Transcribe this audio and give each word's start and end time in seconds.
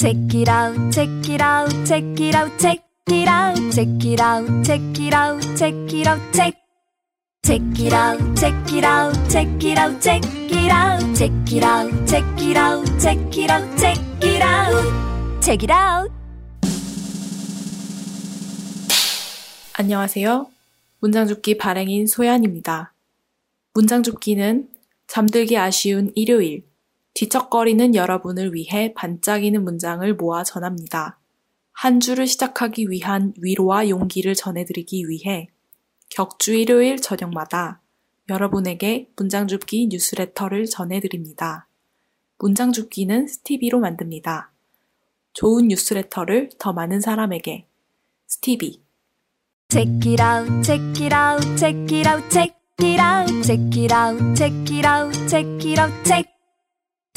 Check 0.00 0.16
it 0.32 0.48
out, 0.48 0.90
check 0.90 1.28
it 1.28 1.42
out, 1.42 1.68
check 1.84 2.02
it 2.18 2.34
out, 2.34 2.58
check 2.58 2.80
it 3.08 3.28
out, 3.28 3.56
check 3.70 4.02
it 4.02 4.18
out, 4.18 4.64
check 4.64 4.80
it 4.98 5.12
out, 5.12 5.42
check 5.58 5.74
it 5.92 6.06
out, 6.06 6.20
check. 6.32 6.56
Check 7.44 7.60
it 7.78 7.92
out, 7.92 8.18
check 8.34 8.72
it 8.72 8.82
out, 8.82 9.12
check 9.28 9.62
it 9.62 9.76
out, 9.76 10.00
check 10.00 10.24
it 10.24 10.72
out, 10.72 11.14
check 11.14 11.52
it 11.52 11.62
out, 11.62 12.08
check 12.08 12.24
it 12.40 12.56
out, 12.56 12.98
check 12.98 13.36
it 13.36 13.50
out, 13.50 13.78
check 13.78 13.98
it 14.24 14.42
out, 14.42 15.42
check 15.42 15.62
it 15.64 15.70
out. 15.70 16.10
안녕하세요. 19.74 20.46
문장줍기 21.00 21.58
발행인 21.58 22.06
소연입니다. 22.06 22.94
문장줍기는 23.74 24.66
잠들기 25.08 25.58
아쉬운 25.58 26.10
일요일, 26.14 26.69
뒤척거리는 27.14 27.94
여러분을 27.94 28.54
위해 28.54 28.92
반짝이는 28.94 29.64
문장을 29.64 30.14
모아 30.14 30.44
전합니다. 30.44 31.18
한 31.72 32.00
주를 32.00 32.26
시작하기 32.26 32.90
위한 32.90 33.32
위로와 33.38 33.88
용기를 33.88 34.34
전해드리기 34.34 35.08
위해 35.08 35.48
격주 36.10 36.54
일요일 36.54 37.00
저녁마다 37.00 37.80
여러분에게 38.28 39.10
문장줍기 39.16 39.88
뉴스레터를 39.88 40.66
전해드립니다. 40.66 41.66
문장줍기는 42.38 43.26
스티비로 43.26 43.80
만듭니다. 43.80 44.52
좋은 45.32 45.68
뉴스레터를 45.68 46.50
더 46.58 46.72
많은 46.72 47.00
사람에게 47.00 47.66
스티비 48.26 48.82
Check 49.70 50.00
it 50.04 50.20
out, 50.20 50.64
check 50.64 50.82
it 51.00 51.14
out, 51.14 51.56
check 51.56 51.96
it 51.96 52.08
out, 52.08 52.28
check 52.28 52.52
it 52.80 53.00
out, 53.00 53.30
check 53.44 53.62
it 53.78 53.92
out, 53.92 54.34
check 54.34 54.52
it 54.68 54.84
out, 54.84 55.28
check 55.28 55.46
it 55.64 55.80
out, 55.80 55.92
check. 56.04 56.39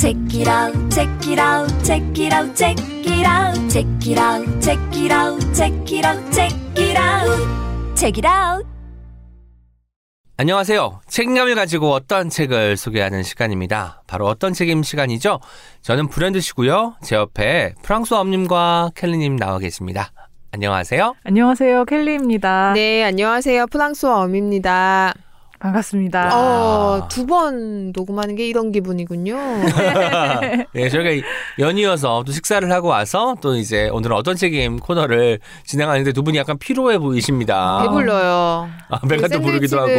Check 0.04 0.36
it 0.36 0.50
out, 0.50 0.74
check 0.92 1.32
it 1.32 1.40
out, 1.40 1.86
check 1.86 2.20
it 2.20 2.36
out, 2.36 2.54
check 2.58 2.78
it 2.78 3.26
out, 3.26 3.70
check 3.72 3.88
it 4.06 4.20
out, 4.20 4.62
check 4.62 4.98
it 5.00 5.14
out, 5.14 5.40
check 5.56 5.94
it 5.94 6.06
out, 6.06 6.34
check 6.34 6.54
it 6.78 7.00
out, 7.00 7.96
check 7.96 8.18
it 8.18 8.28
out. 8.28 8.68
안녕하세요. 10.36 11.00
책임감을 11.08 11.56
가지고 11.56 11.94
어떤 11.94 12.30
책을 12.30 12.76
소개하는 12.76 13.24
시간입니다. 13.24 14.04
바로 14.06 14.28
어떤 14.28 14.52
책임 14.52 14.84
시간이죠? 14.84 15.40
저는 15.84 16.10
브랜드시고요. 16.10 16.96
제 17.02 17.16
옆에 17.16 17.74
프랑스 17.82 18.14
엄님과 18.14 18.92
켈리님 18.96 19.38
나와 19.38 19.58
계십니다. 19.58 20.12
안녕하세요. 20.52 21.16
안녕하세요. 21.24 21.86
켈리입니다. 21.86 22.74
네, 22.74 23.06
안녕하세요. 23.06 23.68
프랑스어 23.68 24.24
엄입니다. 24.24 25.14
반갑습니다. 25.68 26.38
어, 26.38 27.08
두 27.08 27.26
번 27.26 27.94
녹음하는 27.96 28.36
게 28.36 28.46
이런 28.48 28.74
기분이군요. 28.74 29.38
네, 30.74 30.90
저희가 30.92 31.26
연이어서 31.58 32.24
또 32.26 32.34
식사를 32.34 32.70
하고 32.70 32.90
와서 32.90 33.36
또 33.40 33.56
이제 33.56 33.88
오늘은 33.88 34.14
어떤 34.18 34.36
책임 34.36 34.78
코너를 34.78 35.40
진행하는데 35.66 36.12
두 36.12 36.22
분이 36.22 36.38
약간 36.38 36.58
피로해 36.58 36.98
보이십니다. 36.98 37.82
배불러요. 37.84 38.70
아, 38.90 39.00
배가 39.08 39.30
또 39.30 39.40
부르기도 39.40 39.80
하고. 39.80 39.90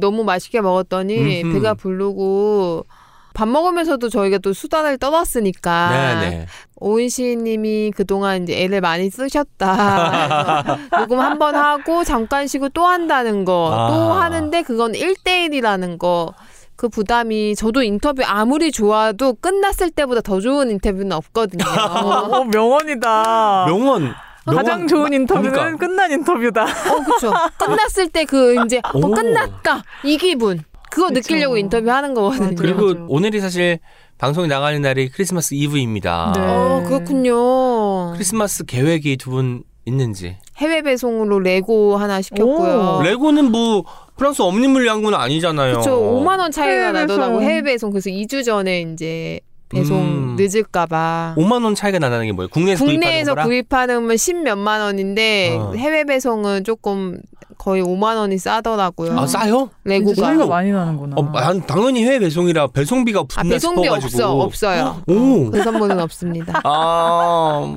너무 0.00 0.24
맛있게 0.24 0.62
먹었더니 0.62 1.42
음흠. 1.42 1.52
배가 1.54 1.74
부르고 1.74 2.86
밥 3.34 3.46
먹으면서도 3.46 4.08
저희가 4.08 4.38
또 4.38 4.54
수다를 4.54 4.96
떠났으니까 4.96 5.90
네네. 6.20 6.46
오은 6.80 7.08
시인님이 7.10 7.92
그동안 7.94 8.42
이제 8.42 8.62
애를 8.62 8.80
많이 8.80 9.10
쓰셨다. 9.10 10.78
녹음 10.98 11.20
한 11.20 11.38
번 11.38 11.54
하고 11.54 12.04
잠깐 12.04 12.46
쉬고 12.46 12.68
또 12.70 12.86
한다는 12.86 13.44
거. 13.44 13.70
아. 13.72 13.88
또 13.90 14.12
하는데 14.12 14.62
그건 14.62 14.92
1대1이라는 14.92 15.98
거. 15.98 16.32
그 16.76 16.88
부담이 16.88 17.54
저도 17.56 17.82
인터뷰 17.82 18.22
아무리 18.24 18.72
좋아도 18.72 19.34
끝났을 19.34 19.90
때보다 19.90 20.22
더 20.22 20.40
좋은 20.40 20.70
인터뷰는 20.70 21.12
없거든요. 21.12 21.62
어, 21.68 22.44
명언이다. 22.44 23.66
명언. 23.66 24.14
가장 24.46 24.64
명언 24.64 24.88
좋은 24.88 25.10
마- 25.10 25.16
인터뷰는 25.16 25.52
그러니까. 25.52 25.86
끝난 25.86 26.10
인터뷰다. 26.12 26.62
어, 26.64 27.04
그쵸. 27.04 27.32
끝났을 27.58 28.08
때 28.08 28.24
그 28.24 28.56
이제 28.64 28.78
어, 28.82 28.90
오. 28.98 29.10
끝났다 29.10 29.82
이 30.04 30.16
기분. 30.16 30.62
그거 30.90 31.08
그쵸. 31.08 31.14
느끼려고 31.20 31.56
인터뷰 31.56 31.90
하는 31.90 32.14
거거든요. 32.14 32.54
그리고 32.56 32.92
맞아요. 32.94 33.06
오늘이 33.08 33.40
사실 33.40 33.78
방송이 34.18 34.48
나가는 34.48 34.80
날이 34.82 35.08
크리스마스 35.08 35.54
이브입니다. 35.54 36.32
네. 36.36 36.42
어, 36.42 36.82
그렇군요. 36.86 38.12
크리스마스 38.14 38.64
계획이 38.64 39.16
두 39.16 39.30
분 39.30 39.62
있는지. 39.86 40.36
해외 40.58 40.82
배송으로 40.82 41.40
레고 41.40 41.96
하나 41.96 42.20
시켰고요. 42.20 42.98
오. 43.00 43.02
레고는 43.02 43.50
뭐 43.50 43.84
프랑소와 44.16 44.42
엄님 44.42 44.68
물량군 44.68 45.14
아니잖아요. 45.14 45.78
그쵸. 45.78 46.20
5만 46.22 46.38
원 46.38 46.50
차이가 46.52 46.70
해외 46.72 46.92
나더라고. 46.92 47.40
해외 47.40 47.62
배송. 47.62 47.90
그래서 47.90 48.10
2주 48.10 48.44
전에 48.44 48.82
이제 48.82 49.40
배송 49.70 49.98
음. 50.00 50.36
늦을까봐. 50.36 51.34
5만 51.38 51.64
원 51.64 51.74
차이가 51.74 51.98
나는 51.98 52.26
게 52.26 52.32
뭐예요? 52.32 52.48
국내에서 52.48 52.84
국내에서 52.84 53.34
구입하는 53.34 53.34
거랑? 53.34 53.46
구입하는 53.46 54.06
건 54.08 54.16
10몇만 54.16 54.80
원인데 54.80 55.56
어. 55.58 55.72
해외 55.76 56.04
배송은 56.04 56.64
조금 56.64 57.20
거의 57.56 57.82
5만 57.82 58.16
원이 58.16 58.38
싸더라고요. 58.38 59.18
아 59.18 59.26
싸요? 59.26 59.70
레고가. 59.84 60.14
차이가 60.22 60.46
많이 60.46 60.72
나는구나. 60.72 61.14
어, 61.16 61.22
난 61.32 61.64
당연히 61.66 62.04
해외 62.04 62.18
배송이라 62.18 62.68
배송비가 62.68 63.20
아, 63.20 63.24
붙나 63.24 63.48
배송비 63.50 63.82
싶어가지고. 63.84 64.06
없어. 64.06 64.32
없어요. 64.40 65.02
오. 65.06 65.50
그 65.50 65.62
선물은 65.62 66.00
없습니다. 66.00 66.60
아 66.64 67.76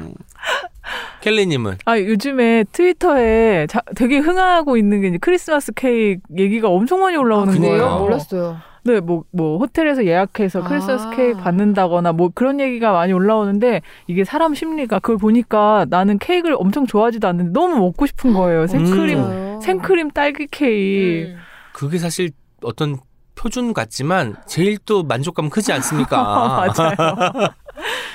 켈리님은 1.22 1.78
아, 1.86 1.98
요즘에 1.98 2.66
트위터에 2.72 3.68
자, 3.68 3.82
되게 3.96 4.18
흥하고 4.18 4.78
있는 4.78 5.02
게 5.02 5.18
크리스마스 5.20 5.72
케이크 5.74 6.22
얘기가 6.38 6.70
엄청 6.70 7.02
많이 7.02 7.16
올라오는 7.18 7.54
아? 7.54 7.58
거예요. 7.60 8.00
몰랐어요. 8.00 8.58
네, 8.86 9.00
뭐, 9.00 9.24
뭐, 9.32 9.58
호텔에서 9.60 10.06
예약해서 10.06 10.62
아. 10.62 10.68
크리스마스 10.68 11.10
케이크 11.16 11.38
받는다거나 11.40 12.12
뭐 12.12 12.30
그런 12.34 12.60
얘기가 12.60 12.92
많이 12.92 13.14
올라오는데 13.14 13.82
이게 14.08 14.24
사람 14.24 14.54
심리가 14.54 15.00
그걸 15.00 15.18
보니까 15.18 15.86
나는 15.90 16.20
케이크를 16.20 16.56
엄청 16.60 16.86
좋아하지도 16.86 17.28
않는데 17.28 17.52
너무 17.52 17.78
먹고 17.78 18.06
싶은 18.06 18.34
거예요. 18.34 18.68
생크림, 18.68 19.20
음. 19.20 19.60
생크림 19.62 20.12
딸기 20.12 20.48
케이크. 20.48 21.30
음. 21.30 21.38
그게 21.74 21.98
사실 21.98 22.32
어떤 22.62 22.98
표준 23.36 23.74
같지만 23.74 24.36
제일 24.48 24.78
또 24.86 25.04
만족감 25.04 25.50
크지 25.50 25.72
않습니까? 25.74 26.18
맞아요. 26.78 26.96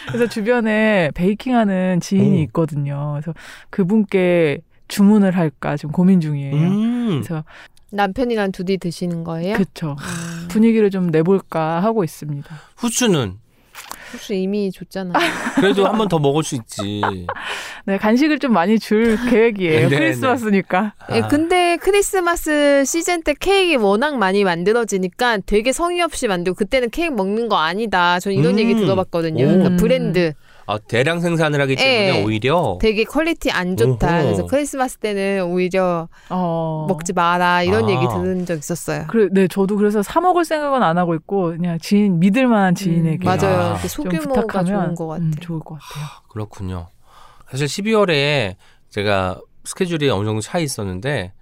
그래서 0.06 0.26
주변에 0.26 1.10
베이킹하는 1.14 2.00
지인이 2.00 2.38
오. 2.38 2.42
있거든요. 2.44 3.12
그래서 3.14 3.34
그분께 3.70 4.60
주문을 4.88 5.36
할까 5.36 5.76
지금 5.76 5.92
고민 5.92 6.20
중이에요. 6.20 6.54
음. 6.54 7.06
그래서 7.08 7.44
남편이랑 7.90 8.52
둘이 8.52 8.78
드시는 8.78 9.24
거예요? 9.24 9.56
그쵸. 9.56 9.96
음. 9.98 10.48
분위기를 10.48 10.90
좀 10.90 11.08
내볼까 11.08 11.80
하고 11.82 12.04
있습니다. 12.04 12.48
후추는 12.76 13.34
혹시 14.12 14.36
이미 14.40 14.70
줬잖아요. 14.72 15.12
그래도 15.56 15.86
한 15.86 15.98
번 15.98 16.08
더 16.08 16.18
먹을 16.18 16.42
수 16.42 16.54
있지. 16.54 17.02
네, 17.84 17.98
간식을 17.98 18.38
좀 18.38 18.52
많이 18.54 18.78
줄 18.78 19.18
계획이에요. 19.28 19.88
네, 19.90 19.98
크리스마스니까. 19.98 20.94
예, 21.12 21.20
아. 21.20 21.28
근데 21.28 21.76
크리스마스 21.76 22.84
시즌 22.86 23.22
때 23.22 23.34
케이크 23.38 23.82
워낙 23.82 24.16
많이 24.16 24.44
만들어지니까 24.44 25.38
되게 25.44 25.72
성의 25.72 26.00
없이 26.00 26.26
만들고 26.26 26.56
그때는 26.56 26.88
케이크 26.90 27.12
먹는 27.12 27.48
거 27.50 27.56
아니다. 27.58 28.18
전 28.20 28.32
이런 28.32 28.54
음. 28.54 28.58
얘기 28.60 28.74
들어봤거든요. 28.74 29.44
오. 29.44 29.46
그러니까 29.46 29.68
음. 29.70 29.76
브랜드 29.76 30.32
아, 30.68 30.76
대량 30.76 31.20
생산을 31.20 31.62
하기 31.62 31.76
때문에 31.76 32.18
예. 32.18 32.22
오히려 32.22 32.76
되게 32.78 33.04
quality 33.04 33.50
안 33.50 33.74
좋다. 33.74 34.18
오호. 34.18 34.22
그래서 34.24 34.46
크리스마스 34.46 34.98
때는 34.98 35.44
오히려 35.44 36.10
어. 36.28 36.84
먹지 36.86 37.14
마라 37.14 37.62
이런 37.62 37.86
아. 37.86 37.90
얘기 37.90 38.06
들은 38.06 38.44
적 38.44 38.58
있었어요. 38.58 39.06
그래, 39.08 39.28
네, 39.32 39.48
저도 39.48 39.76
그래서 39.76 40.02
사 40.02 40.20
먹을 40.20 40.44
생각은 40.44 40.82
안 40.82 40.98
하고 40.98 41.14
있고 41.14 41.56
그냥 41.56 41.78
지인 41.78 42.18
믿을 42.18 42.48
만한 42.48 42.74
지인에게 42.74 43.24
음, 43.24 43.24
맞아요. 43.24 43.60
아. 43.60 43.76
소규모가 43.76 44.42
부탁하면 44.42 44.66
좋은 44.66 44.94
것 44.94 45.06
같아요. 45.06 45.26
음, 45.26 45.32
좋을 45.40 45.60
것 45.60 45.78
같아요. 45.78 46.04
그렇군요. 46.28 46.88
사실 47.50 47.66
12월에 47.66 48.56
제가 48.90 49.40
스케줄이 49.64 50.10
어느 50.10 50.26
정도 50.26 50.42
차 50.42 50.58
있었는데 50.58 51.32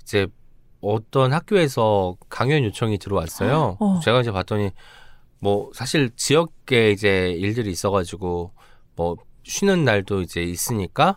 이제 0.00 0.26
어떤 0.80 1.34
학교에서 1.34 2.16
강연 2.30 2.64
요청이 2.64 2.96
들어왔어요. 2.96 3.76
어. 3.78 4.00
제가 4.02 4.22
이제 4.22 4.32
봤더니 4.32 4.70
뭐 5.38 5.70
사실 5.74 6.08
지역에 6.16 6.92
이제 6.92 7.30
일들이 7.32 7.70
있어가지고 7.70 8.52
뭐 9.00 9.16
쉬는 9.44 9.86
날도 9.86 10.20
이제 10.20 10.42
있으니까 10.42 11.16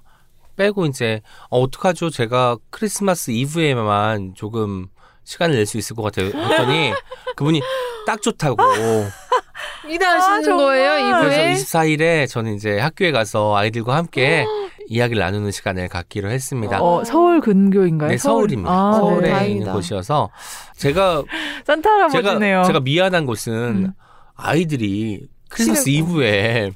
빼고 0.55 0.85
이제 0.85 1.19
어, 1.49 1.59
어떡하죠? 1.59 2.09
제가 2.11 2.55
크리스마스 2.69 3.31
이브에만 3.31 4.35
조금 4.35 4.87
시간을 5.25 5.55
낼 5.55 5.65
수 5.65 5.77
있을 5.77 5.93
것 5.97 6.03
같아요. 6.03 6.27
했더니 6.27 6.93
그분이 7.35 7.61
딱 8.07 8.21
좋다고. 8.21 8.55
일하시는 9.89 10.53
아. 10.53 10.55
거예요 10.55 11.19
그래서 11.19 11.41
이브에? 11.41 11.53
24일에 11.55 12.29
저는 12.29 12.55
이제 12.55 12.79
학교에 12.79 13.11
가서 13.11 13.53
아이들과 13.57 13.97
함께 13.97 14.45
이야기를 14.87 15.21
나누는 15.21 15.51
시간을 15.51 15.89
갖기로 15.89 16.29
했습니다. 16.29 16.81
어, 16.81 17.03
서울 17.03 17.41
근교인가요? 17.41 18.09
네, 18.11 18.17
서울? 18.17 18.43
서울입니다. 18.43 18.71
아, 18.71 18.93
서울에 18.93 19.27
네. 19.27 19.29
다행이다. 19.33 19.59
있는 19.59 19.73
곳이어서 19.73 20.29
제가 20.77 21.23
산타 21.67 21.89
할아버지네요. 21.89 22.39
제가 22.39 22.63
제가 22.63 22.79
미안한 22.79 23.25
곳은 23.25 23.53
음. 23.53 23.91
아이들이 24.35 25.27
크리스마스 25.49 25.89
이브에 25.89 26.71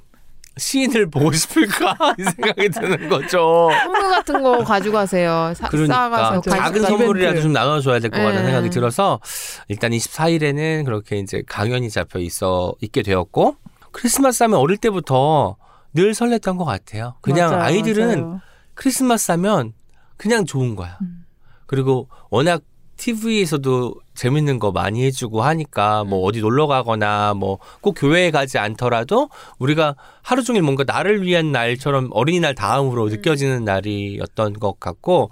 시인을 0.57 1.09
보고 1.09 1.31
싶을까 1.31 1.95
이 2.19 2.23
생각이 2.23 2.69
드는 2.69 3.09
거죠. 3.09 3.69
선물 3.83 4.09
같은 4.09 4.41
거 4.43 4.63
가져가세요. 4.63 5.53
사, 5.55 5.69
그러니까 5.69 5.93
싸가서 5.95 6.41
작은. 6.49 6.81
선물이라도. 6.83 7.41
좀 7.41 7.53
나눠줘야 7.53 7.99
될 7.99 8.09
것 8.09 8.17
같다는 8.17 8.41
네. 8.41 8.45
생각이 8.47 8.69
들어서 8.69 9.19
일단 9.67 9.91
24일에는 9.91 10.85
그렇게 10.85 11.17
이제 11.19 11.43
강연이 11.47 11.89
잡혀 11.89 12.19
있어 12.19 12.73
있게 12.81 13.03
되었고 13.03 13.55
크리스마스 13.91 14.43
하면 14.43 14.59
어릴 14.59 14.77
때부터 14.77 15.57
늘 15.93 16.11
설렜던 16.13 16.57
것 16.57 16.65
같아요. 16.65 17.15
그냥 17.21 17.51
맞아요, 17.51 17.63
아이들은 17.63 18.21
맞아요. 18.21 18.41
크리스마스 18.75 19.31
하면 19.31 19.73
그냥 20.17 20.45
좋은 20.45 20.75
거야. 20.75 20.97
음. 21.01 21.25
그리고 21.65 22.07
워낙 22.29 22.61
TV에서도 22.97 23.93
재밌는 24.15 24.59
거 24.59 24.71
많이 24.71 25.03
해주고 25.05 25.41
하니까 25.43 26.03
뭐 26.03 26.21
어디 26.25 26.41
놀러 26.41 26.67
가거나 26.67 27.33
뭐 27.35 27.59
꼭 27.81 27.93
교회에 27.97 28.31
가지 28.31 28.57
않더라도 28.57 29.29
우리가 29.59 29.95
하루 30.21 30.43
종일 30.43 30.61
뭔가 30.63 30.83
나를 30.85 31.21
위한 31.23 31.51
날처럼 31.51 32.09
어린이날 32.11 32.55
다음으로 32.55 33.07
느껴지는 33.09 33.63
날이었던 33.63 34.53
것 34.59 34.79
같고 34.79 35.29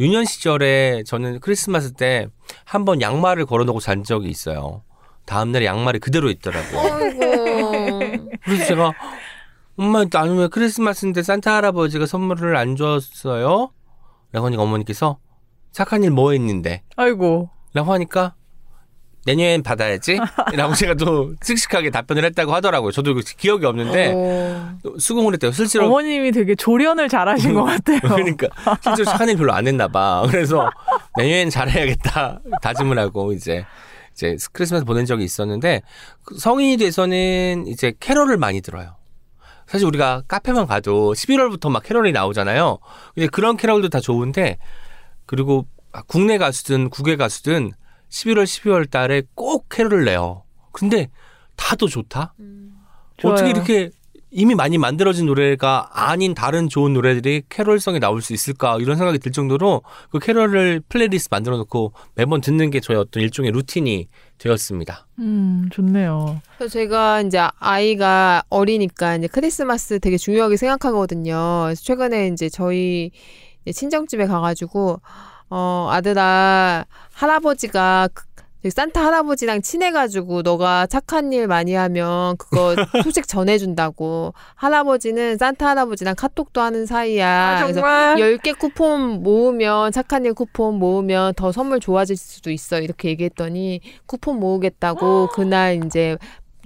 유년 0.00 0.24
시절에 0.24 1.02
저는 1.04 1.40
크리스마스 1.40 1.92
때 1.92 2.28
한 2.64 2.84
번 2.84 3.00
양말을 3.02 3.44
걸어놓고 3.46 3.80
잔 3.80 4.04
적이 4.04 4.28
있어요. 4.30 4.82
다음날에 5.26 5.66
양말이 5.66 5.98
그대로 5.98 6.30
있더라고요. 6.30 6.98
그래서 8.44 8.64
제가 8.66 8.92
엄마 9.76 10.04
나는 10.10 10.38
왜 10.38 10.48
크리스마스인데 10.48 11.22
산타 11.22 11.54
할아버지가 11.56 12.06
선물을 12.06 12.56
안 12.56 12.76
줬어요? 12.76 13.70
라고 14.32 14.46
하니까 14.46 14.62
어머니께서 14.62 15.18
착한 15.72 16.02
일 16.04 16.10
뭐 16.10 16.32
했는데? 16.32 16.82
아이고. 16.96 17.50
라고 17.74 17.92
하니까 17.92 18.34
내년엔 19.26 19.62
받아야지? 19.62 20.18
라고 20.56 20.74
제가 20.74 20.94
또 20.94 21.34
씩씩하게 21.42 21.90
답변을 21.90 22.24
했다고 22.24 22.54
하더라고요. 22.54 22.92
저도 22.92 23.14
그 23.14 23.20
기억이 23.20 23.66
없는데 23.66 24.12
어. 24.14 24.78
또 24.82 24.98
수긍을 24.98 25.34
했대요. 25.34 25.52
실제로 25.52 25.86
어머님이 25.86 26.32
되게 26.32 26.54
조련을 26.54 27.08
잘하신 27.08 27.52
것 27.52 27.64
같아요. 27.64 28.00
그러니까 28.08 28.46
실제로 28.82 29.04
착한 29.04 29.28
일 29.28 29.36
별로 29.36 29.52
안 29.52 29.66
했나 29.66 29.86
봐. 29.88 30.24
그래서 30.30 30.70
내년엔 31.18 31.50
잘해야겠다 31.50 32.40
다짐을 32.62 32.98
하고 32.98 33.32
이제 33.32 33.66
이제 34.14 34.36
크리스마스 34.52 34.84
보낸 34.86 35.04
적이 35.04 35.24
있었는데 35.24 35.82
그 36.24 36.38
성인이 36.38 36.78
돼서는 36.78 37.66
이제 37.66 37.92
캐롤을 38.00 38.38
많이 38.38 38.62
들어요. 38.62 38.96
사실 39.66 39.86
우리가 39.86 40.22
카페만 40.26 40.66
가도 40.66 41.12
11월부터 41.12 41.70
막 41.70 41.82
캐롤이 41.82 42.12
나오잖아요. 42.12 42.78
근데 43.14 43.26
그런 43.26 43.58
캐롤도 43.58 43.90
다 43.90 44.00
좋은데 44.00 44.56
그리고 45.28 45.66
국내 46.06 46.38
가수든 46.38 46.88
국외 46.88 47.16
가수든 47.16 47.72
11월 48.08 48.44
12월 48.44 48.90
달에 48.90 49.22
꼭 49.34 49.68
캐롤을 49.68 50.06
내요. 50.06 50.42
근데 50.72 51.10
다도 51.54 51.86
좋다. 51.86 52.34
어떻게 53.22 53.40
좋아요. 53.42 53.50
이렇게 53.50 53.90
이미 54.30 54.54
많이 54.54 54.78
만들어진 54.78 55.26
노래가 55.26 55.90
아닌 55.92 56.34
다른 56.34 56.68
좋은 56.68 56.94
노래들이 56.94 57.42
캐롤송에 57.48 57.98
나올 57.98 58.22
수 58.22 58.32
있을까 58.32 58.78
이런 58.78 58.96
생각이 58.96 59.18
들 59.18 59.32
정도로 59.32 59.82
그 60.10 60.18
캐롤을 60.18 60.82
플레이리스트 60.88 61.28
만들어 61.30 61.56
놓고 61.58 61.92
매번 62.14 62.40
듣는 62.40 62.70
게 62.70 62.80
저의 62.80 62.98
어떤 62.98 63.22
일종의 63.22 63.52
routine이 63.52 64.08
되었습니다. 64.38 65.06
음, 65.18 65.68
좋네요. 65.72 66.40
그래서 66.56 66.72
제가 66.72 67.22
이제 67.22 67.38
아이가 67.58 68.42
어리니까 68.48 69.16
이제 69.16 69.26
크리스마스 69.26 69.98
되게 69.98 70.16
중요하게 70.16 70.56
생각하거든요. 70.56 71.64
그래서 71.64 71.82
최근에 71.82 72.28
이제 72.28 72.48
저희 72.48 73.10
친정집에 73.72 74.26
가가지고 74.26 75.00
어 75.50 75.88
아들아 75.90 76.84
할아버지가 77.12 78.08
그- 78.14 78.24
산타 78.68 79.02
할아버지랑 79.06 79.62
친해가지고 79.62 80.42
너가 80.42 80.86
착한 80.88 81.32
일 81.32 81.46
많이 81.46 81.74
하면 81.74 82.36
그거 82.38 82.74
소식 83.14 83.28
전해준다고. 83.28 84.34
할아버지는 84.56 85.38
산타 85.38 85.68
할아버지랑 85.68 86.16
카톡도 86.16 86.60
하는 86.60 86.84
사이야. 86.84 87.60
그래서 87.62 87.74
정말? 87.80 88.16
10개 88.16 88.58
쿠폰 88.58 89.22
모으면 89.22 89.92
착한 89.92 90.24
일 90.24 90.34
쿠폰 90.34 90.74
모으면 90.74 91.34
더 91.34 91.52
선물 91.52 91.78
좋아질 91.78 92.16
수도 92.16 92.50
있어. 92.50 92.80
이렇게 92.80 93.08
얘기했더니 93.10 93.80
쿠폰 94.06 94.40
모으겠다고 94.40 95.28
그날 95.28 95.80
이제 95.86 96.18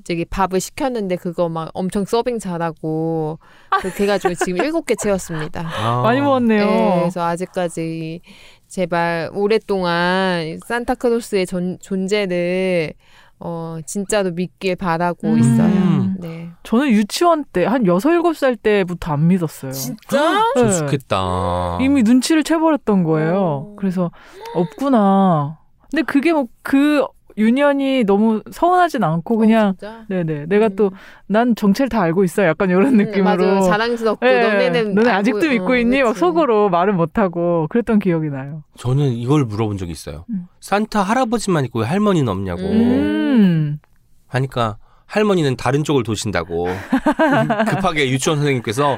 저기 0.05 0.25
밥을 0.25 0.61
시켰는데 0.61 1.17
그거 1.17 1.49
막 1.49 1.71
엄청 1.75 2.05
서빙 2.05 2.39
잘하고 2.39 3.39
그렇게 3.81 4.05
해가지고 4.05 4.35
지금 4.35 4.59
일곱 4.59 4.87
개 4.87 4.95
채웠습니다. 4.95 5.63
많이 6.03 6.21
먹었네요. 6.21 6.65
네, 6.67 6.99
그래서 7.01 7.25
아직까지 7.25 8.21
제발 8.69 9.31
오랫동안 9.35 10.59
산타클로스의 10.67 11.47
존, 11.47 11.79
존재를 11.81 12.95
어 13.39 13.79
진짜로 13.87 14.31
믿길 14.31 14.77
바라고 14.77 15.29
음. 15.29 15.39
있어요. 15.39 16.15
네. 16.21 16.51
저는 16.63 16.91
유치원 16.91 17.45
때 17.53 17.72
한 17.72 17.87
여섯 17.87 18.13
일곱 18.13 18.37
살 18.37 18.57
때부터 18.57 19.13
안 19.13 19.27
믿었어요. 19.27 19.73
진짜? 19.73 20.43
좀 20.57 20.69
네. 20.69 20.79
좋겠다. 20.79 21.79
이미 21.81 22.03
눈치를 22.03 22.45
채버렸던 22.45 23.03
거예요. 23.03 23.37
어. 23.37 23.77
그래서 23.77 24.11
없구나. 24.55 25.59
근데 25.91 26.03
그게 26.03 26.33
뭐 26.33 26.47
그 26.63 27.05
유년이 27.37 28.05
너무 28.05 28.43
서운하진 28.51 29.03
않고 29.05 29.37
그냥 29.37 29.75
어? 29.83 30.05
네네 30.09 30.47
내가 30.47 30.67
음. 30.67 30.77
또 31.29 31.42
난 31.42 31.55
정체를 31.55 31.89
다 31.89 32.01
알고 32.03 32.25
있어 32.25 32.45
약간 32.45 32.69
이런 32.71 32.87
음, 32.89 32.97
느낌으로 32.99 33.37
맞아요. 33.45 33.61
자랑스럽고 33.63 34.27
예, 34.27 34.41
너네는 34.41 34.95
너네 34.95 35.11
알고- 35.11 35.15
아직도 35.15 35.49
믿고 35.49 35.73
어, 35.73 35.77
있니? 35.77 36.03
막 36.03 36.09
그치. 36.11 36.21
속으로 36.21 36.69
말을 36.69 36.93
못 36.93 37.19
하고 37.19 37.67
그랬던 37.71 37.99
기억이 37.99 38.29
나요. 38.29 38.63
저는 38.77 39.13
이걸 39.13 39.45
물어본 39.45 39.77
적이 39.79 39.93
있어요. 39.93 40.25
음. 40.31 40.47
산타 40.61 41.03
할아버지만 41.03 41.65
있고 41.67 41.81
왜 41.81 41.87
할머니는 41.87 42.29
없냐고 42.29 42.63
음. 42.63 42.69
음. 42.91 43.79
하니까 44.29 44.77
할머니는 45.13 45.57
다른 45.57 45.85
쪽을 45.85 46.05
도신다고 46.05 46.69
급하게 47.69 48.09
유치원 48.09 48.39
선생님께서 48.39 48.97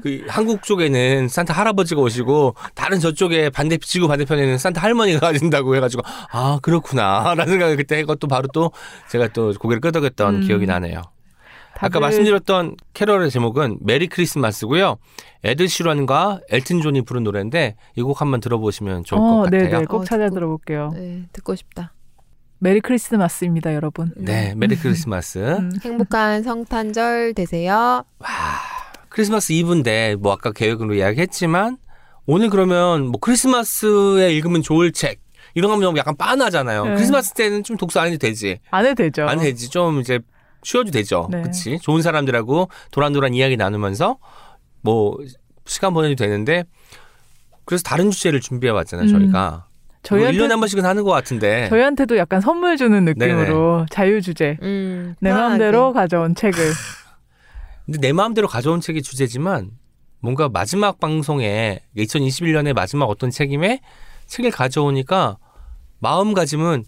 그 0.00 0.24
한국 0.28 0.62
쪽에는 0.62 1.26
산타 1.26 1.52
할아버지가 1.52 2.00
오시고 2.00 2.54
다른 2.76 3.00
저쪽에 3.00 3.50
반대 3.50 3.76
지구 3.78 4.06
반대편에는 4.06 4.58
산타 4.58 4.80
할머니가 4.80 5.18
가신다고 5.18 5.74
해가지고 5.74 6.02
아 6.30 6.60
그렇구나라는 6.62 7.46
생각을 7.48 7.76
그때 7.76 7.96
해고 7.98 8.14
또 8.14 8.28
바로 8.28 8.46
또 8.54 8.70
제가 9.10 9.26
또 9.28 9.52
고개를 9.58 9.80
끄덕였던 9.80 10.34
음. 10.36 10.40
기억이 10.42 10.66
나네요. 10.66 11.02
아까 11.78 12.00
말씀드렸던 12.00 12.76
캐럴의 12.94 13.30
제목은 13.30 13.78
메리 13.82 14.06
크리스마스고요. 14.06 14.96
에드 15.44 15.66
시런과 15.66 16.40
엘튼 16.48 16.80
존이 16.80 17.02
부른 17.02 17.24
노래인데 17.24 17.74
이 17.96 18.02
곡 18.02 18.20
한번 18.22 18.40
들어보시면 18.40 19.02
좋을 19.04 19.18
것 19.20 19.26
어, 19.26 19.42
같아요. 19.42 19.68
네네 19.68 19.84
꼭 19.86 20.02
어, 20.02 20.04
찾아 20.04 20.30
들어볼게요. 20.30 20.92
네, 20.94 21.24
듣고 21.32 21.54
싶다. 21.56 21.92
Merry 22.58 22.80
Christmas입니다, 22.80 23.74
여러분. 23.74 24.12
네, 24.16 24.54
Merry 24.56 24.76
Christmas. 24.76 25.38
음. 25.38 25.72
행복한 25.84 26.42
성탄절 26.42 27.34
되세요. 27.34 28.04
크리스마스 29.08 29.52
이브인데 29.52 30.16
뭐 30.16 30.32
아까 30.32 30.52
계획으로 30.52 30.94
이야기했지만 30.94 31.78
오늘 32.26 32.50
그러면 32.50 33.06
뭐 33.06 33.20
크리스마스에 33.20 34.32
읽으면 34.32 34.62
좋을 34.62 34.92
책 34.92 35.20
이런 35.54 35.70
거 35.70 35.76
하면 35.76 35.96
약간 35.96 36.16
빤하잖아요. 36.16 36.84
네. 36.84 36.94
크리스마스 36.94 37.32
때는 37.32 37.62
좀 37.62 37.76
독서 37.76 38.00
안 38.00 38.08
해도 38.08 38.18
되지. 38.18 38.58
안 38.70 38.84
해도 38.84 38.94
되죠. 38.94 39.22
안 39.22 39.38
해도 39.38 39.42
되지. 39.42 39.70
좀 39.70 40.00
이제 40.00 40.20
쉬어도 40.62 40.90
되죠. 40.90 41.28
네. 41.30 41.40
그렇지. 41.40 41.78
좋은 41.80 42.02
사람들하고 42.02 42.68
도란도란 42.90 43.34
이야기 43.34 43.56
나누면서 43.56 44.18
뭐 44.82 45.16
시간 45.64 45.94
보내도 45.94 46.14
되는데 46.16 46.64
그래서 47.64 47.82
다른 47.82 48.10
주제를 48.10 48.40
준비해 48.40 48.70
왔잖아요, 48.72 49.06
음. 49.06 49.18
저희가. 49.18 49.66
저희한테... 50.06 50.36
저희한테 50.38 50.38
1년에 50.38 50.50
한 50.50 50.60
번씩은 50.60 50.84
하는 50.84 51.02
것 51.04 51.10
같은데. 51.10 51.68
저희한테도 51.68 52.16
약간 52.16 52.40
선물 52.40 52.76
주는 52.76 53.04
느낌으로 53.04 53.86
자유 53.90 54.22
주제. 54.22 54.56
음, 54.62 55.14
내. 55.20 55.32
마음대로 55.32 55.92
가져온 55.92 56.34
책을. 56.34 56.58
근데 57.86 57.98
내 58.00 58.12
마음대로 58.12 58.48
가져온 58.48 58.80
책이 58.80 59.02
주제지만 59.02 59.70
뭔가 60.20 60.48
마지막 60.48 60.98
방송에 60.98 61.80
2021년의 61.96 62.72
마지막 62.74 63.04
어떤 63.06 63.30
책임에 63.30 63.80
책을 64.26 64.50
가져오니까 64.50 65.36
마음가짐은 66.00 66.84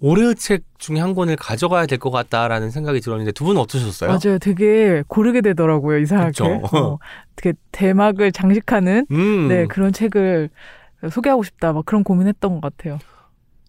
올해의 0.00 0.36
책 0.36 0.62
중에 0.78 1.00
한 1.00 1.12
권을 1.14 1.34
가져가야 1.34 1.86
될 1.86 1.98
것 1.98 2.10
같다라는 2.12 2.70
생각이 2.70 3.00
들었는데 3.00 3.32
두 3.32 3.42
분은 3.44 3.60
어떠셨어요? 3.60 4.10
맞아요. 4.10 4.38
되게 4.38 5.02
고르게 5.08 5.40
되더라고요, 5.40 5.98
이상하게. 5.98 6.28
그쵸. 6.28 6.44
어, 6.72 6.98
되게 7.34 7.56
대막을 7.72 8.30
장식하는 8.30 9.06
음, 9.10 9.48
네, 9.48 9.66
그런 9.66 9.92
책을 9.92 10.50
소개하고 11.10 11.42
싶다. 11.42 11.72
막 11.72 11.84
그런 11.86 12.02
고민했던 12.04 12.60
것 12.60 12.60
같아요. 12.60 12.98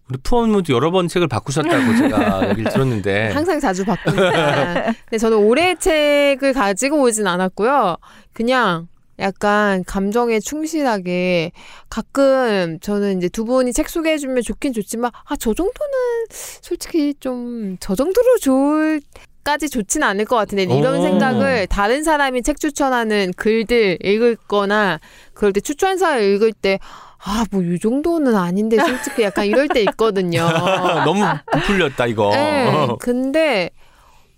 우리 0.08 0.18
푸엄님도 0.24 0.72
여러 0.74 0.90
번 0.90 1.06
책을 1.06 1.28
바꾸셨다고 1.28 1.96
제가 1.96 2.48
얘기를 2.50 2.70
들었는데 2.72 3.30
항상 3.30 3.60
자주 3.60 3.84
바꾸니까. 3.84 4.82
근데 5.04 5.18
저는 5.18 5.38
올해 5.38 5.76
책을 5.76 6.52
가지고 6.52 7.02
오진 7.02 7.26
않았고요. 7.28 7.96
그냥 8.32 8.88
약간 9.20 9.84
감정에 9.84 10.40
충실하게 10.40 11.52
가끔 11.90 12.78
저는 12.80 13.18
이제 13.18 13.28
두 13.28 13.44
분이 13.44 13.72
책 13.72 13.88
소개해주면 13.90 14.42
좋긴 14.42 14.72
좋지만 14.72 15.10
아 15.26 15.36
저 15.36 15.52
정도는 15.54 15.92
솔직히 16.30 17.14
좀 17.20 17.76
저 17.80 17.94
정도로 17.94 18.38
좋을 18.38 19.00
까지 19.44 19.68
좋지는 19.70 20.06
않을 20.08 20.24
것 20.26 20.36
같은데 20.36 20.64
이런 20.64 20.98
오. 20.98 21.02
생각을 21.02 21.66
다른 21.68 22.02
사람이 22.02 22.42
책 22.42 22.58
추천하는 22.60 23.32
글들 23.36 23.98
읽을 24.02 24.36
거나 24.36 25.00
그럴 25.34 25.52
때 25.52 25.60
추천사를 25.60 26.22
읽을 26.22 26.52
때 26.52 26.78
아, 27.22 27.44
뭐, 27.50 27.62
이 27.62 27.78
정도는 27.78 28.34
아닌데, 28.34 28.78
솔직히 28.78 29.22
약간 29.22 29.46
이럴 29.46 29.68
때 29.68 29.82
있거든요. 29.82 30.46
너무 31.04 31.22
부풀렸다 31.52 32.06
이거. 32.06 32.30
네, 32.30 32.88
근데 32.98 33.70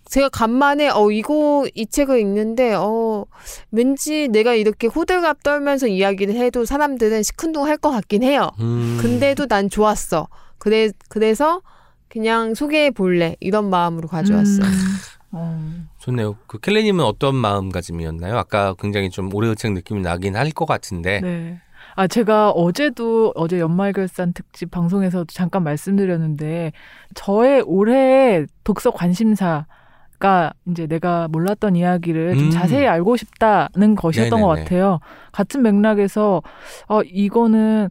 제가 0.06 0.28
간만에 0.28 0.90
어 0.90 1.10
이거 1.10 1.64
이 1.74 1.86
책을 1.86 2.18
읽는데 2.20 2.74
어 2.76 3.24
왠지 3.70 4.28
내가 4.28 4.52
이렇게 4.52 4.86
호들갑 4.88 5.42
떨면서 5.42 5.86
이야기를 5.86 6.34
해도 6.34 6.64
사람들은 6.66 7.22
시큰둥 7.22 7.64
할 7.64 7.78
것 7.78 7.90
같긴 7.92 8.22
해요. 8.22 8.50
음. 8.60 8.98
근데도 9.00 9.46
난 9.46 9.70
좋았어. 9.70 10.28
그래 10.58 10.90
그래서 11.08 11.62
그냥 12.08 12.54
소개해 12.54 12.90
볼래 12.90 13.36
이런 13.40 13.70
마음으로 13.70 14.06
가져왔어요. 14.08 14.66
음, 14.66 14.96
어. 15.30 15.72
좋네요. 16.00 16.36
그 16.46 16.58
켈레님은 16.58 17.02
어떤 17.04 17.34
마음가짐이었나요? 17.36 18.36
아까 18.36 18.74
굉장히 18.78 19.08
좀 19.08 19.32
오래의책 19.32 19.72
느낌이 19.72 20.02
나긴 20.02 20.36
할 20.36 20.50
것 20.52 20.66
같은데. 20.66 21.20
네. 21.20 21.60
아, 21.94 22.06
제가 22.06 22.50
어제도, 22.50 23.32
어제 23.34 23.60
연말결산 23.60 24.32
특집 24.32 24.70
방송에서도 24.70 25.26
잠깐 25.26 25.62
말씀드렸는데, 25.64 26.72
저의 27.14 27.62
올해 27.66 28.46
독서 28.64 28.90
관심사가 28.90 30.52
이제 30.68 30.86
내가 30.86 31.28
몰랐던 31.28 31.76
이야기를 31.76 32.36
좀 32.36 32.46
음. 32.46 32.50
자세히 32.50 32.86
알고 32.86 33.16
싶다는 33.16 33.94
것이었던 33.94 34.40
것 34.40 34.48
네네네. 34.48 34.64
같아요. 34.64 35.00
같은 35.32 35.62
맥락에서, 35.62 36.42
어, 36.88 37.02
이거는 37.02 37.88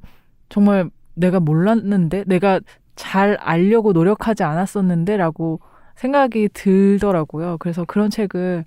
정말 0.49 0.89
내가 1.13 1.39
몰랐는데, 1.39 2.23
내가 2.25 2.59
잘 2.95 3.37
알려고 3.39 3.93
노력하지 3.93 4.43
않았었는데, 4.43 5.17
라고 5.17 5.59
생각이 5.95 6.49
들더라고요. 6.53 7.57
그래서 7.59 7.85
그런 7.85 8.09
책을 8.09 8.65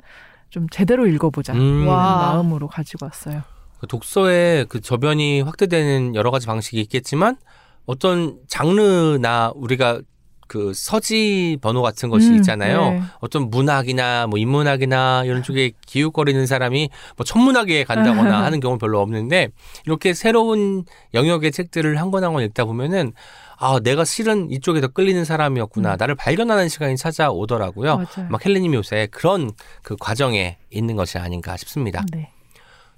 좀 0.50 0.68
제대로 0.70 1.06
읽어보자. 1.06 1.52
음. 1.54 1.88
와. 1.88 2.18
마음으로 2.18 2.68
가지고 2.68 3.06
왔어요. 3.06 3.42
그 3.84 3.86
독서의 3.86 4.64
그 4.68 4.80
저변이 4.80 5.42
확대되는 5.42 6.14
여러 6.14 6.30
가지 6.30 6.46
방식이 6.46 6.80
있겠지만 6.80 7.36
어떤 7.84 8.38
장르나 8.48 9.52
우리가 9.54 10.00
그 10.46 10.72
서지 10.74 11.58
번호 11.62 11.80
같은 11.82 12.08
것이 12.10 12.28
음, 12.30 12.36
있잖아요. 12.36 12.90
네. 12.92 13.00
어떤 13.20 13.48
문학이나 13.50 14.26
뭐 14.26 14.38
인문학이나 14.38 15.24
이런 15.24 15.42
쪽에 15.42 15.72
기웃거리는 15.86 16.46
사람이 16.46 16.90
뭐 17.16 17.24
천문학에 17.24 17.84
간다거나 17.84 18.42
하는 18.44 18.60
경우는 18.60 18.78
별로 18.78 19.00
없는데 19.00 19.48
이렇게 19.86 20.12
새로운 20.14 20.84
영역의 21.14 21.50
책들을 21.52 21.98
한 21.98 22.10
권 22.10 22.24
한 22.24 22.32
권 22.32 22.42
읽다 22.44 22.64
보면은 22.66 23.12
아 23.58 23.80
내가 23.82 24.04
실은 24.04 24.50
이쪽에 24.50 24.80
더 24.80 24.88
끌리는 24.88 25.24
사람이었구나 25.24 25.92
음. 25.92 25.96
나를 25.98 26.14
발견하는 26.14 26.68
시간이 26.68 26.96
찾아오더라고요. 26.96 27.96
맞아요. 27.96 28.28
막 28.30 28.44
헬레님이 28.44 28.76
요새 28.76 29.08
그런 29.10 29.50
그 29.82 29.96
과정에 29.98 30.58
있는 30.70 30.96
것이 30.96 31.18
아닌가 31.18 31.56
싶습니다. 31.56 32.04
네. 32.12 32.30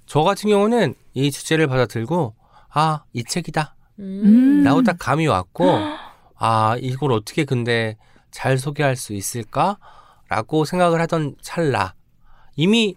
저 0.07 0.23
같은 0.23 0.49
경우는 0.49 0.95
이 1.13 1.31
주제를 1.31 1.67
받아들고 1.67 2.33
아 2.69 3.01
이 3.13 3.23
책이다 3.23 3.75
음. 3.99 4.63
라고 4.63 4.83
딱 4.83 4.97
감이 4.99 5.27
왔고 5.27 5.65
아 6.39 6.75
이걸 6.79 7.11
어떻게 7.11 7.43
근데 7.45 7.97
잘 8.31 8.57
소개할 8.57 8.95
수 8.95 9.13
있을까라고 9.13 10.65
생각을 10.65 11.01
하던 11.01 11.35
찰나 11.41 11.93
이미 12.55 12.95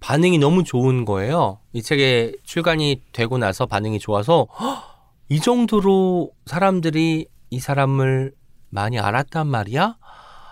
반응이 0.00 0.38
너무 0.38 0.62
좋은 0.62 1.04
거예요. 1.06 1.58
이 1.72 1.82
책에 1.82 2.32
출간이 2.44 3.02
되고 3.12 3.38
나서 3.38 3.64
반응이 3.66 3.98
좋아서 3.98 4.46
"헉, 4.60 4.84
이 5.30 5.40
정도로 5.40 6.30
사람들이 6.44 7.26
이 7.50 7.58
사람을 7.60 8.32
많이 8.68 8.98
알았단 8.98 9.46
말이야? 9.46 9.96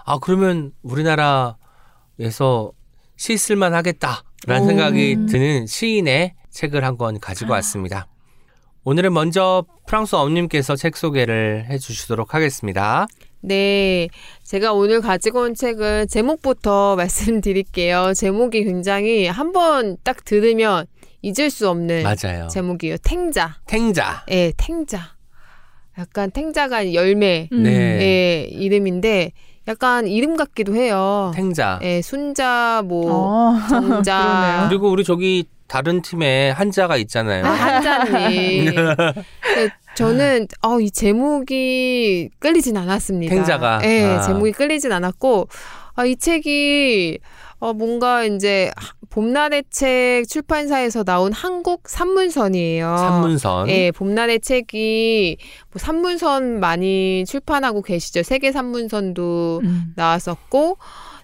아 0.06 0.18
그러면 0.20 0.72
우리나라에서 0.82 2.72
시 3.16 3.36
쓸만 3.36 3.74
하겠다 3.74 4.22
라는 4.46 4.64
오. 4.64 4.66
생각이 4.68 5.16
드는 5.28 5.66
시인의 5.66 6.34
책을 6.50 6.84
한 6.84 6.96
권 6.96 7.18
가지고 7.18 7.52
왔습니다. 7.52 8.06
오늘은 8.84 9.12
먼저 9.12 9.64
프랑스 9.86 10.14
엄님께서 10.14 10.76
책 10.76 10.96
소개를 10.96 11.66
해주시도록 11.70 12.34
하겠습니다. 12.34 13.06
네. 13.40 14.08
제가 14.42 14.72
오늘 14.72 15.00
가지고 15.00 15.40
온 15.42 15.54
책은 15.54 16.08
제목부터 16.08 16.94
말씀드릴게요. 16.96 18.12
제목이 18.14 18.64
굉장히 18.64 19.26
한 19.26 19.52
번 19.52 19.96
딱 20.04 20.24
들으면 20.24 20.86
잊을 21.22 21.48
수 21.50 21.68
없는 21.70 22.02
맞아요. 22.02 22.48
제목이에요. 22.48 22.96
탱자. 22.98 23.56
탱자. 23.66 24.24
예, 24.30 24.52
탱자. 24.56 25.14
약간 25.98 26.30
탱자가 26.30 26.92
열매. 26.92 27.48
음. 27.52 27.62
네. 27.62 27.70
의 27.72 28.50
이름인데 28.52 29.32
약간 29.66 30.06
이름 30.06 30.36
같기도 30.36 30.74
해요. 30.74 31.32
탱자. 31.34 31.78
예, 31.82 32.02
순자 32.02 32.82
뭐 32.84 33.54
어, 33.54 33.58
정자. 33.68 34.66
그리고 34.68 34.90
우리 34.90 35.04
저기 35.04 35.46
다른 35.66 36.02
팀에 36.02 36.50
한자가 36.50 36.96
있잖아요. 36.98 37.44
아, 37.46 37.50
한자님. 37.50 38.74
근데 38.74 38.94
저는 39.96 40.46
어, 40.62 40.80
이 40.80 40.90
제목이 40.90 42.28
끌리진 42.38 42.76
않았습니다. 42.76 43.34
탱자가. 43.34 43.80
예, 43.84 44.04
아. 44.04 44.20
제목이 44.20 44.52
끌리진 44.52 44.92
않았고 44.92 45.48
아, 45.94 46.04
이 46.04 46.16
책이 46.16 47.18
어, 47.64 47.72
뭔가 47.72 48.24
이제 48.24 48.70
하- 48.76 48.92
봄날의 49.08 49.64
책 49.70 50.24
출판사에서 50.28 51.02
나온 51.02 51.32
한국 51.32 51.88
산문선이에요. 51.88 52.94
산문선. 52.98 53.70
예, 53.70 53.90
봄날의 53.90 54.40
책이 54.40 55.38
뭐 55.72 55.78
산문선 55.80 56.60
많이 56.60 57.24
출판하고 57.26 57.80
계시죠. 57.80 58.22
세계 58.22 58.52
산문선도 58.52 59.62
음. 59.64 59.92
나왔었고, 59.96 60.76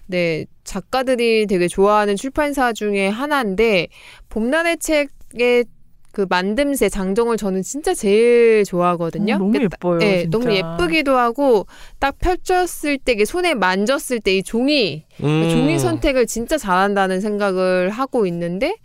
네, 0.07 0.45
작가들이 0.63 1.45
되게 1.45 1.67
좋아하는 1.67 2.15
출판사 2.15 2.73
중에 2.73 3.07
하나인데, 3.07 3.89
봄날의 4.29 4.77
책의 4.79 5.65
그 6.11 6.25
만듦새, 6.25 6.89
장정을 6.91 7.37
저는 7.37 7.61
진짜 7.63 7.93
제일 7.93 8.63
좋아하거든요. 8.65 9.35
어, 9.35 9.37
너무 9.37 9.51
그게 9.51 9.63
예뻐요. 9.65 9.99
예, 10.01 10.21
진짜. 10.23 10.37
너무 10.37 10.53
예쁘기도 10.55 11.17
하고, 11.17 11.65
딱 11.99 12.17
펼쳤을 12.19 12.97
때, 12.97 13.13
이게 13.13 13.25
손에 13.25 13.53
만졌을 13.53 14.19
때 14.19 14.31
이 14.37 14.43
종이, 14.43 15.03
음. 15.23 15.49
종이 15.49 15.77
선택을 15.79 16.25
진짜 16.25 16.57
잘한다는 16.57 17.21
생각을 17.21 17.89
하고 17.89 18.25
있는데 18.25 18.75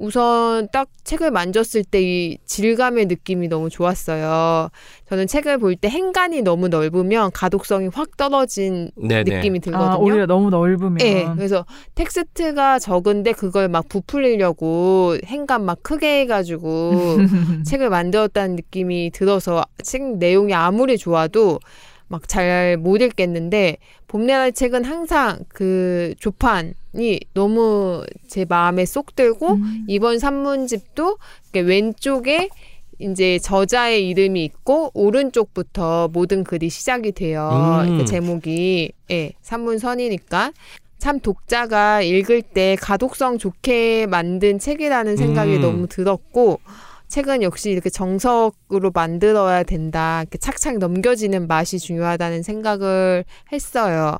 우선 0.00 0.68
딱 0.72 0.88
책을 1.04 1.30
만졌을 1.30 1.84
때 1.84 2.02
이 2.02 2.38
질감의 2.44 3.06
느낌이 3.06 3.48
너무 3.48 3.70
좋았어요. 3.70 4.68
저는 5.08 5.26
책을 5.26 5.58
볼 5.58 5.76
때 5.76 5.88
행간이 5.88 6.42
너무 6.42 6.68
넓으면 6.68 7.30
가독성이 7.32 7.88
확 7.92 8.16
떨어진 8.16 8.90
네네. 8.96 9.36
느낌이 9.36 9.60
들거든요. 9.60 9.90
아, 9.92 9.96
오히려 9.96 10.26
너무 10.26 10.50
넓으면. 10.50 10.96
네, 10.98 11.26
그래서 11.36 11.64
텍스트가 11.94 12.78
적은데 12.78 13.32
그걸 13.32 13.68
막 13.68 13.88
부풀리려고 13.88 15.16
행간 15.24 15.64
막 15.64 15.82
크게 15.82 16.20
해가지고 16.20 17.16
책을 17.66 17.90
만들었다는 17.90 18.56
느낌이 18.56 19.10
들어서 19.12 19.64
책 19.82 20.18
내용이 20.18 20.54
아무리 20.54 20.98
좋아도 20.98 21.58
막 22.08 22.28
잘 22.28 22.76
못 22.76 23.00
읽겠는데 23.00 23.78
봄내날 24.08 24.52
책은 24.52 24.84
항상 24.84 25.38
그 25.48 26.14
조판 26.20 26.74
이 26.96 27.20
너무 27.34 28.04
제 28.28 28.44
마음에 28.44 28.84
쏙 28.84 29.16
들고 29.16 29.54
음. 29.54 29.84
이번 29.88 30.18
산문집도 30.18 31.18
왼쪽에 31.54 32.48
이제 33.00 33.38
저자의 33.40 34.08
이름이 34.08 34.44
있고 34.44 34.90
오른쪽부터 34.94 36.08
모든 36.12 36.44
글이 36.44 36.68
시작이 36.70 37.12
돼요. 37.12 37.82
음. 37.86 37.98
그 37.98 38.04
제목이 38.04 38.92
예, 39.10 39.32
산문선이니까 39.42 40.52
참 40.98 41.20
독자가 41.20 42.02
읽을 42.02 42.42
때 42.42 42.76
가독성 42.80 43.38
좋게 43.38 44.06
만든 44.06 44.58
책이라는 44.58 45.16
생각이 45.16 45.56
음. 45.56 45.60
너무 45.60 45.86
들었고 45.88 46.60
책은 47.08 47.42
역시 47.42 47.70
이렇게 47.70 47.90
정석으로 47.90 48.90
만들어야 48.94 49.64
된다. 49.64 50.22
이렇게 50.22 50.38
착착 50.38 50.78
넘겨지는 50.78 51.46
맛이 51.46 51.78
중요하다는 51.78 52.42
생각을 52.42 53.24
했어요. 53.52 54.18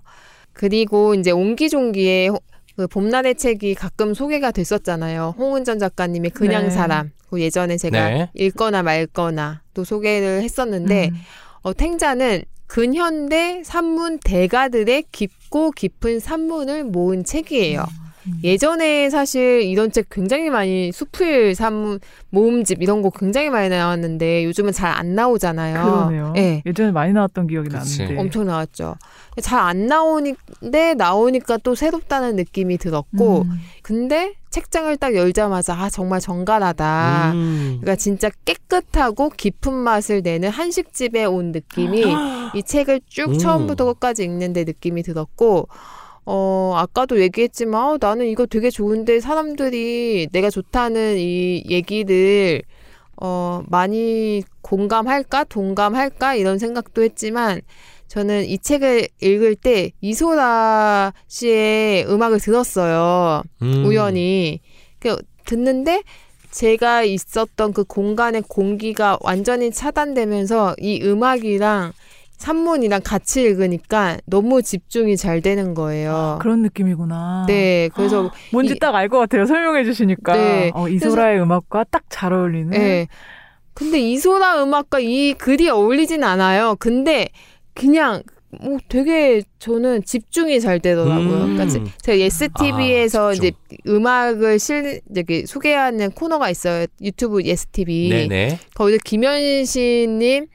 그리고 0.53 1.15
이제 1.15 1.31
옹기종기의 1.31 2.29
호- 2.29 2.39
그 2.77 2.87
봄날의 2.89 3.37
책이 3.37 3.75
가끔 3.75 4.15
소개가 4.15 4.51
됐었잖아요. 4.51 5.35
홍은전 5.39 5.79
작가님의 5.79 6.31
그냥 6.33 6.65
네. 6.65 6.71
사람. 6.71 7.11
그 7.31 7.41
예전에 7.41 7.77
제가 7.77 8.09
네. 8.09 8.31
읽거나 8.35 8.83
말거나 8.83 9.63
또 9.75 9.85
소개를 9.85 10.43
했었는데 10.43 11.11
음. 11.13 11.17
어, 11.63 11.73
탱자는 11.73 12.43
근현대 12.67 13.63
산문 13.65 14.19
대가들의 14.19 15.05
깊고 15.13 15.73
깊은 15.73 16.21
산문을 16.21 16.85
모은 16.85 17.25
책이에요. 17.25 17.81
음. 17.81 18.04
예전에 18.43 19.11
사실 19.11 19.63
이런 19.63 19.93
책 19.93 20.09
굉장히 20.11 20.51
많이 20.51 20.93
수필 20.93 21.55
산문 21.55 22.01
모음집 22.31 22.83
이런 22.83 23.03
거 23.03 23.11
굉장히 23.11 23.51
많이 23.51 23.69
나왔는데 23.69 24.45
요즘은 24.45 24.73
잘 24.73 24.95
안 24.95 25.15
나오잖아요. 25.15 25.83
그러네요. 25.83 26.33
예. 26.37 26.63
예전에 26.65 26.93
많이 26.93 27.13
나왔던 27.13 27.47
기억이 27.49 27.69
그치. 27.69 28.03
나는데. 28.03 28.21
엄청 28.21 28.45
나왔죠. 28.47 28.95
잘 29.43 29.59
안 29.61 29.87
나오는데 29.87 30.95
나오니까 30.97 31.59
또 31.59 31.75
새롭다는 31.75 32.37
느낌이 32.37 32.79
들었고 32.79 33.43
음. 33.43 33.51
근데 33.83 34.35
책장을 34.51 34.97
딱 34.99 35.15
열자마자 35.17 35.75
아 35.75 35.91
정말 35.91 36.21
정갈하다. 36.21 37.33
음. 37.35 37.79
그러니까 37.81 37.97
진짜 37.97 38.31
깨끗하고 38.45 39.31
깊은 39.31 39.73
맛을 39.73 40.23
내는 40.23 40.49
한식집에 40.51 41.25
온 41.25 41.51
느낌이 41.53 42.05
이 42.55 42.63
책을 42.63 43.01
쭉 43.09 43.31
음. 43.31 43.39
처음부터 43.39 43.85
끝까지 43.87 44.23
읽는데 44.23 44.63
느낌이 44.65 45.03
들었고 45.03 45.69
어 46.27 46.75
아까도 46.77 47.21
얘기했지만 47.21 47.85
어, 47.85 47.99
나는 48.01 48.27
이거 48.27 48.47
되게 48.47 48.71
좋은데 48.71 49.21
사람들이 49.21 50.29
내가 50.33 50.51
좋다는 50.51 51.19
이 51.19 51.65
얘기를 51.69 52.63
어 53.21 53.63
많이 53.69 54.43
공감할까 54.63 55.45
동감할까 55.45 56.35
이런 56.35 56.59
생각도 56.59 57.03
했지만 57.03 57.61
저는 58.09 58.47
이 58.47 58.59
책을 58.59 59.09
읽을 59.21 59.57
때 59.57 59.91
이소라 60.01 61.13
씨의 61.27 62.07
음악을 62.09 62.41
들었어요. 62.41 63.43
음. 63.63 63.85
우연히 63.87 64.61
그 65.01 65.17
듣는데 65.45 66.03
제가 66.51 67.03
있었던 67.03 67.73
그 67.73 67.83
공간의 67.85 68.45
공기가 68.49 69.19
완전히 69.21 69.73
차단되면서 69.73 70.77
이 70.79 71.03
음악이랑 71.03 71.93
산문이랑 72.37 73.01
같이 73.05 73.43
읽으니까 73.43 74.19
너무 74.27 74.61
집중이 74.63 75.17
잘 75.17 75.41
되는 75.41 75.75
거예요. 75.75 76.39
그런 76.43 76.63
느낌이구나. 76.63 77.47
네, 77.49 77.89
그래서 77.95 78.31
뭔지 78.53 78.75
이- 78.75 78.79
딱 78.79 78.99
알 78.99 79.09
것 79.09 79.19
같아요. 79.19 79.47
설명해 79.47 79.85
주시니까. 79.85 80.33
네. 80.37 80.71
어, 80.75 80.89
이소라의 80.89 81.41
음악과 81.41 81.85
딱 81.85 82.05
잘 82.11 82.33
어울리는. 82.33 82.71
네. 82.71 83.07
근데 83.73 83.99
이소라 84.01 84.63
음악과 84.63 85.01
이 85.01 85.35
글이 85.35 85.69
어울리진 85.69 86.23
않아요. 86.23 86.77
근데 86.79 87.29
그냥 87.75 88.23
뭐 88.61 88.79
되게 88.89 89.43
저는 89.59 90.05
집중이 90.05 90.61
잘 90.61 90.79
되더라고요. 90.79 91.19
음. 91.27 91.57
그러니까 91.57 91.67
제- 91.67 91.83
제가 92.03 92.19
예스 92.19 92.49
TV에서 92.57 93.31
아, 93.31 93.33
이제. 93.33 93.51
음악을 93.89 94.59
실 94.61 95.01
이렇게 95.13 95.45
소개하는 95.45 96.13
코너가 96.13 96.51
있어요. 96.51 96.87
유튜브 97.03 97.43
예스 97.43 97.67
TV. 97.73 98.09
네네. 98.11 98.59
거기서 98.75 98.99
김현신님이 99.05 100.47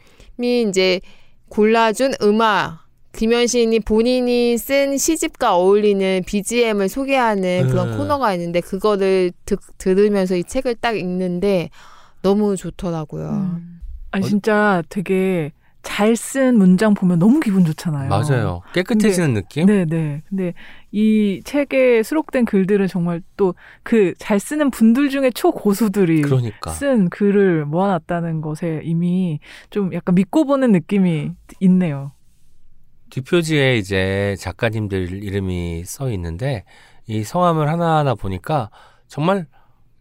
이제 0.70 1.02
골라준 1.50 2.14
음악. 2.22 2.88
김현신이 3.12 3.80
본인이 3.82 4.58
쓴 4.58 4.98
시집과 4.98 5.56
어울리는 5.56 6.22
BGM을 6.26 6.90
소개하는 6.90 7.68
그런 7.70 7.92
음. 7.94 7.98
코너가 7.98 8.34
있는데 8.36 8.62
그거를 8.62 9.32
듣, 9.46 9.60
들으면서 9.80 10.36
이 10.36 10.44
책을 10.44 10.76
딱 10.76 10.96
읽는데 10.96 11.70
너무 12.22 12.56
좋더라고요. 12.56 13.30
음. 13.30 13.82
아니 14.12 14.24
어- 14.26 14.28
진짜 14.28 14.84
되게 14.90 15.52
잘 15.82 16.16
쓴 16.18 16.58
문장 16.58 16.94
보면 16.94 17.20
너무 17.20 17.40
기분 17.40 17.64
좋잖아요. 17.66 18.10
맞아요. 18.10 18.62
깨끗해지는 18.74 19.34
느낌? 19.34 19.66
네, 19.66 19.86
네. 19.86 20.22
근데 20.28 20.54
이 20.92 21.42
책에 21.44 22.04
수록된 22.04 22.46
글들은 22.46 22.88
정말 22.88 23.22
또 23.38 23.54
그 23.84 24.14
잘 24.20 24.40
쓰는 24.40 24.72
분들 24.72 25.10
중에 25.10 25.32
초고수들이 25.32 26.22
그러니까. 26.22 26.72
쓴 26.72 27.10
글을 27.10 27.66
모아놨다는 27.66 28.42
것에 28.42 28.82
이미 28.84 29.40
좀 29.70 29.94
약간 29.94 30.16
믿고 30.16 30.46
보는 30.46 30.72
느낌이 30.74 31.32
있네요. 31.62 32.12
뒷표지에 33.10 33.78
이제 33.78 34.36
작가님들 34.40 35.24
이름이 35.24 35.84
써 35.86 36.12
있는데 36.12 36.64
이 37.08 37.24
성함을 37.24 37.68
하나하나 37.70 38.14
보니까 38.16 38.70
정말 39.08 39.48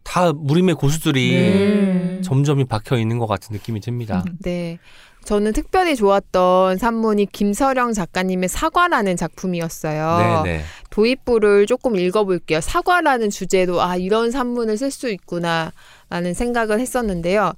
다 0.04 0.32
무림의 0.32 0.74
고수들이 0.74 1.30
네. 1.32 2.20
점점이 2.22 2.64
박혀 2.64 2.98
있는 2.98 3.18
것 3.18 3.26
같은 3.26 3.52
느낌이 3.54 3.80
듭니다. 3.80 4.24
네. 4.42 4.78
저는 5.24 5.52
특별히 5.52 5.94
좋았던 5.94 6.78
산문이 6.78 7.26
김서령 7.26 7.92
작가님의 7.92 8.48
사과라는 8.48 9.16
작품이었어요. 9.16 10.42
네네. 10.44 10.62
도입부를 10.90 11.66
조금 11.66 11.96
읽어볼게요. 11.96 12.60
사과라는 12.60 13.28
주제로 13.30 13.82
아 13.82 13.96
이런 13.96 14.30
산문을 14.30 14.78
쓸 14.78 14.90
수 14.90 15.10
있구나라는 15.10 16.34
생각을 16.34 16.80
했었는데요. 16.80 17.52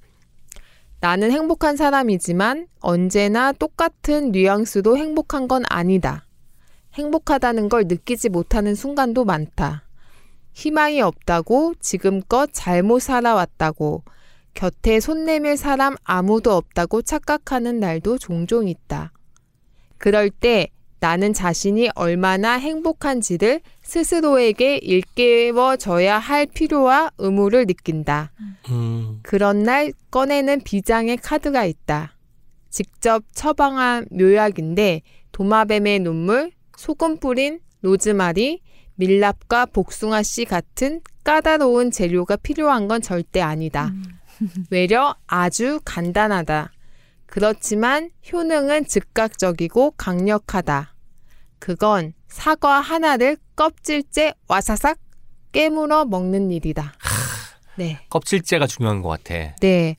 나는 1.00 1.30
행복한 1.30 1.76
사람이지만 1.76 2.66
언제나 2.80 3.52
똑같은 3.52 4.32
뉘앙스도 4.32 4.98
행복한 4.98 5.48
건 5.48 5.62
아니다. 5.68 6.26
행복하다는 6.94 7.68
걸 7.68 7.84
느끼지 7.86 8.28
못하는 8.28 8.74
순간도 8.74 9.24
많다. 9.24 9.84
희망이 10.52 11.00
없다고 11.00 11.74
지금껏 11.80 12.50
잘못 12.52 13.00
살아왔다고 13.00 14.02
곁에 14.54 15.00
손 15.00 15.24
내밀 15.24 15.56
사람 15.56 15.96
아무도 16.04 16.52
없다고 16.52 17.02
착각하는 17.02 17.80
날도 17.80 18.18
종종 18.18 18.68
있다. 18.68 19.12
그럴 19.98 20.30
때 20.30 20.68
나는 21.00 21.32
자신이 21.32 21.88
얼마나 21.94 22.52
행복한지를 22.58 23.62
스스로에게 23.82 24.76
일깨워줘야 24.78 26.18
할 26.18 26.46
필요와 26.46 27.12
의무를 27.16 27.66
느낀다. 27.66 28.32
음, 28.68 29.20
그런 29.22 29.62
날 29.62 29.92
꺼내는 30.10 30.60
비장의 30.60 31.16
카드가 31.16 31.64
있다. 31.64 32.16
직접 32.68 33.24
처방한 33.32 34.06
묘약인데 34.10 35.00
도마뱀의 35.32 36.00
눈물, 36.00 36.52
소금 36.76 37.16
뿌린 37.16 37.60
로즈마리, 37.80 38.60
밀랍과 38.96 39.66
복숭아 39.66 40.22
씨 40.22 40.44
같은 40.44 41.00
까다로운 41.24 41.90
재료가 41.90 42.36
필요한 42.36 42.88
건 42.88 43.00
절대 43.00 43.40
아니다. 43.40 43.92
외려 44.70 45.14
아주 45.26 45.80
간단하다. 45.84 46.70
그렇지만 47.26 48.10
효능은 48.32 48.86
즉각적이고 48.86 49.92
강력하다. 49.92 50.94
그건 51.58 52.12
사과 52.28 52.80
하나를 52.80 53.36
껍질째 53.56 54.34
와사삭 54.48 54.98
깨물어 55.52 56.06
먹는 56.06 56.50
일이다. 56.50 56.94
네. 57.76 58.04
껍질째가 58.10 58.66
중요한 58.66 59.02
것 59.02 59.08
같아. 59.08 59.54
네. 59.60 59.96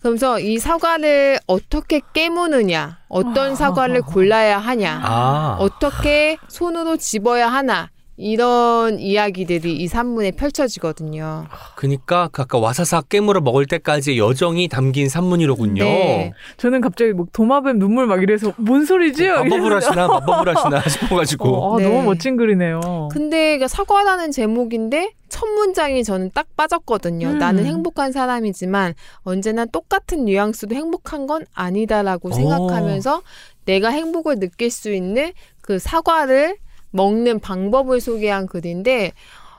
그러면서 0.00 0.40
이 0.40 0.58
사과를 0.58 1.38
어떻게 1.46 2.00
깨무느냐, 2.12 2.98
어떤 3.08 3.54
사과를 3.54 4.02
골라야 4.02 4.58
하냐, 4.58 5.00
아, 5.00 5.56
어떻게 5.60 6.36
손으로 6.48 6.96
집어야 6.96 7.46
하나, 7.46 7.91
이런 8.16 8.98
이야기들이 8.98 9.74
이 9.74 9.88
산문에 9.88 10.32
펼쳐지거든요. 10.32 11.46
그니까 11.76 12.28
그 12.30 12.42
아까 12.42 12.58
와사삭 12.58 13.08
깨물어 13.08 13.40
먹을 13.40 13.66
때까지의 13.66 14.18
여정이 14.18 14.68
담긴 14.68 15.08
산문이로군요. 15.08 15.82
네. 15.82 16.32
저는 16.58 16.82
갑자기 16.82 17.12
뭐 17.12 17.26
도마뱀 17.32 17.78
눈물 17.78 18.06
막 18.06 18.22
이래서 18.22 18.52
뭔 18.56 18.84
소리지? 18.84 19.28
뭐 19.28 19.44
마법을 19.44 19.72
하시나 19.72 20.06
마법을 20.08 20.56
하시나 20.56 20.82
싶어가지고. 20.88 21.48
어, 21.48 21.74
아, 21.74 21.78
네. 21.78 21.88
너무 21.88 22.02
멋진 22.02 22.36
글이네요. 22.36 23.08
근데 23.10 23.54
이게 23.54 23.66
사과라는 23.66 24.30
제목인데 24.30 25.12
첫 25.30 25.46
문장이 25.46 26.04
저는 26.04 26.30
딱 26.34 26.46
빠졌거든요. 26.56 27.28
음. 27.28 27.38
나는 27.38 27.64
행복한 27.64 28.12
사람이지만 28.12 28.92
언제나 29.22 29.64
똑같은 29.64 30.26
뉘앙스도 30.26 30.74
행복한 30.74 31.26
건 31.26 31.46
아니다라고 31.54 32.28
오. 32.28 32.32
생각하면서 32.32 33.22
내가 33.64 33.88
행복을 33.88 34.38
느낄 34.38 34.70
수 34.70 34.92
있는 34.92 35.32
그 35.62 35.78
사과를 35.78 36.56
먹는 36.92 37.40
방법을 37.40 38.00
소개한 38.00 38.46
글인데 38.46 39.12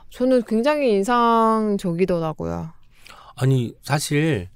저는 0.10 0.44
굉장히 0.44 0.92
인상적이더라고요. 0.92 2.70
아니 3.36 3.74
사실 3.82 4.48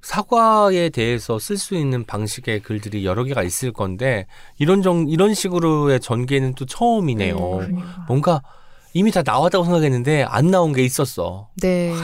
사과에 0.00 0.88
대해서 0.88 1.38
쓸 1.38 1.56
수 1.56 1.74
있는 1.76 2.04
방식의 2.04 2.60
글들이 2.60 3.04
여러 3.06 3.22
개가 3.22 3.42
있을 3.44 3.72
건데 3.72 4.26
이런 4.58 4.82
정 4.82 5.08
이런 5.08 5.32
식으로의 5.32 6.00
전개는 6.00 6.54
또 6.54 6.66
처음이네요. 6.66 7.36
음, 7.36 7.58
그러니까. 7.58 8.04
뭔가 8.08 8.42
이미 8.94 9.10
다 9.10 9.22
나왔다고 9.24 9.64
생각했는데 9.64 10.24
안 10.24 10.50
나온 10.50 10.72
게 10.72 10.82
있었어. 10.82 11.48
네. 11.60 11.94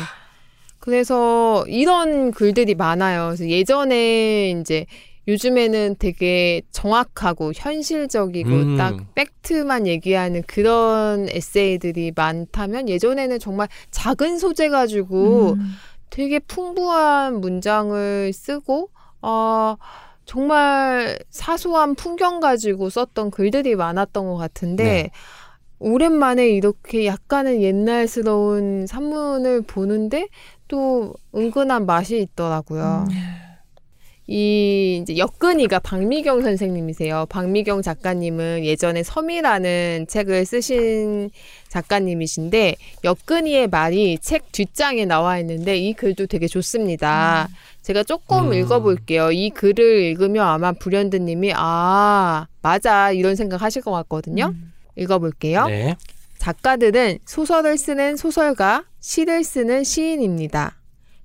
그래서 0.79 1.67
이런 1.67 2.31
글들이 2.31 2.75
많아요. 2.75 3.35
예전에 3.41 4.51
이제 4.51 4.87
요즘에는 5.29 5.97
되게 5.99 6.63
정확하고 6.73 7.53
현실적이고 7.55 8.51
음. 8.51 8.77
딱 8.79 8.97
팩트만 9.15 9.87
얘기하는 9.87 10.43
그런 10.47 11.29
에세이들이 11.29 12.13
많다면 12.17 12.89
예전에는 12.89 13.39
정말 13.39 13.69
작은 13.91 14.39
소재 14.39 14.71
가지고 14.71 15.53
음. 15.53 15.71
되게 16.09 16.39
풍부한 16.39 17.43
문장을 17.43 18.33
쓰고 18.33 18.89
어 19.21 19.77
정말 20.25 21.19
사소한 21.29 21.95
풍경 21.95 22.41
가지고 22.41 22.89
썼던 22.89 23.31
글들이 23.31 23.77
많았던 23.77 24.27
것 24.27 24.37
같은데 24.37 24.85
네. 24.85 25.11
오랜만에 25.79 26.49
이렇게 26.49 27.07
약간은 27.07 27.61
옛날스러운 27.61 28.87
산문을 28.87 29.63
보는데 29.63 30.29
또 30.69 31.13
은근한 31.35 31.85
맛이 31.85 32.19
있더라고요. 32.19 33.07
음. 33.11 33.48
이 34.31 35.01
이제 35.03 35.17
역근이가 35.17 35.79
박미경 35.79 36.43
선생님이세요. 36.43 37.27
박미경 37.31 37.81
작가님은 37.81 38.63
예전에 38.63 39.03
섬이라는 39.03 40.05
책을 40.07 40.45
쓰신 40.45 41.31
작가님이신데 41.69 42.77
역근이의 43.05 43.69
말이 43.69 44.19
책 44.21 44.53
뒷장에 44.53 45.07
나와 45.07 45.39
있는데 45.39 45.79
이 45.79 45.95
글도 45.95 46.27
되게 46.27 46.47
좋습니다. 46.47 47.49
제가 47.81 48.03
조금 48.03 48.49
음. 48.49 48.53
읽어볼게요. 48.53 49.33
이 49.33 49.49
글을 49.49 50.03
읽으면 50.03 50.47
아마 50.47 50.73
불현듯님이 50.73 51.55
아 51.57 52.47
맞아 52.61 53.13
이런 53.13 53.35
생각 53.35 53.63
하실 53.63 53.81
것 53.81 53.93
같거든요. 53.93 54.53
음. 54.55 54.73
읽어볼게요. 54.97 55.67
네. 55.69 55.97
작가들은 56.37 57.19
소설을 57.25 57.79
쓰는 57.79 58.17
소설가, 58.17 58.85
시를 59.01 59.43
쓰는 59.43 59.85
시인입니다. 59.85 60.78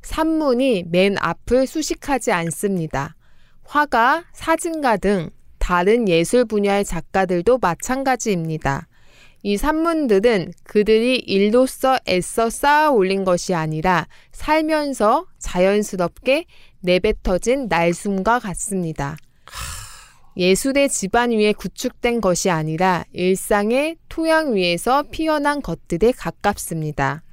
산문이 0.03 0.85
맨 0.87 1.15
앞을 1.17 1.65
수식하지 1.65 2.31
않습니다. 2.31 3.15
화가, 3.63 4.25
사진가 4.33 4.97
등 4.97 5.29
다른 5.57 6.07
예술 6.07 6.45
분야의 6.45 6.85
작가들도 6.85 7.57
마찬가지입니다. 7.57 8.87
이 9.43 9.57
산문들은 9.57 10.53
그들이 10.63 11.17
일로서 11.17 11.97
애써 12.07 12.49
쌓아 12.49 12.91
올린 12.91 13.25
것이 13.25 13.53
아니라 13.53 14.07
살면서 14.31 15.27
자연스럽게 15.39 16.45
내뱉어진 16.79 17.67
날숨과 17.67 18.39
같습니다. 18.39 19.17
예술의 20.35 20.89
집안 20.89 21.31
위에 21.31 21.53
구축된 21.53 22.21
것이 22.21 22.49
아니라 22.49 23.03
일상의 23.11 23.97
토양 24.09 24.55
위에서 24.55 25.03
피어난 25.11 25.61
것들에 25.61 26.11
가깝습니다. 26.13 27.23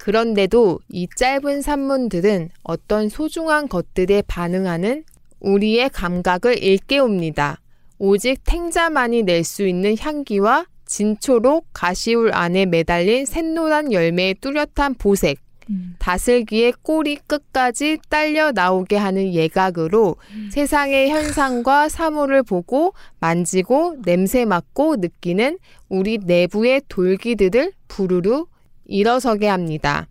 그런데도 0.00 0.80
이 0.88 1.06
짧은 1.14 1.60
산문들은 1.60 2.48
어떤 2.62 3.10
소중한 3.10 3.68
것들에 3.68 4.22
반응하는 4.26 5.04
우리의 5.40 5.90
감각을 5.90 6.62
일깨웁니다. 6.62 7.60
오직 7.98 8.42
탱자만이 8.44 9.24
낼 9.24 9.44
수 9.44 9.66
있는 9.66 9.96
향기와 9.98 10.64
진초록 10.86 11.66
가시울 11.74 12.32
안에 12.32 12.64
매달린 12.64 13.26
샛노란 13.26 13.92
열매의 13.92 14.36
뚜렷한 14.40 14.94
보색, 14.94 15.38
음. 15.68 15.96
다슬기의 15.98 16.72
꼬리 16.80 17.16
끝까지 17.16 17.98
딸려 18.08 18.52
나오게 18.52 18.96
하는 18.96 19.34
예각으로 19.34 20.16
세상의 20.50 21.10
현상과 21.10 21.90
사물을 21.90 22.42
보고 22.42 22.94
만지고 23.20 23.96
냄새 24.02 24.46
맡고 24.46 24.96
느끼는 24.96 25.58
우리 25.90 26.18
내부의 26.24 26.82
돌기들을 26.88 27.72
부르르 27.86 28.46
일어서게 28.90 29.48
합니다. 29.48 30.08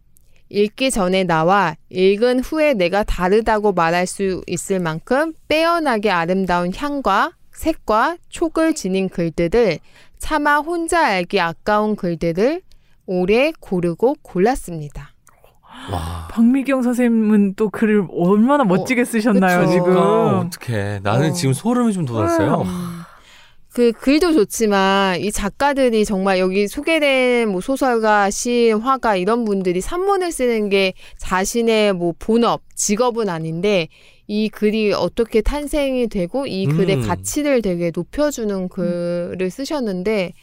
읽기 0.50 0.89
전에 0.89 1.26
나와 1.26 1.76
읽은 1.89 2.39
후에 2.39 2.74
내가 2.74 3.04
다르다고 3.04 3.74
말할 3.74 4.08
수 4.08 4.42
있을 4.48 4.80
만큼 4.80 5.34
빼어나게 5.48 6.10
아름다운 6.10 6.72
향과 6.76 7.34
색과 7.52 8.18
촉을 8.30 8.74
지닌 8.74 9.10
글들을 9.10 9.78
차마 10.18 10.58
혼자 10.58 11.06
알기 11.06 11.39
아까운 11.39 11.96
글들을 11.96 12.62
오래 13.06 13.52
고르고 13.60 14.15
골랐습니다. 14.24 15.13
와. 15.92 16.28
박미경 16.32 16.82
선생님은 16.82 17.56
또 17.56 17.70
글을 17.70 18.08
얼마나 18.12 18.63
멋지게 18.63 19.06
쓰셨나요 19.06 19.62
그쵸. 19.62 19.72
지금? 19.72 19.86
그러니까 19.86 20.39
어떡해. 20.39 21.00
나는 21.04 21.30
어. 21.30 21.34
지금 21.34 21.54
소름이 21.54 21.94
좀 21.94 22.06
돋았어요. 22.06 22.63
그 23.80 23.94
글도 23.94 24.34
좋지만 24.34 25.22
이 25.22 25.32
작가들이 25.32 26.04
정말 26.04 26.38
여기 26.39 26.68
소개된 26.68 27.48
뭐 27.48 27.62
소설가, 27.62 28.30
시인, 28.30 28.80
화가 28.80 29.15
이런 29.15 29.46
분들이 29.46 29.80
산문을 29.80 30.34
쓰는 30.34 30.68
게 30.68 30.92
자신의 31.18 31.94
뭐 31.94 32.13
본업, 32.20 32.62
직업은 32.76 33.30
아닌데 33.30 33.88
이 34.28 34.50
글이 34.50 34.92
어떻게 34.92 35.39
탄생이 35.39 36.08
되고 36.08 36.46
이 36.46 36.65
글의 36.65 36.98
음. 36.98 37.08
가치를 37.08 37.62
되게 37.62 37.94
높여주는 37.96 38.68
글을 38.68 39.50
쓰셨는데 39.50 40.34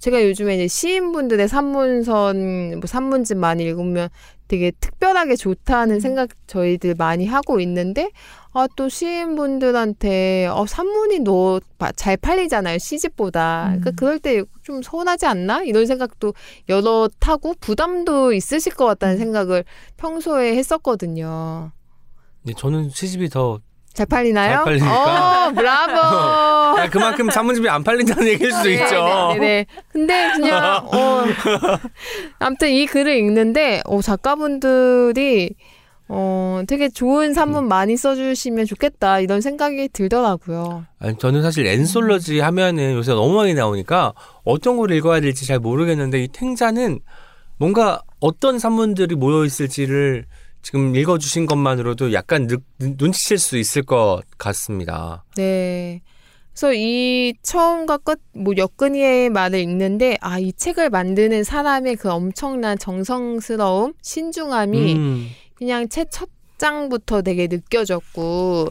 제가 0.00 0.24
요즘에 0.24 0.54
이제 0.56 0.68
시인분들의 0.68 1.48
산문선, 1.48 2.78
뭐 2.80 2.86
산문집 2.86 3.36
많이 3.38 3.64
읽으면 3.64 4.08
되게 4.46 4.70
특별하게 4.70 5.36
좋다는 5.36 6.00
생각 6.00 6.30
저희들 6.46 6.94
많이 6.96 7.26
하고 7.26 7.60
있는데 7.60 8.10
아 8.52 8.66
또 8.76 8.88
시인분들한테 8.88 10.46
어 10.46 10.66
산문이 10.66 11.20
너 11.20 11.60
잘 11.96 12.16
팔리잖아요 12.16 12.78
시집보다 12.78 13.66
그러니까 13.68 13.90
음. 13.90 13.96
그럴 13.96 14.18
때 14.18 14.42
좀 14.62 14.82
서운하지 14.82 15.24
않나 15.26 15.62
이런 15.62 15.86
생각도 15.86 16.34
여러 16.68 17.08
타고 17.20 17.54
부담도 17.60 18.32
있으실 18.34 18.74
것 18.74 18.84
같다는 18.84 19.16
생각을 19.16 19.64
평소에 19.96 20.54
했었거든요. 20.56 21.72
근데 22.42 22.54
저는 22.56 22.90
시집이 22.90 23.30
더 23.30 23.60
잘 23.98 24.06
팔리나요? 24.06 24.58
잘 24.58 24.64
팔리니까. 24.64 25.48
어, 25.48 25.52
브라보. 25.52 25.92
아, 26.78 26.88
그만큼 26.88 27.30
산문집이 27.30 27.68
안 27.68 27.82
팔린다는 27.82 28.28
얘기일 28.28 28.52
수도 28.52 28.70
있죠. 28.70 29.32
네 29.32 29.38
네. 29.38 29.66
근데 29.90 30.30
그냥 30.36 30.86
어 30.94 31.24
아무튼 32.38 32.70
이 32.70 32.86
글을 32.86 33.16
읽는데 33.16 33.82
어 33.86 34.00
작가분들이 34.00 35.50
어 36.06 36.62
되게 36.68 36.88
좋은 36.88 37.34
산문 37.34 37.64
음. 37.64 37.68
많이 37.68 37.96
써주시면 37.96 38.66
좋겠다 38.66 39.18
이런 39.18 39.40
생각이 39.40 39.88
들더라고요. 39.88 40.84
아니, 41.00 41.18
저는 41.18 41.42
사실 41.42 41.66
엔솔러지 41.66 42.38
하면은 42.38 42.94
요새 42.94 43.12
너무 43.12 43.34
많이 43.34 43.54
나오니까 43.54 44.12
어떤 44.44 44.76
걸 44.76 44.92
읽어야 44.92 45.20
될지 45.20 45.44
잘 45.44 45.58
모르겠는데 45.58 46.22
이 46.22 46.28
탱자는 46.28 47.00
뭔가 47.58 48.00
어떤 48.20 48.60
산문들이 48.60 49.16
모여 49.16 49.44
있을지를 49.44 50.26
지금 50.68 50.94
읽어주신 50.94 51.46
것만으로도 51.46 52.12
약간 52.12 52.46
느- 52.46 52.58
눈- 52.78 52.96
눈치챌 52.98 53.38
수 53.38 53.56
있을 53.56 53.82
것 53.84 54.20
같습니다. 54.36 55.24
네. 55.34 56.02
그래서 56.52 56.74
이 56.74 57.32
처음과 57.42 57.96
끝, 57.98 58.20
뭐, 58.34 58.52
역근이의 58.54 59.30
말을 59.30 59.60
읽는데, 59.60 60.18
아, 60.20 60.38
이 60.38 60.52
책을 60.52 60.90
만드는 60.90 61.42
사람의 61.42 61.96
그 61.96 62.10
엄청난 62.10 62.76
정성스러움, 62.78 63.94
신중함이 64.02 64.92
음, 64.94 65.28
그냥 65.54 65.88
책 65.88 66.08
첫 66.10 66.28
장부터 66.58 67.22
되게 67.22 67.46
느껴졌고, 67.46 68.68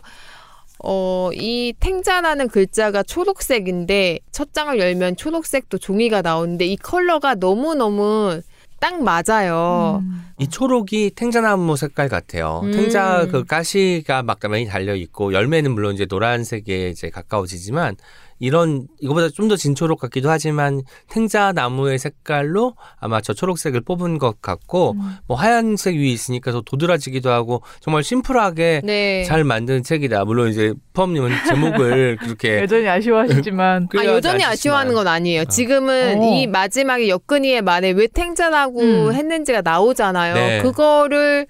어, 0.83 1.29
이 1.33 1.73
탱자라는 1.79 2.49
글자가 2.49 3.01
초록색인데, 3.01 4.19
첫 4.31 4.53
장을 4.53 4.77
열면 4.77 5.15
초록색도 5.15 5.79
종이가 5.79 6.21
나오는데, 6.21 6.65
이 6.67 6.75
컬러가 6.75 7.33
너무너무 7.36 8.41
딱 8.79 9.01
맞아요. 9.01 10.01
음. 10.03 10.27
이 10.39 10.47
초록이 10.47 11.11
탱자나무 11.15 11.75
색깔 11.77 12.09
같아요. 12.09 12.61
음. 12.63 12.71
탱자 12.71 13.27
그 13.31 13.43
가시가 13.43 14.23
막 14.23 14.39
많이 14.49 14.65
달려 14.65 14.95
있고 14.95 15.33
열매는 15.33 15.71
물론 15.71 15.95
이제 15.95 16.05
노란색에 16.07 16.89
이제 16.89 17.09
가까워지지만 17.09 17.95
이런 18.39 18.88
이거보다 19.00 19.30
좀 19.30 19.47
더 19.47 19.56
진초록 19.56 20.00
같기도 20.02 20.30
하지만 20.30 20.82
탱자 21.10 21.54
나무의 21.54 22.00
색깔로 22.00 22.76
아마 23.00 23.21
저 23.21 23.34
초록색을 23.34 23.80
뽑은 23.82 24.17
것 24.17 24.41
같고 24.41 24.91
음. 24.91 25.15
뭐 25.26 25.38
하얀색 25.38 25.95
위에 25.95 26.08
있으니까 26.08 26.52
더 26.52 26.60
도드라지기도 26.62 27.30
하고 27.30 27.62
정말 27.80 28.04
심플하게 28.04 28.82
네. 28.84 29.23
잘 29.23 29.45
만든 29.45 29.84
책이다. 29.84 30.26
물론 30.26 30.50
이제 30.50 30.73
푸엄님은 30.91 31.32
제목을 31.47 32.17
그렇게 32.21 32.60
여전히 32.60 32.89
아쉬워하시지만 32.89 33.88
아, 33.97 34.04
여전히 34.04 34.43
아쉬워하는 34.43 34.93
건 34.93 35.08
아니에요. 35.08 35.45
지금은 35.45 36.19
어. 36.19 36.23
이 36.36 36.45
마지막에 36.47 37.08
역근이의 37.08 37.62
말에 37.62 37.91
왜 37.91 38.08
탱자라고 38.08 38.82
음. 38.82 39.13
했는지가 39.13 39.62
나오잖아요. 39.62 40.34
네. 40.34 40.62
그거를 40.62 41.47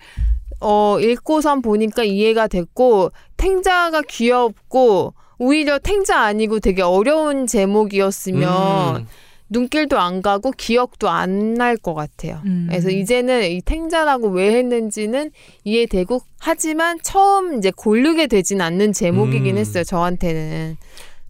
어, 0.60 1.00
읽고선 1.00 1.62
보니까 1.62 2.04
이해가 2.04 2.48
됐고, 2.48 3.12
탱자가 3.38 4.02
귀엽고, 4.02 5.14
오히려 5.40 5.80
탱자 5.80 6.20
아니고 6.22 6.60
되게 6.60 6.82
어려운 6.82 7.46
제목이었으면 7.48 8.96
음, 8.98 9.08
눈길도 9.50 9.98
안 10.00 10.22
가고 10.22 10.52
기억도 10.52 11.10
안 11.10 11.54
날 11.56 11.78
것 11.78 11.94
같아요. 11.94 12.42
음. 12.46 12.68
그래서 12.70 12.90
이제는 12.90 13.50
이 13.52 13.62
탱자라고 13.62 14.30
왜 14.30 14.56
했는지는 14.58 15.32
이해되고 15.64 16.22
하지만 16.40 17.00
처음 17.02 17.58
이제 17.58 17.72
고르게 17.76 18.28
되진 18.28 18.62
않는 18.62 18.94
제목이긴 18.94 19.56
음. 19.56 19.58
했어요. 19.58 19.84
저한테는. 19.84 20.78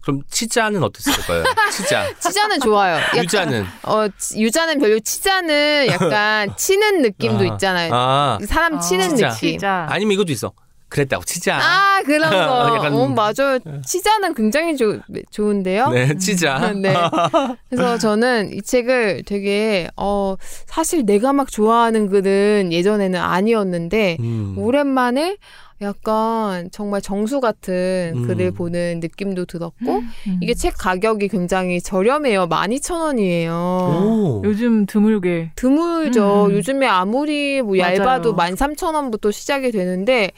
그럼 0.00 0.22
치자는 0.30 0.82
어땠을까요? 0.82 1.44
치자. 1.70 2.14
치자는 2.18 2.60
좋아요. 2.60 2.96
약간 2.96 3.24
유자는 3.24 3.64
어, 3.82 4.06
치- 4.16 4.40
유자는 4.40 4.78
별로 4.78 4.98
치자는 5.00 5.86
약간 5.88 6.48
치는 6.56 7.02
느낌도 7.02 7.44
아. 7.44 7.54
있잖아요. 7.54 7.90
아 7.94 8.38
사람 8.46 8.80
치는 8.80 9.10
치자. 9.16 9.28
느낌. 9.30 9.50
진짜 9.50 9.86
아니면 9.90 10.12
이것도 10.14 10.32
있어. 10.32 10.52
그랬다고 10.88 11.24
치자. 11.24 11.56
아, 11.58 12.02
그런 12.04 12.30
거. 12.30 12.76
약간- 12.76 12.94
어, 12.94 13.08
맞아요. 13.08 13.58
치자는 13.84 14.34
굉장히 14.34 14.76
좋, 14.76 15.00
좋은데요? 15.30 15.90
네, 15.90 16.16
치자. 16.16 16.72
네. 16.72 16.94
그래서 17.68 17.98
저는 17.98 18.52
이 18.54 18.62
책을 18.62 19.24
되게, 19.26 19.88
어, 19.96 20.36
사실 20.66 21.04
내가 21.04 21.32
막 21.32 21.50
좋아하는 21.50 22.08
글은 22.08 22.72
예전에는 22.72 23.20
아니었는데, 23.20 24.16
음. 24.20 24.54
오랜만에 24.56 25.36
약간 25.80 26.70
정말 26.72 27.00
정수 27.00 27.40
같은 27.40 28.12
음. 28.16 28.26
글을 28.26 28.50
보는 28.50 28.98
느낌도 29.00 29.44
들었고, 29.44 29.98
음. 29.98 30.38
이게 30.40 30.52
책 30.54 30.74
가격이 30.76 31.28
굉장히 31.28 31.80
저렴해요. 31.80 32.48
12,000원이에요. 32.48 33.50
오. 33.52 34.42
요즘 34.44 34.86
드물게 34.86 35.52
드물죠. 35.54 36.46
음. 36.46 36.52
요즘에 36.52 36.86
아무리 36.86 37.62
뭐 37.62 37.76
맞아요. 37.76 38.00
얇아도 38.00 38.34
13,000원부터 38.34 39.30
시작이 39.30 39.70
되는데 39.70 40.32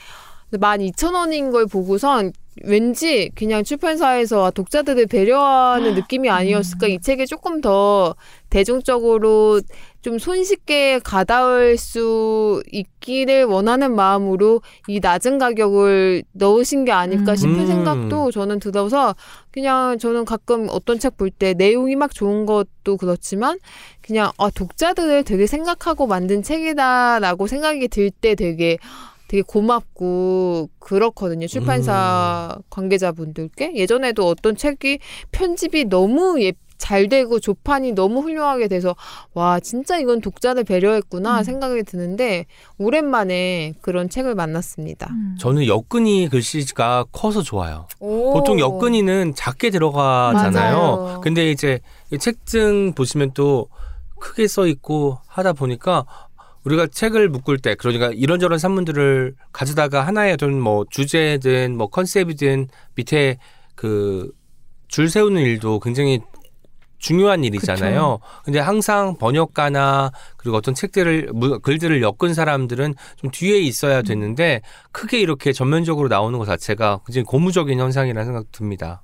12,000원인 0.53 1.53
걸 1.53 1.67
보고선 1.67 2.33
왠지 2.63 3.31
그냥 3.37 3.63
출판사에서 3.65 4.47
아, 4.47 4.51
독자들을 4.51 5.07
배려하는 5.07 5.95
느낌이 5.95 6.29
아니었을까. 6.29 6.89
이 6.89 6.99
책이 6.99 7.27
조금 7.27 7.61
더 7.61 8.15
대중적으로 8.51 9.61
좀 10.03 10.19
손쉽게 10.19 10.99
가다울 11.05 11.77
수 11.79 12.63
있기를 12.73 13.45
원하는 13.45 13.95
마음으로 13.95 14.63
이 14.89 14.99
낮은 15.01 15.39
가격을 15.39 16.25
넣으신 16.33 16.85
게 16.85 16.93
아닐까 16.93 17.37
싶은 17.37 17.61
음. 17.61 17.67
생각도 17.67 18.31
저는 18.33 18.59
들어서 18.59 19.15
그냥 19.53 19.99
저는 19.99 20.25
가끔 20.25 20.67
어떤 20.71 20.99
책 20.99 21.17
볼 21.17 21.31
때 21.31 21.55
내용이 21.55 21.97
막 21.97 22.13
좋은 22.13 22.45
것도 22.47 22.97
그렇지만 22.99 23.59
그냥 24.03 24.33
아 24.39 24.51
독자들을 24.51 25.23
되게 25.25 25.47
생각하고 25.47 26.07
만든 26.07 26.43
책이다라고 26.43 27.47
생각이 27.47 27.89
들 27.89 28.11
때 28.11 28.35
되게 28.35 28.79
되게 29.31 29.43
고맙고 29.43 30.71
그렇거든요 30.81 31.47
출판사 31.47 32.59
관계자분들께 32.69 33.77
예전에도 33.77 34.27
어떤 34.27 34.57
책이 34.57 34.99
편집이 35.31 35.85
너무 35.85 36.43
예, 36.43 36.53
잘 36.79 37.09
되고 37.09 37.39
조판이 37.39 37.93
너무 37.93 38.23
훌륭하게 38.23 38.67
돼서 38.67 38.97
와 39.35 39.61
진짜 39.61 39.99
이건 39.99 40.21
독자를 40.21 40.65
배려했구나 40.65 41.39
음. 41.39 41.45
생각이 41.45 41.85
드는데 41.85 42.47
오랜만에 42.79 43.75
그런 43.83 44.09
책을 44.09 44.35
만났습니다. 44.35 45.07
음. 45.11 45.37
저는 45.39 45.69
역근이 45.69 46.29
글씨가 46.29 47.05
커서 47.13 47.43
좋아요. 47.43 47.87
오. 48.01 48.33
보통 48.33 48.59
역근이는 48.59 49.35
작게 49.37 49.71
들어가잖아요. 49.71 50.77
맞아요. 50.77 51.21
근데 51.23 51.53
이제 51.53 51.79
이 52.13 52.19
책증 52.19 52.95
보시면 52.95 53.31
또 53.35 53.69
크게 54.19 54.49
써 54.49 54.67
있고 54.67 55.19
하다 55.27 55.53
보니까 55.53 56.05
우리가 56.65 56.87
책을 56.89 57.29
묶을 57.29 57.59
때 57.59 57.75
그러니까 57.75 58.11
이런저런 58.15 58.59
산문들을 58.59 59.35
가져다가 59.53 60.07
하나의 60.07 60.35
어떤 60.35 60.61
뭐 60.61 60.85
주제든 60.91 61.77
뭐 61.77 61.89
컨셉이든 61.89 62.69
밑에 62.95 63.39
그 63.75 64.31
줄 64.89 65.09
세우는 65.09 65.41
일도 65.43 65.79
굉장히 65.79 66.19
중요한 66.99 67.45
일이잖아요. 67.45 68.19
근데 68.45 68.59
항상 68.59 69.17
번역가나 69.19 70.11
그리고 70.37 70.57
어떤 70.57 70.75
책들을 70.75 71.31
무- 71.33 71.61
글들을 71.61 72.03
엮은 72.03 72.35
사람들은 72.35 72.95
좀 73.17 73.31
뒤에 73.31 73.61
있어야 73.61 74.03
됐는데 74.03 74.63
크게 74.91 75.21
이렇게 75.21 75.53
전면적으로 75.53 76.09
나오는 76.09 76.37
것 76.41 76.45
자체가 76.45 77.01
굉장히 77.07 77.25
고무적인 77.25 77.79
현상이라는 77.79 78.25
생각 78.27 78.51
듭니다. 78.51 79.01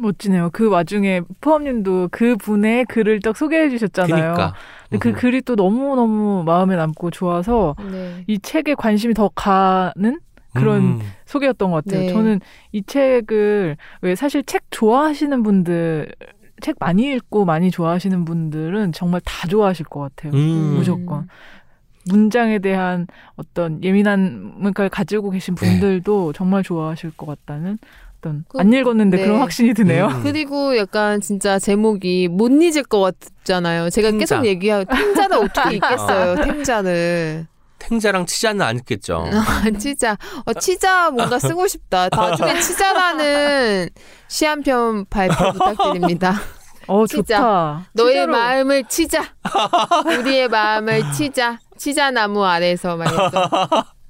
멋지네요. 0.00 0.50
그 0.52 0.68
와중에 0.68 1.22
포함님도 1.40 2.08
그 2.10 2.36
분의 2.36 2.86
글을 2.86 3.20
딱 3.20 3.36
소개해 3.36 3.68
주셨잖아요. 3.70 4.34
그러니까 4.34 4.54
근데 4.88 4.98
그 4.98 5.12
글이 5.12 5.42
또 5.42 5.54
너무너무 5.54 6.42
마음에 6.44 6.76
남고 6.76 7.10
좋아서 7.10 7.74
네. 7.90 8.24
이 8.26 8.38
책에 8.38 8.74
관심이 8.74 9.14
더 9.14 9.28
가는 9.34 10.18
그런 10.54 10.82
음. 10.82 11.00
소개였던 11.26 11.70
것 11.70 11.84
같아요. 11.84 12.02
네. 12.02 12.12
저는 12.12 12.40
이 12.72 12.82
책을 12.82 13.76
왜 14.00 14.14
사실 14.14 14.42
책 14.44 14.62
좋아하시는 14.70 15.42
분들 15.42 16.12
책 16.60 16.76
많이 16.80 17.12
읽고 17.12 17.44
많이 17.44 17.70
좋아하시는 17.70 18.24
분들은 18.24 18.92
정말 18.92 19.20
다 19.24 19.46
좋아하실 19.46 19.86
것 19.86 20.00
같아요. 20.00 20.32
음. 20.32 20.74
무조건. 20.76 21.28
문장에 22.08 22.58
대한 22.58 23.06
어떤 23.36 23.82
예민함을 23.82 24.72
가지고 24.90 25.30
계신 25.30 25.54
네. 25.54 25.66
분들도 25.66 26.32
정말 26.32 26.62
좋아하실 26.62 27.12
것 27.16 27.26
같다는 27.26 27.78
어떤 28.18 28.44
그- 28.48 28.58
안 28.58 28.72
읽었는데 28.72 29.16
네. 29.16 29.24
그런 29.24 29.40
확신이 29.40 29.74
드네요. 29.74 30.06
음. 30.08 30.22
그리고 30.22 30.76
약간 30.76 31.20
진짜 31.20 31.58
제목이 31.58 32.28
못 32.28 32.50
잊을 32.50 32.82
것 32.84 33.00
같잖아요. 33.44 33.90
제가 33.90 34.10
탱자. 34.10 34.36
계속 34.36 34.46
얘기하고 34.46 34.84
탱자를 34.92 35.36
어떻게 35.38 35.76
읽겠어요? 35.76 36.36
탱자를. 36.44 37.46
탱자랑 37.78 38.26
치자는 38.26 38.60
안 38.62 38.76
읽겠죠. 38.78 39.24
아, 39.32 39.70
치자. 39.78 40.16
어, 40.44 40.52
치자 40.54 41.10
뭔가 41.10 41.38
쓰고 41.38 41.68
싶다. 41.68 42.08
나중에 42.10 42.60
치자라는 42.60 43.88
시 44.28 44.44
한 44.46 44.62
편 44.62 45.04
발표 45.08 45.34
부탁드립니다. 45.52 46.34
어 46.88 47.06
진짜. 47.06 47.36
좋다. 47.36 47.86
너의 47.92 48.14
진짜로. 48.14 48.32
마음을 48.32 48.84
치자. 48.88 49.22
우리의 50.06 50.48
마음을 50.48 51.12
치자. 51.12 51.58
치자 51.76 52.10
나무 52.10 52.44
아래서 52.44 52.96
말이죠. 52.96 53.30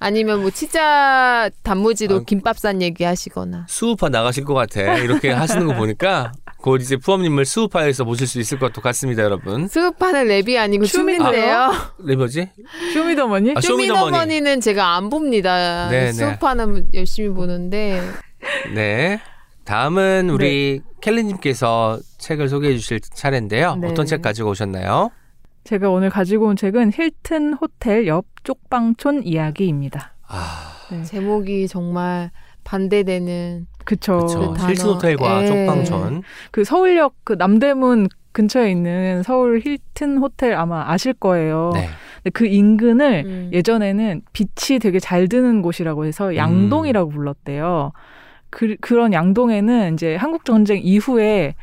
아니면 0.01 0.43
뭐 0.43 0.51
치자 0.51 1.51
단무지로 1.63 2.17
아, 2.17 2.21
김밥 2.27 2.59
싼 2.59 2.81
얘기 2.83 3.05
하시거나. 3.05 3.67
스우파 3.69 4.09
나가실 4.09 4.45
것 4.45 4.55
같아. 4.55 4.99
이렇게 4.99 5.31
하시는 5.31 5.67
거 5.67 5.75
보니까 5.75 6.33
곧 6.59 6.81
이제 6.81 6.97
프엄님을 6.97 7.45
스우파에서 7.45 8.05
모실 8.05 8.27
수 8.27 8.41
있을 8.41 8.59
것 8.59 8.73
같습니다, 8.73 9.23
여러분. 9.23 9.69
스우파는 9.69 10.27
랩이 10.27 10.57
아니고 10.59 10.87
춤인데요. 10.87 11.73
네 12.05 12.17
뭐지? 12.17 12.49
쇼미더머니? 12.95 13.55
아, 13.57 13.61
쇼미더머니. 13.61 14.03
쇼미더머니 14.03 14.41
는 14.41 14.61
제가 14.61 14.97
안 14.97 15.11
봅니다. 15.11 15.89
네, 15.89 16.07
네. 16.07 16.13
스우파는 16.13 16.87
열심히 16.95 17.29
보는데 17.31 18.01
네. 18.75 19.21
다음은 19.65 20.31
우리 20.31 20.81
켈리님께서 21.01 21.99
책을 22.19 22.49
소개해 22.49 22.77
주실 22.77 23.01
차례인데요. 23.01 23.77
네. 23.77 23.89
어떤 23.89 24.07
책 24.07 24.23
가지고 24.23 24.51
오셨나요? 24.51 25.11
제가 25.65 25.91
오늘 25.91 26.11
가지고 26.11 26.47
온 26.47 26.57
책은 26.57 26.93
힐튼 26.93 27.55
호텔 27.55 28.07
옆 28.07 28.25
쪽방촌 28.45 29.25
이야기입니다. 29.25 30.15
아, 30.27 30.73
네. 30.91 31.03
제목이 31.03 31.69
정말 31.69 32.31
반대되는 32.65 33.67
그쵸. 33.85 34.19
그렇죠. 34.19 34.55
단어. 34.55 34.71
힐튼 34.71 34.87
호텔과 34.87 35.43
예. 35.43 35.47
쪽방촌. 35.47 36.23
그 36.51 36.65
서울역 36.65 37.15
그 37.25 37.35
남대문 37.35 38.09
근처에 38.33 38.71
있는 38.71 39.23
서울 39.23 39.61
힐튼 39.61 40.19
호텔 40.19 40.55
아마 40.55 40.91
아실 40.91 41.13
거예요. 41.13 41.73
네. 41.75 41.89
근데 42.17 42.31
그 42.31 42.47
인근을 42.47 43.25
음. 43.27 43.51
예전에는 43.53 44.23
빛이 44.33 44.79
되게 44.79 44.99
잘 45.01 45.29
드는 45.29 45.63
곳이라고 45.63 46.05
해서 46.05 46.37
양동이라고 46.37 47.11
불렀대요. 47.11 47.93
그, 48.51 48.77
그런 48.81 49.13
양동에는 49.13 49.95
이제 49.95 50.17
한국 50.17 50.45
전쟁 50.45 50.81
이후에 50.83 51.55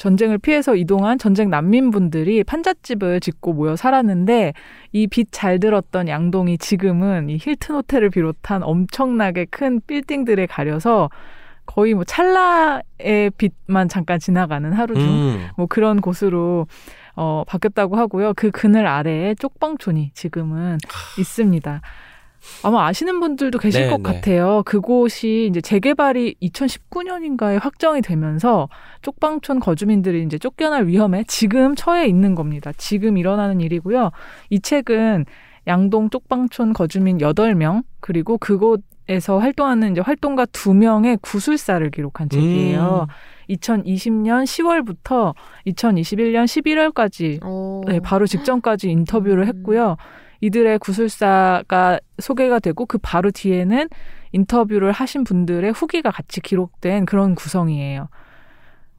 전쟁을 0.00 0.38
피해서 0.38 0.74
이동한 0.76 1.18
전쟁 1.18 1.50
난민분들이 1.50 2.42
판잣집을 2.42 3.20
짓고 3.20 3.52
모여 3.52 3.76
살았는데 3.76 4.54
이 4.92 5.06
빛 5.06 5.28
잘 5.30 5.60
들었던 5.60 6.08
양동이 6.08 6.56
지금은 6.56 7.28
이 7.28 7.36
힐튼 7.38 7.74
호텔을 7.74 8.08
비롯한 8.08 8.62
엄청나게 8.62 9.44
큰 9.50 9.80
빌딩들에 9.86 10.46
가려서 10.46 11.10
거의 11.66 11.92
뭐 11.92 12.04
찰나의 12.04 13.30
빛만 13.36 13.88
잠깐 13.90 14.18
지나가는 14.18 14.72
하루 14.72 14.94
중 14.94 15.04
음. 15.04 15.48
뭐 15.58 15.66
그런 15.66 16.00
곳으로 16.00 16.66
어, 17.14 17.44
바뀌었다고 17.46 17.96
하고요. 17.96 18.32
그 18.34 18.50
그늘 18.50 18.86
아래에 18.86 19.34
쪽방촌이 19.34 20.12
지금은 20.14 20.78
있습니다. 21.18 21.82
아마 22.62 22.86
아시는 22.86 23.20
분들도 23.20 23.58
계실 23.58 23.82
네, 23.82 23.90
것 23.90 24.02
네. 24.02 24.02
같아요. 24.02 24.62
그곳이 24.64 25.48
이제 25.50 25.60
재개발이 25.60 26.36
2019년인가에 26.42 27.60
확정이 27.60 28.02
되면서 28.02 28.68
쪽방촌 29.02 29.60
거주민들이 29.60 30.22
이제 30.22 30.38
쫓겨날 30.38 30.86
위험에 30.86 31.24
지금 31.26 31.74
처해 31.74 32.06
있는 32.06 32.34
겁니다. 32.34 32.72
지금 32.76 33.18
일어나는 33.18 33.60
일이고요. 33.60 34.10
이 34.50 34.60
책은 34.60 35.26
양동 35.66 36.10
쪽방촌 36.10 36.72
거주민 36.72 37.18
8명 37.18 37.82
그리고 38.00 38.38
그곳에서 38.38 39.38
활동하는 39.38 39.92
이제 39.92 40.00
활동가 40.00 40.46
2명의 40.46 41.18
구술사를 41.20 41.88
기록한 41.90 42.28
책이에요. 42.28 43.06
2020년 43.50 44.44
10월부터 44.44 45.34
2021년 45.66 46.44
11월까지 46.44 47.40
어. 47.42 47.80
네, 47.86 48.00
바로 48.00 48.26
직전까지 48.26 48.90
인터뷰를 48.90 49.44
음. 49.44 49.48
했고요. 49.48 49.96
이들의 50.40 50.78
구술사가 50.78 52.00
소개가 52.18 52.58
되고 52.60 52.86
그 52.86 52.98
바로 52.98 53.30
뒤에는 53.30 53.88
인터뷰를 54.32 54.92
하신 54.92 55.24
분들의 55.24 55.70
후기가 55.72 56.10
같이 56.10 56.40
기록된 56.40 57.06
그런 57.06 57.34
구성이에요. 57.34 58.08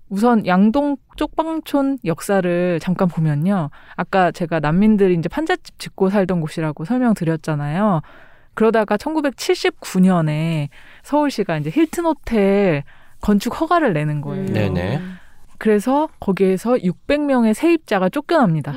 우선 0.10 0.46
양동 0.46 0.98
쪽방촌 1.16 2.00
역사를 2.04 2.80
잠깐 2.82 3.08
보면요. 3.08 3.70
아까 3.96 4.32
제가 4.32 4.60
난민들이 4.60 5.16
이제 5.16 5.30
판잣집 5.30 5.80
짓고 5.80 6.10
살던 6.10 6.42
곳이라고 6.42 6.84
설명드렸잖아요. 6.84 8.02
그러다가 8.54 8.98
1979년에 8.98 10.68
서울시가 11.04 11.58
이제 11.58 11.72
힐튼 11.74 12.06
호텔 12.06 12.84
건축 13.22 13.62
허가를 13.62 13.94
내는 13.94 14.20
거예요. 14.20 14.48
음. 14.48 14.54
네네. 14.54 15.02
그래서 15.58 16.10
거기에서 16.20 16.74
600명의 16.74 17.54
세입자가 17.54 18.10
쫓겨납니다. 18.10 18.74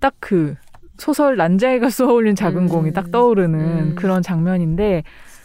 딱 0.00 0.14
그 0.20 0.56
소설 0.98 1.36
난자이가 1.36 1.88
쏘아올린 1.90 2.34
작은 2.34 2.62
음. 2.62 2.68
공이 2.68 2.92
딱 2.92 3.10
떠오르는 3.10 3.58
음. 3.60 3.94
그런 3.94 4.22
장면인데 4.22 5.04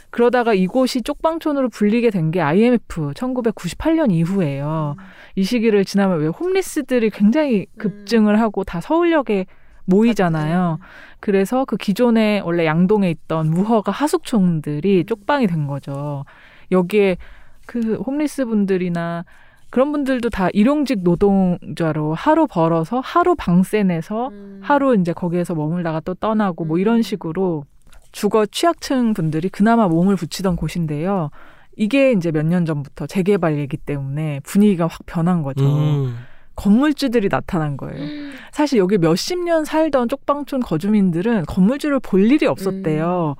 그러다가 0.10 0.54
이곳이 0.54 1.02
쪽방촌으로 1.02 1.70
불리게 1.70 2.12
된 2.12 2.30
게 2.32 2.40
IMF 2.42 3.12
1998년 3.14 4.12
이후예요. 4.12 4.96
이 5.36 5.44
시기를 5.44 5.86
지나면 5.86 6.20
왜 6.20 6.28
홈리스들이 6.28 7.10
굉장히 7.10 7.66
급증을 7.78 8.40
하고 8.40 8.64
다 8.64 8.80
서울역에 8.82 9.46
모이잖아요. 9.86 10.80
그래서 11.20 11.66
그 11.66 11.78
기존에 11.78 12.42
원래 12.46 12.66
양동에 12.66 13.10
있던 13.10 13.50
무허가 13.50 13.92
하숙촌들이 13.92 15.06
쪽방이 15.06 15.48
된 15.48 15.68
거죠. 15.68 16.26
여기에 16.72 17.18
그 17.66 17.96
홈리스 17.96 18.46
분들이나 18.46 19.26
그런 19.74 19.92
분들도 19.92 20.30
다 20.30 20.50
일용직 20.54 21.00
노동자로 21.02 22.14
하루 22.14 22.46
벌어서 22.46 23.00
하루 23.00 23.34
방세 23.34 23.82
내서 23.82 24.28
음. 24.28 24.60
하루 24.62 24.96
이제 24.96 25.14
거기에서 25.14 25.56
머물다가 25.56 26.00
또 26.02 26.14
떠나고 26.14 26.66
뭐 26.66 26.78
이런 26.78 27.02
식으로 27.02 27.66
주거 28.12 28.46
취약층 28.46 29.16
분들이 29.16 29.50
그나마 29.50 29.88
몸을 29.88 30.16
붙이던 30.16 30.58
곳인데요. 30.58 31.32
이게 31.76 32.12
이제 32.12 32.32
몇 32.32 32.46
년 32.46 32.68
전부터 32.68 33.08
재개발 33.08 33.58
얘기 33.58 33.76
때문에 33.78 34.42
분위기가 34.44 34.86
확 34.86 35.08
변한 35.08 35.42
거죠. 35.42 35.66
음. 35.66 36.18
건물주들이 36.56 37.30
나타난 37.30 37.76
거예요. 37.76 38.06
사실 38.52 38.78
여기 38.78 39.00
몇십 39.00 39.40
년 39.44 39.66
살던 39.66 40.08
쪽방촌 40.08 40.60
거주민들은 40.60 41.46
건물주를 41.48 42.00
볼 42.00 42.30
일이 42.30 42.46
없었대요. 42.46 43.38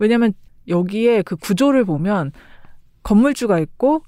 왜냐면 0.00 0.32
여기에 0.66 1.22
그 1.22 1.36
구조를 1.36 1.84
보면 1.84 2.32
건물주가 3.04 3.60
있고 3.60 4.02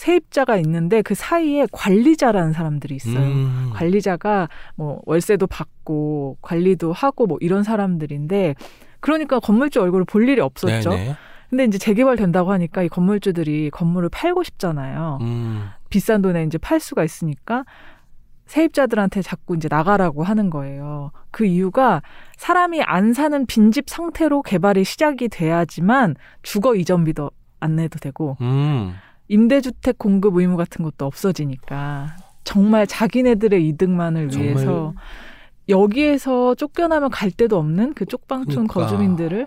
세입자가 0.00 0.56
있는데 0.56 1.02
그 1.02 1.14
사이에 1.14 1.66
관리자라는 1.72 2.54
사람들이 2.54 2.94
있어요. 2.94 3.18
음. 3.18 3.70
관리자가 3.74 4.48
뭐 4.74 5.02
월세도 5.04 5.46
받고 5.46 6.38
관리도 6.40 6.94
하고 6.94 7.26
뭐 7.26 7.36
이런 7.42 7.62
사람들인데 7.62 8.54
그러니까 9.00 9.40
건물주 9.40 9.78
얼굴을 9.82 10.06
볼 10.06 10.26
일이 10.26 10.40
없었죠. 10.40 10.90
네네. 10.90 11.16
근데 11.50 11.64
이제 11.64 11.76
재개발 11.76 12.16
된다고 12.16 12.50
하니까 12.50 12.82
이 12.82 12.88
건물주들이 12.88 13.68
건물을 13.70 14.08
팔고 14.08 14.42
싶잖아요. 14.42 15.18
음. 15.20 15.68
비싼 15.90 16.22
돈에 16.22 16.44
이제 16.44 16.56
팔 16.56 16.80
수가 16.80 17.04
있으니까 17.04 17.64
세입자들한테 18.46 19.20
자꾸 19.20 19.54
이제 19.54 19.68
나가라고 19.70 20.22
하는 20.22 20.48
거예요. 20.48 21.12
그 21.30 21.44
이유가 21.44 22.00
사람이 22.38 22.80
안 22.82 23.12
사는 23.12 23.44
빈집 23.44 23.90
상태로 23.90 24.42
개발이 24.42 24.82
시작이 24.82 25.28
돼야지만 25.28 26.16
주거 26.42 26.74
이전비도 26.74 27.30
안 27.60 27.76
내도 27.76 27.98
되고 27.98 28.38
음. 28.40 28.94
임대주택 29.30 29.96
공급 29.96 30.36
의무 30.36 30.56
같은 30.56 30.84
것도 30.84 31.06
없어지니까 31.06 32.16
정말 32.42 32.86
자기네들의 32.86 33.66
이득만을 33.68 34.28
정말 34.28 34.54
위해서 34.54 34.92
여기에서 35.68 36.56
쫓겨나면 36.56 37.10
갈 37.10 37.30
데도 37.30 37.56
없는 37.56 37.94
그 37.94 38.06
쪽방촌 38.06 38.66
그러니까. 38.66 38.74
거주민들을 38.74 39.46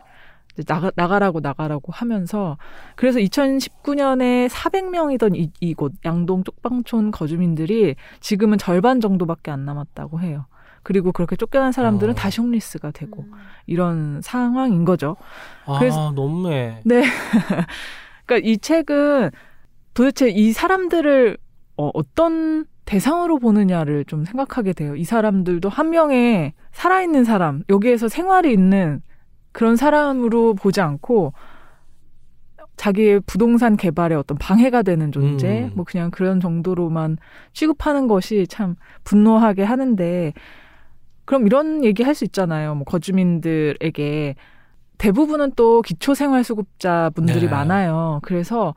이제 0.54 0.64
나가, 0.64 0.90
나가라고 0.96 1.42
나가라고 1.42 1.92
하면서 1.92 2.58
그래서 2.96 3.20
2019년에 3.20 4.48
400명이던 4.48 5.36
이, 5.36 5.52
이곳 5.60 5.92
양동 6.06 6.46
쪽방촌 6.46 7.12
거주민들이 7.12 7.96
지금은 8.22 8.58
절반 8.58 9.02
정도밖에 9.02 9.52
안 9.52 9.66
남았다고 9.66 10.22
해요. 10.22 10.46
그리고 10.84 11.12
그렇게 11.12 11.36
쫓겨난 11.36 11.72
사람들은 11.74 12.12
어. 12.14 12.16
다시 12.16 12.40
홈리스가 12.40 12.92
되고 12.92 13.24
음. 13.24 13.32
이런 13.66 14.22
상황인 14.22 14.86
거죠. 14.86 15.18
아, 15.66 15.80
그래서- 15.80 16.12
너무해. 16.12 16.82
네. 16.86 17.04
그러니까 18.26 18.48
이 18.50 18.58
책은 18.58 19.32
도대체 19.94 20.30
이 20.30 20.52
사람들을 20.52 21.38
어, 21.78 21.90
어떤 21.94 22.66
대상으로 22.86 23.40
보느냐를 23.40 24.06
좀 24.06 24.26
생각하게 24.26 24.74
돼요. 24.74 24.96
이 24.96 25.04
사람들도 25.06 25.70
한 25.70 25.90
명의 25.90 26.54
살아있는 26.72 27.24
사람, 27.24 27.64
여기에서 27.70 28.08
생활이 28.08 28.52
있는 28.52 29.02
그런 29.52 29.76
사람으로 29.76 30.56
보지 30.56 30.82
않고 30.82 31.34
자기의 32.76 33.22
부동산 33.28 33.78
개발에 33.78 34.16
어떤 34.16 34.38
방해가 34.38 34.82
되는 34.82 35.12
존재, 35.12 35.66
음. 35.66 35.72
뭐 35.76 35.86
그냥 35.86 36.12
그런 36.12 36.40
정도로만 36.40 37.18
취급하는 37.54 38.08
것이 38.08 38.48
참 38.48 38.76
분노하게 39.04 39.64
하는데 39.64 40.34
그럼 41.26 41.46
이런 41.46 41.86
얘기 41.86 42.04
할 42.04 42.16
수 42.16 42.26
있잖아요. 42.26 42.76
뭐 42.76 42.84
거주민들에게 42.84 44.36
대부분은 44.98 45.54
또 45.56 45.82
기초생활수급자 45.82 47.12
분들이 47.16 47.42
네. 47.42 47.48
많아요. 47.48 48.20
그래서 48.24 48.74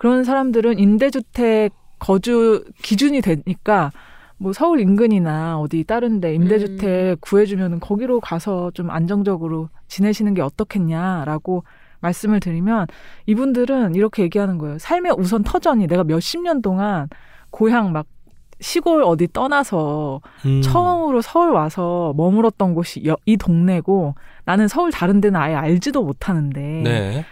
그런 0.00 0.24
사람들은 0.24 0.78
임대주택 0.78 1.74
거주 1.98 2.64
기준이 2.80 3.20
되니까 3.20 3.92
뭐 4.38 4.54
서울 4.54 4.80
인근이나 4.80 5.58
어디 5.60 5.84
다른데 5.84 6.34
임대주택 6.36 7.20
구해주면은 7.20 7.80
거기로 7.80 8.20
가서 8.20 8.70
좀 8.72 8.88
안정적으로 8.88 9.68
지내시는 9.88 10.32
게 10.32 10.40
어떻겠냐라고 10.40 11.64
말씀을 12.00 12.40
드리면 12.40 12.86
이분들은 13.26 13.94
이렇게 13.94 14.22
얘기하는 14.22 14.56
거예요. 14.56 14.78
삶의 14.78 15.16
우선 15.18 15.42
터전이 15.42 15.86
내가 15.86 16.02
몇십 16.02 16.40
년 16.40 16.62
동안 16.62 17.06
고향 17.50 17.92
막 17.92 18.06
시골 18.58 19.02
어디 19.02 19.28
떠나서 19.30 20.22
음. 20.46 20.62
처음으로 20.62 21.20
서울 21.20 21.50
와서 21.50 22.14
머물었던 22.16 22.72
곳이 22.74 23.02
여- 23.04 23.18
이 23.26 23.36
동네고 23.36 24.14
나는 24.46 24.66
서울 24.66 24.90
다른 24.90 25.20
데는 25.20 25.38
아예 25.38 25.54
알지도 25.54 26.02
못하는데 26.02 26.60
네. 26.84 27.24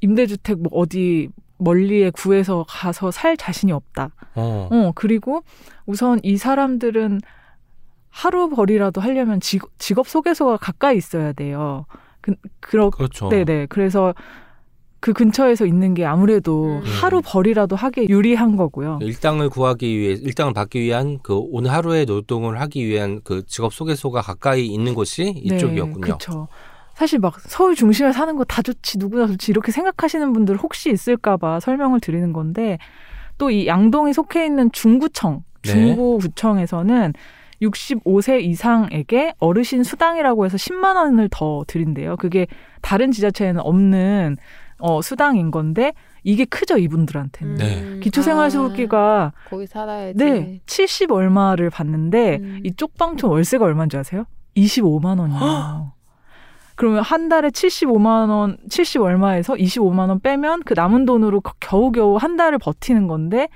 임대주택 0.00 0.60
뭐 0.60 0.72
어디 0.72 1.28
멀리에 1.58 2.10
구해서 2.10 2.64
가서 2.68 3.10
살 3.10 3.36
자신이 3.36 3.72
없다. 3.72 4.10
어. 4.34 4.68
어 4.70 4.92
그리고 4.94 5.42
우선 5.86 6.20
이 6.22 6.36
사람들은 6.36 7.20
하루 8.10 8.48
벌이라도 8.48 9.00
하려면 9.00 9.40
직, 9.40 9.62
직업 9.78 10.08
소개소가 10.08 10.56
가까이 10.56 10.96
있어야 10.96 11.32
돼요. 11.32 11.86
그, 12.20 12.34
그러, 12.60 12.90
그렇죠. 12.90 13.28
네네. 13.28 13.66
그래서 13.66 14.14
그 15.00 15.12
근처에서 15.12 15.66
있는 15.66 15.92
게 15.92 16.06
아무래도 16.06 16.78
음. 16.78 16.82
하루 16.82 17.20
벌이라도 17.22 17.76
하기 17.76 18.06
유리한 18.08 18.56
거고요. 18.56 19.00
일당을 19.02 19.50
구하기 19.50 19.98
위해 19.98 20.12
일당을 20.14 20.54
받기 20.54 20.80
위한 20.80 21.18
그 21.22 21.36
오늘 21.36 21.72
하루의 21.72 22.06
노동을 22.06 22.58
하기 22.62 22.86
위한 22.86 23.20
그 23.22 23.44
직업 23.46 23.74
소개소가 23.74 24.22
가까이 24.22 24.64
있는 24.64 24.94
곳이 24.94 25.28
이쪽이었군요. 25.44 26.00
그렇죠. 26.00 26.48
사실 26.94 27.18
막 27.18 27.38
서울 27.40 27.74
중심에 27.74 28.12
사는 28.12 28.36
거 28.36 28.44
다 28.44 28.62
좋지 28.62 28.98
누구나 28.98 29.26
좋지 29.26 29.50
이렇게 29.50 29.72
생각하시는 29.72 30.32
분들 30.32 30.56
혹시 30.56 30.90
있을까봐 30.90 31.60
설명을 31.60 32.00
드리는 32.00 32.32
건데 32.32 32.78
또 33.38 33.50
이 33.50 33.66
양동이 33.66 34.12
속해 34.12 34.46
있는 34.46 34.70
중구청 34.72 35.42
네. 35.62 35.70
중구구청에서는 35.72 37.12
65세 37.62 38.42
이상에게 38.42 39.34
어르신 39.38 39.82
수당이라고 39.84 40.44
해서 40.44 40.56
10만 40.56 40.96
원을 40.96 41.28
더 41.30 41.64
드린대요. 41.66 42.16
그게 42.16 42.46
다른 42.82 43.10
지자체에는 43.10 43.60
없는 43.60 44.36
어, 44.78 45.00
수당인 45.02 45.50
건데 45.50 45.92
이게 46.24 46.44
크죠 46.44 46.78
이분들한테는. 46.78 47.54
네. 47.56 48.00
기초생활수급기가 48.00 48.98
아, 48.98 49.32
거기 49.48 49.66
살아야지. 49.66 50.18
네, 50.18 50.60
70 50.66 51.12
얼마를 51.12 51.70
받는데 51.70 52.38
음. 52.42 52.60
이 52.64 52.72
쪽방촌 52.74 53.30
월세가 53.30 53.64
얼마인지 53.64 53.96
아세요? 53.96 54.24
25만 54.56 55.18
원이에요. 55.20 55.40
그러면 56.76 57.02
한 57.02 57.28
달에 57.28 57.48
75만 57.50 58.30
원, 58.30 58.56
70 58.68 59.02
얼마에서 59.02 59.54
25만 59.54 60.08
원 60.08 60.20
빼면 60.20 60.62
그 60.64 60.74
남은 60.74 61.04
돈으로 61.04 61.40
거- 61.40 61.52
겨우겨우 61.60 62.16
한 62.16 62.36
달을 62.36 62.58
버티는 62.58 63.06
건데 63.06 63.48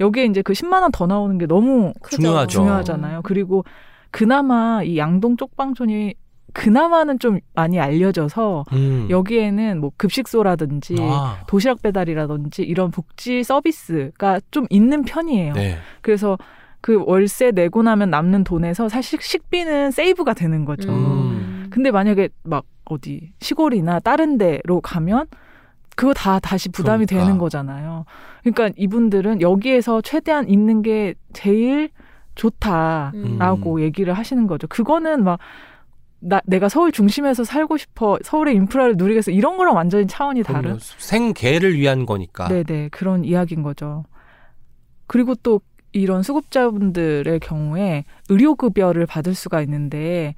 여기에 0.00 0.24
이제 0.26 0.42
그 0.42 0.52
10만 0.52 0.82
원 0.82 0.90
더 0.92 1.06
나오는 1.06 1.38
게 1.38 1.46
너무. 1.46 1.92
중요하죠. 2.10 2.48
중요하잖아요. 2.58 3.20
그리고 3.22 3.64
그나마 4.10 4.82
이 4.82 4.98
양동 4.98 5.36
쪽방촌이 5.36 6.14
그나마는 6.52 7.18
좀 7.18 7.38
많이 7.54 7.78
알려져서 7.78 8.64
음. 8.72 9.06
여기에는 9.10 9.78
뭐 9.80 9.90
급식소라든지 9.98 10.96
아. 11.00 11.38
도시락 11.46 11.82
배달이라든지 11.82 12.62
이런 12.62 12.90
복지 12.90 13.42
서비스가 13.44 14.40
좀 14.50 14.66
있는 14.70 15.02
편이에요. 15.02 15.52
네. 15.52 15.76
그래서 16.00 16.38
그 16.80 17.02
월세 17.04 17.50
내고 17.50 17.82
나면 17.82 18.08
남는 18.10 18.44
돈에서 18.44 18.88
사실 18.88 19.20
식비는 19.20 19.90
세이브가 19.90 20.32
되는 20.34 20.64
거죠. 20.64 20.90
음. 20.90 21.35
근데 21.76 21.90
만약에 21.90 22.30
막 22.42 22.64
어디 22.86 23.34
시골이나 23.40 24.00
다른 24.00 24.38
데로 24.38 24.80
가면 24.80 25.26
그거 25.94 26.14
다 26.14 26.38
다시 26.38 26.70
부담이 26.70 27.04
그러니까. 27.04 27.26
되는 27.26 27.38
거잖아요. 27.38 28.06
그러니까 28.42 28.70
이분들은 28.78 29.42
여기에서 29.42 30.00
최대한 30.00 30.48
있는 30.48 30.80
게 30.80 31.14
제일 31.34 31.90
좋다라고 32.34 33.74
음. 33.74 33.80
얘기를 33.82 34.14
하시는 34.14 34.46
거죠. 34.46 34.66
그거는 34.68 35.22
막 35.22 35.38
나, 36.18 36.40
내가 36.46 36.70
서울 36.70 36.92
중심에서 36.92 37.44
살고 37.44 37.76
싶어 37.76 38.18
서울의 38.22 38.54
인프라를 38.54 38.94
누리겠어 38.96 39.30
이런 39.30 39.58
거랑 39.58 39.76
완전히 39.76 40.06
차원이 40.06 40.44
다른. 40.44 40.78
생계를 40.80 41.74
위한 41.76 42.06
거니까. 42.06 42.48
네네 42.48 42.88
그런 42.88 43.22
이야기인 43.22 43.62
거죠. 43.62 44.06
그리고 45.06 45.34
또 45.34 45.60
이런 45.92 46.22
수급자분들의 46.22 47.38
경우에 47.40 48.04
의료급여를 48.30 49.04
받을 49.04 49.34
수가 49.34 49.60
있는데 49.60 50.34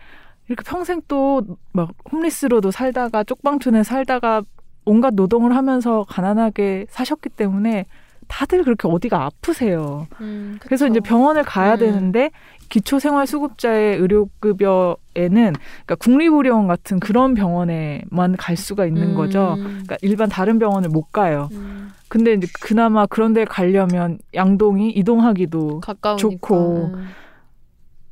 이렇게 0.48 0.62
평생 0.64 1.00
또 1.08 1.42
막 1.72 1.90
홈리스로도 2.10 2.70
살다가 2.70 3.22
쪽방촌에 3.24 3.82
살다가 3.84 4.42
온갖 4.84 5.14
노동을 5.14 5.54
하면서 5.54 6.04
가난하게 6.08 6.86
사셨기 6.90 7.28
때문에 7.28 7.86
다들 8.26 8.64
그렇게 8.64 8.88
어디가 8.88 9.24
아프세요. 9.24 10.06
음, 10.20 10.58
그래서. 10.60 10.86
이제 10.86 11.00
병원을 11.00 11.44
가야 11.44 11.74
음. 11.74 11.78
되는데 11.78 12.30
기초생활수급자의 12.68 13.96
의료급여에는 13.98 14.96
그러니까 15.14 15.94
국립의료원 15.98 16.66
같은 16.66 17.00
그런 17.00 17.34
병원에만 17.34 18.36
갈 18.36 18.56
수가 18.56 18.86
있는 18.86 19.14
거죠. 19.14 19.54
음. 19.58 19.62
그러니까 19.64 19.96
일반 20.02 20.28
다른 20.28 20.58
병원을 20.58 20.90
못 20.90 21.10
가요. 21.12 21.48
음. 21.52 21.90
근데 22.08 22.32
이제 22.34 22.46
그나마 22.60 23.06
그런 23.06 23.32
데 23.34 23.44
가려면 23.44 24.18
양동이 24.34 24.90
이동하기도 24.90 25.80
가까우니까. 25.80 26.16
좋고. 26.16 26.92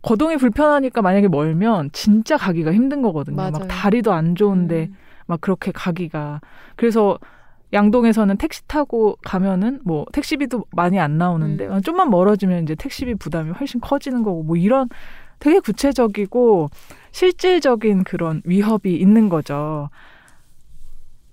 음. 0.06 0.08
거동이 0.08 0.36
불편하니까 0.36 1.02
만약에 1.02 1.28
멀면 1.28 1.90
진짜 1.92 2.36
가기가 2.36 2.72
힘든 2.72 3.02
거거든요. 3.02 3.36
막 3.36 3.52
맞아요. 3.52 3.68
다리도 3.68 4.12
안 4.12 4.34
좋은데 4.34 4.88
음. 4.90 4.96
막 5.26 5.40
그렇게 5.40 5.72
가기가. 5.72 6.40
그래서 6.76 7.18
양동에서는 7.72 8.36
택시 8.36 8.66
타고 8.68 9.18
가면은 9.24 9.80
뭐 9.84 10.06
택시비도 10.12 10.64
많이 10.70 11.00
안 11.00 11.18
나오는데 11.18 11.66
음. 11.66 11.82
좀만 11.82 12.10
멀어지면 12.10 12.62
이제 12.62 12.74
택시비 12.76 13.16
부담이 13.16 13.50
훨씬 13.50 13.80
커지는 13.80 14.22
거고 14.22 14.44
뭐 14.44 14.56
이런 14.56 14.88
되게 15.40 15.58
구체적이고 15.58 16.70
실질적인 17.10 18.04
그런 18.04 18.40
위협이 18.44 18.94
있는 18.94 19.28
거죠. 19.28 19.90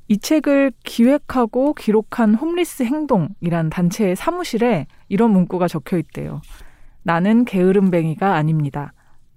이 0.09 0.17
책을 0.17 0.73
기획하고 0.83 1.73
기록한 1.73 2.36
홈리스 2.36 2.83
행동이란 2.83 3.69
단체의 3.69 4.15
사무실에 4.15 4.88
이런 5.07 5.31
문구가 5.31 5.67
적혀 5.67 5.97
있대요. 5.97 6.41
나는 7.04 7.46
게으름뱅이가 7.46 8.34
아닙니다. 8.36 8.94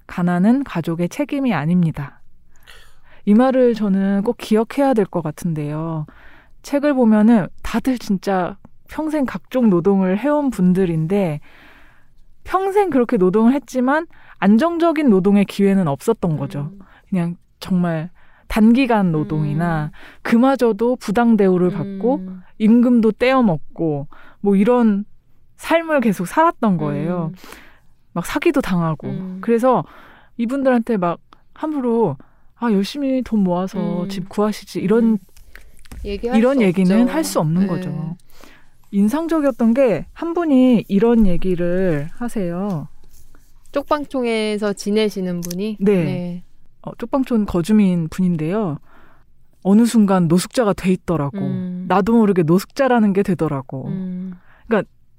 가난은 0.06 0.62
가족의 0.64 1.08
책임이 1.08 1.52
아닙니다. 1.52 2.20
이 3.24 3.34
말을 3.34 3.74
저는 3.74 4.22
꼭 4.22 4.36
기억해야 4.38 4.94
될 4.94 5.04
것 5.06 5.22
같은데요. 5.22 6.06
책을 6.62 6.94
보면은 6.94 7.48
다들 7.62 7.98
진짜 7.98 8.56
평생 8.88 9.24
각종 9.24 9.68
노동을 9.68 10.18
해온 10.18 10.50
분들인데 10.50 11.40
평생 12.44 12.90
그렇게 12.90 13.16
노동을 13.16 13.52
했지만 13.52 14.06
안정적인 14.38 15.08
노동의 15.10 15.44
기회는 15.44 15.88
없었던 15.88 16.36
거죠. 16.36 16.70
음. 16.72 16.78
그냥 17.08 17.36
정말 17.58 18.10
단기간 18.46 19.10
노동이나 19.10 19.90
그마저도 20.22 20.96
부당 20.96 21.36
대우를 21.36 21.70
받고 21.70 22.16
음. 22.16 22.42
임금도 22.58 23.12
떼어 23.12 23.42
먹고 23.42 24.06
뭐 24.40 24.54
이런 24.54 25.04
삶을 25.56 26.00
계속 26.00 26.26
살았던 26.26 26.76
거예요. 26.76 27.32
음. 27.32 27.36
막 28.12 28.24
사기도 28.26 28.60
당하고. 28.60 29.08
음. 29.08 29.38
그래서 29.40 29.84
이분들한테 30.36 30.96
막 30.96 31.18
함부로 31.54 32.16
아 32.56 32.70
열심히 32.72 33.22
돈 33.22 33.40
모아서 33.40 34.04
음. 34.04 34.08
집 34.08 34.28
구하시지 34.28 34.80
이런 34.80 35.04
음. 35.04 35.18
이런 36.04 36.56
수 36.56 36.62
얘기는. 36.62 37.08
할 37.08 37.24
수 37.24 37.40
없는 37.40 37.62
네. 37.62 37.66
거죠. 37.66 38.16
인상적이었던 38.92 39.74
게 39.74 40.06
한 40.12 40.32
분이 40.34 40.84
이런 40.88 41.26
얘기를 41.26 42.08
하세요. 42.14 42.88
쪽방촌에서 43.72 44.72
지내시는 44.72 45.40
분이 45.42 45.76
네. 45.80 46.44
어, 46.82 46.94
쪽방촌 46.96 47.46
거주민 47.46 48.08
분인데요. 48.08 48.78
어느 49.62 49.84
순간 49.84 50.28
노숙자가 50.28 50.72
돼 50.72 50.92
있더라고. 50.92 51.38
음. 51.38 51.84
나도 51.88 52.14
모르게 52.14 52.42
노숙자라는 52.44 53.12
게 53.12 53.22
되더라고. 53.22 53.88
음. 53.88 54.34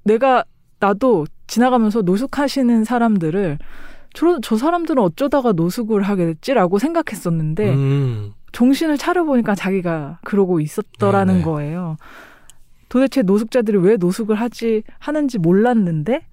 내가 0.08 0.44
나도 0.80 1.26
지나가면서 1.46 2.02
노숙하시는 2.02 2.84
사람들을 2.84 3.58
저, 4.14 4.38
저 4.40 4.56
사람들은 4.56 5.02
어쩌다가 5.02 5.52
노숙을 5.52 6.02
하게 6.02 6.26
됐지라고 6.26 6.78
생각했었는데 6.78 7.74
음. 7.74 8.32
정신을 8.52 8.96
차려보니까 8.96 9.54
자기가 9.54 10.20
그러고 10.24 10.60
있었더라는 10.60 11.34
네네. 11.34 11.44
거예요. 11.44 11.96
도대체 12.88 13.22
노숙자들이 13.22 13.76
왜 13.78 13.96
노숙을 13.96 14.34
하지 14.34 14.82
하는지 14.98 15.38
몰랐는데 15.38 16.26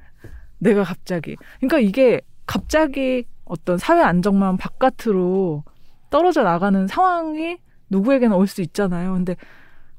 내가 0.58 0.84
갑자기 0.84 1.36
그러니까 1.60 1.80
이게 1.80 2.22
갑자기 2.46 3.26
어떤 3.44 3.78
사회 3.78 4.02
안정망 4.02 4.56
바깥으로 4.58 5.64
떨어져 6.10 6.44
나가는 6.44 6.88
상황이 6.88 7.58
누구에게나 7.90 8.36
올 8.38 8.48
수 8.48 8.62
있잖아요. 8.62 9.14
근데 9.14 9.36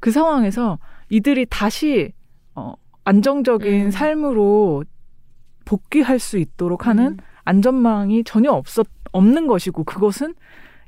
그 0.00 0.10
상황에서 0.10 0.78
이들이 1.10 1.46
다시 1.50 2.12
어 2.54 2.74
안정적인 3.06 3.86
음. 3.86 3.90
삶으로 3.90 4.84
복귀할 5.64 6.18
수 6.18 6.38
있도록 6.38 6.86
하는 6.88 7.12
음. 7.12 7.16
안전망이 7.44 8.24
전혀 8.24 8.50
없었 8.50 8.86
없는 9.12 9.46
것이고 9.46 9.84
그것은 9.84 10.34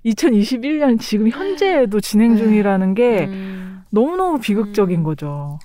2021년 0.05 1.01
지금 1.01 1.29
현재에도 1.29 2.01
진행 2.01 2.37
중이라는 2.37 2.95
게 2.95 3.27
음. 3.27 3.83
너무너무 3.91 4.41
비극적인 4.41 5.01
음. 5.01 5.05
거죠. 5.05 5.59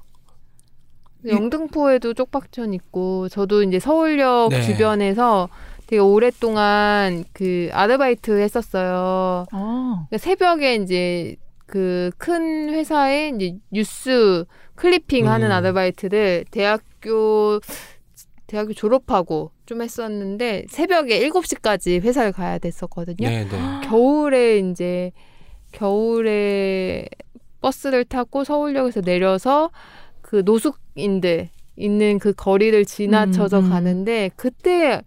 영등포에도 1.26 2.14
쪽박촌 2.14 2.74
있고 2.76 3.30
저도 3.30 3.64
이제 3.64 3.80
서울역 3.80 4.49
네. 4.49 4.62
주변에서 4.62 5.49
되게 5.88 5.99
오랫동안 5.99 7.24
그 7.34 7.70
아르바이트 7.74 8.39
했었어요. 8.39 9.45
아, 9.51 10.06
그러니까 10.10 10.18
새벽에 10.18 10.76
이제 10.76 11.36
그 11.66 12.12
큰 12.18 12.70
회사에 12.70 13.30
이제 13.30 13.58
뉴스 13.72 14.45
클리핑 14.84 15.29
하는 15.29 15.47
음. 15.47 15.51
아르바이트를 15.53 16.43
대학교 16.51 17.61
대학교 18.47 18.73
졸업하고 18.73 19.51
좀 19.65 19.81
했었는데 19.81 20.65
새벽에 20.67 21.21
7시까지 21.21 22.01
회사를 22.01 22.34
가야 22.34 22.57
됐었거든요. 22.57 23.29
네, 23.29 23.47
네. 23.47 23.57
겨울에 23.86 24.57
이제 24.57 25.13
겨울에 25.71 27.07
버스를 27.61 28.03
타고 28.03 28.43
서울역에서 28.43 28.99
내려서 28.99 29.71
그 30.21 30.41
노숙인들 30.43 31.47
있는 31.77 32.19
그 32.19 32.34
거리를 32.34 32.84
지나쳐서 32.84 33.59
음, 33.59 33.65
음. 33.65 33.69
가는데 33.69 34.31
그때 34.36 35.01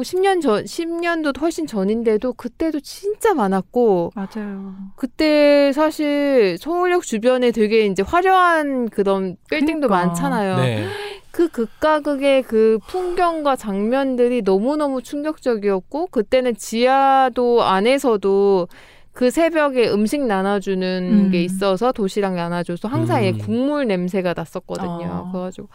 뭐 0.00 0.02
10년 0.02 0.40
전 0.40 0.64
10년도 0.64 1.38
훨씬 1.38 1.66
전인데도 1.66 2.32
그때도 2.32 2.80
진짜 2.80 3.34
많았고 3.34 4.12
맞아요. 4.14 4.74
그때 4.96 5.72
사실 5.74 6.56
서울역 6.58 7.02
주변에 7.02 7.50
되게 7.50 7.84
이제 7.84 8.02
화려한 8.02 8.88
그런 8.88 9.36
빌딩도 9.50 9.88
그러니까. 9.88 10.06
많잖아요. 10.06 10.56
네. 10.56 10.86
그 11.30 11.48
극과 11.48 12.00
극의 12.00 12.42
그 12.44 12.78
풍경과 12.88 13.56
장면들이 13.56 14.40
너무너무 14.40 15.02
충격적이었고 15.02 16.06
그때는 16.06 16.56
지하도 16.56 17.62
안에서도 17.62 18.68
그 19.12 19.30
새벽에 19.30 19.90
음식 19.90 20.24
나눠주는 20.24 21.26
음. 21.26 21.30
게 21.30 21.42
있어서 21.44 21.92
도시락 21.92 22.36
나눠줘서 22.36 22.88
항상 22.88 23.22
얘 23.22 23.32
음. 23.32 23.38
국물 23.38 23.86
냄새가 23.86 24.32
났었거든요. 24.34 25.26
어. 25.26 25.30
그래가지고 25.30 25.68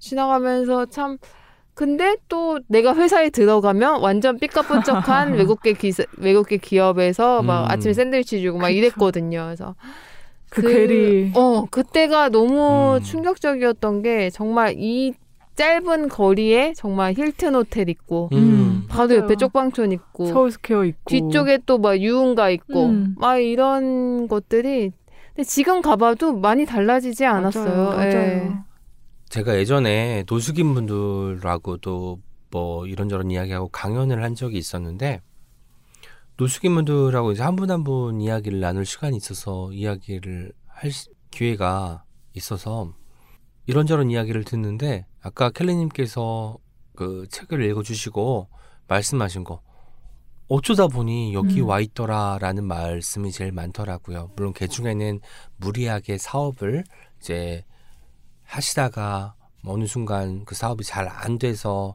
지나가면서 0.00 0.86
참 0.86 1.18
근데 1.78 2.16
또 2.28 2.58
내가 2.66 2.92
회사에 2.96 3.30
들어가면 3.30 4.00
완전 4.00 4.36
삐까뻔쩍한 4.40 5.34
외국계 5.38 5.74
기 5.74 5.92
외국계 6.16 6.56
기업에서 6.56 7.42
막 7.42 7.66
음. 7.66 7.70
아침에 7.70 7.94
샌드위치 7.94 8.42
주고 8.42 8.58
막. 8.58 8.70
이랬거든요. 8.70 9.44
그래서 9.44 9.76
그, 10.50 10.62
괴리. 10.62 11.30
어, 11.36 11.66
그때가 11.70 12.30
너무 12.30 12.96
음. 12.96 13.00
충격적이었던 13.00 14.02
게 14.02 14.28
정말 14.30 14.74
이 14.76 15.14
짧은 15.54 16.08
거리에 16.08 16.72
정말 16.74 17.12
힐튼 17.12 17.54
호텔 17.54 17.88
있고 17.88 18.28
음. 18.32 18.84
바로 18.88 19.10
맞아요. 19.10 19.20
옆에 19.22 19.36
쪽방촌 19.36 19.92
있고 19.92 20.26
서울스퀘어 20.26 20.84
있고 20.84 20.98
뒤쪽에 21.06 21.58
또 21.64 21.78
막 21.78 21.96
유흥가 22.00 22.50
있고 22.50 22.86
음. 22.86 23.14
막 23.16 23.38
이런 23.38 24.26
것들이 24.26 24.90
근데 25.36 25.44
지금 25.44 25.80
가봐도 25.80 26.32
많이 26.32 26.66
달라지지 26.66 27.24
않았어요. 27.24 27.90
맞아요. 27.90 28.10
예. 28.10 28.14
맞아요. 28.14 28.67
제가 29.30 29.56
예전에 29.58 30.24
노숙인 30.26 30.74
분들하고도 30.74 32.20
뭐 32.50 32.86
이런저런 32.86 33.30
이야기하고 33.30 33.68
강연을 33.68 34.22
한 34.22 34.34
적이 34.34 34.58
있었는데 34.58 35.20
노숙인 36.38 36.74
분들하고 36.74 37.32
이제 37.32 37.42
한 37.42 37.56
분 37.56 37.70
한 37.70 37.84
분 37.84 38.20
이야기를 38.20 38.60
나눌 38.60 38.86
시간이 38.86 39.16
있어서 39.16 39.70
이야기를 39.72 40.52
할 40.66 40.90
시- 40.90 41.10
기회가 41.30 42.04
있어서 42.34 42.94
이런저런 43.66 44.10
이야기를 44.10 44.44
듣는데 44.44 45.06
아까 45.20 45.50
켈리님께서 45.50 46.56
그 46.96 47.26
책을 47.30 47.62
읽어주시고 47.64 48.48
말씀하신 48.86 49.44
거 49.44 49.60
어쩌다 50.48 50.86
보니 50.88 51.34
여기 51.34 51.60
음. 51.60 51.66
와 51.68 51.80
있더라라는 51.80 52.64
말씀이 52.64 53.30
제일 53.30 53.52
많더라고요. 53.52 54.30
물론 54.36 54.54
그 54.54 54.66
중에는 54.68 55.20
무리하게 55.58 56.16
사업을 56.16 56.84
이제 57.20 57.64
하시다가 58.48 59.34
어느 59.64 59.86
순간 59.86 60.44
그 60.44 60.54
사업이 60.54 60.84
잘 60.84 61.08
안 61.08 61.38
돼서 61.38 61.94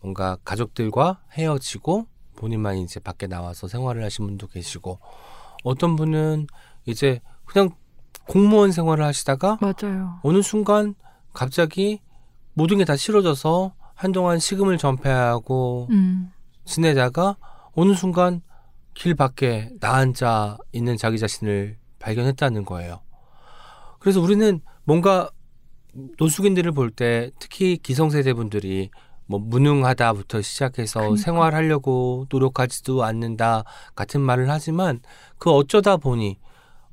뭔가 0.00 0.36
가족들과 0.44 1.20
헤어지고 1.32 2.06
본인만 2.36 2.78
이제 2.78 2.98
밖에 2.98 3.26
나와서 3.26 3.68
생활을 3.68 4.02
하신 4.04 4.26
분도 4.26 4.46
계시고 4.48 4.98
어떤 5.64 5.94
분은 5.96 6.46
이제 6.86 7.20
그냥 7.44 7.70
공무원 8.26 8.72
생활을 8.72 9.04
하시다가 9.04 9.58
맞아요. 9.60 10.18
어느 10.22 10.42
순간 10.42 10.94
갑자기 11.32 12.00
모든 12.54 12.78
게 12.78 12.84
다 12.84 12.96
싫어져서 12.96 13.74
한동안 13.94 14.38
식음을 14.38 14.78
전폐하고 14.78 15.88
음. 15.90 16.32
지내다가 16.64 17.36
어느 17.74 17.94
순간 17.94 18.42
길 18.94 19.14
밖에 19.14 19.70
나앉아 19.80 20.58
있는 20.72 20.96
자기 20.96 21.18
자신을 21.18 21.78
발견했다는 21.98 22.64
거예요. 22.64 23.00
그래서 24.00 24.20
우리는 24.20 24.60
뭔가 24.84 25.30
노숙인들을 26.18 26.72
볼 26.72 26.90
때 26.90 27.30
특히 27.38 27.76
기성세대 27.76 28.34
분들이 28.34 28.90
뭐 29.26 29.38
무능하다부터 29.38 30.42
시작해서 30.42 31.00
그러니까. 31.00 31.22
생활하려고 31.22 32.26
노력하지도 32.30 33.04
않는다 33.04 33.64
같은 33.94 34.20
말을 34.20 34.50
하지만 34.50 35.00
그 35.38 35.50
어쩌다 35.50 35.96
보니 35.96 36.38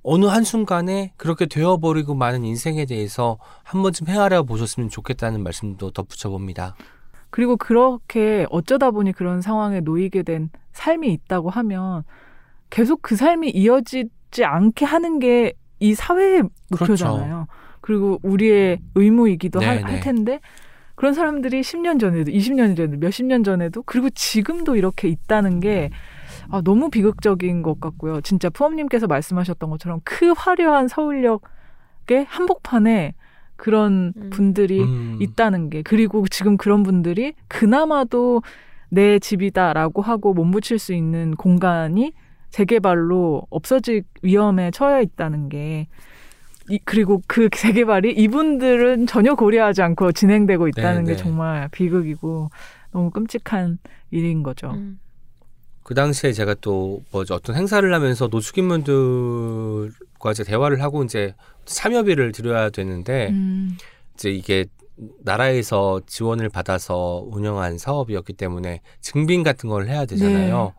어느 0.03 0.25
한순간에 0.25 1.13
그렇게 1.17 1.45
되어버리고 1.45 2.15
마는 2.15 2.45
인생에 2.45 2.85
대해서 2.85 3.37
한 3.63 3.81
번쯤 3.81 4.07
헤아려 4.07 4.43
보셨으면 4.43 4.89
좋겠다는 4.89 5.43
말씀도 5.43 5.91
덧붙여 5.91 6.29
봅니다. 6.29 6.75
그리고 7.29 7.57
그렇게 7.57 8.45
어쩌다 8.49 8.91
보니 8.91 9.11
그런 9.11 9.41
상황에 9.41 9.81
놓이게 9.81 10.23
된 10.23 10.49
삶이 10.71 11.11
있다고 11.13 11.49
하면 11.49 12.03
계속 12.69 13.01
그 13.01 13.15
삶이 13.15 13.49
이어지지 13.49 14.45
않게 14.45 14.85
하는 14.85 15.19
게 15.19 15.53
이 15.79 15.95
사회의 15.95 16.43
목표잖아요. 16.69 17.47
그 17.49 17.53
리고 17.91 18.19
우리의 18.23 18.79
의무이기도 18.95 19.59
할, 19.59 19.77
네네. 19.77 19.91
할 19.91 19.99
텐데 20.01 20.39
그런 20.95 21.13
사람들이 21.13 21.61
10년 21.61 21.99
전에도 21.99 22.29
20년 22.29 22.75
전에도 22.75 22.97
몇십 22.97 23.25
년 23.25 23.43
전에도 23.43 23.83
그리고 23.83 24.09
지금도 24.09 24.75
이렇게 24.75 25.07
있다는 25.07 25.61
게 25.61 25.91
아, 26.49 26.61
너무 26.61 26.89
비극적인 26.89 27.61
것 27.61 27.79
같고요. 27.79 28.21
진짜 28.21 28.49
푸엄님께서 28.49 29.07
말씀하셨던 29.07 29.69
것처럼 29.69 30.01
그 30.03 30.33
화려한 30.35 30.87
서울역의 30.87 32.25
한복판에 32.27 33.13
그런 33.55 34.13
음. 34.17 34.29
분들이 34.29 34.81
음. 34.81 35.17
있다는 35.21 35.69
게 35.69 35.83
그리고 35.83 36.25
지금 36.27 36.57
그런 36.57 36.83
분들이 36.83 37.33
그나마도 37.47 38.41
내 38.89 39.19
집이다라고 39.19 40.01
하고 40.01 40.33
몸붙일 40.33 40.79
수 40.79 40.93
있는 40.93 41.35
공간이 41.35 42.13
재개발로 42.49 43.43
없어질 43.49 44.03
위험에 44.23 44.71
처해 44.71 45.03
있다는 45.03 45.49
게 45.49 45.87
이, 46.69 46.79
그리고 46.85 47.21
그 47.27 47.49
재개발이 47.49 48.11
이분들은 48.13 49.07
전혀 49.07 49.35
고려하지 49.35 49.81
않고 49.81 50.11
진행되고 50.11 50.67
있다는 50.69 51.03
네, 51.03 51.11
게 51.11 51.17
네. 51.17 51.23
정말 51.23 51.67
비극이고 51.69 52.49
너무 52.91 53.09
끔찍한 53.11 53.79
일인 54.11 54.43
거죠. 54.43 54.71
음. 54.71 54.99
그 55.83 55.95
당시에 55.95 56.33
제가 56.33 56.53
또 56.55 57.01
뭐 57.11 57.23
어떤 57.31 57.55
행사를 57.55 57.91
하면서 57.91 58.27
노숙인분들과 58.27 60.31
이제 60.31 60.43
대화를 60.43 60.83
하고 60.83 61.03
이제 61.03 61.33
참여비를 61.65 62.31
드려야 62.31 62.69
되는데 62.69 63.29
음, 63.29 63.75
이제 64.13 64.29
이게 64.29 64.65
나라에서 65.23 66.01
지원을 66.05 66.49
받아서 66.49 67.25
운영한 67.31 67.77
사업이었기 67.77 68.33
때문에 68.33 68.81
증빙 69.01 69.43
같은 69.43 69.69
걸 69.69 69.87
해야 69.87 70.05
되잖아요. 70.05 70.73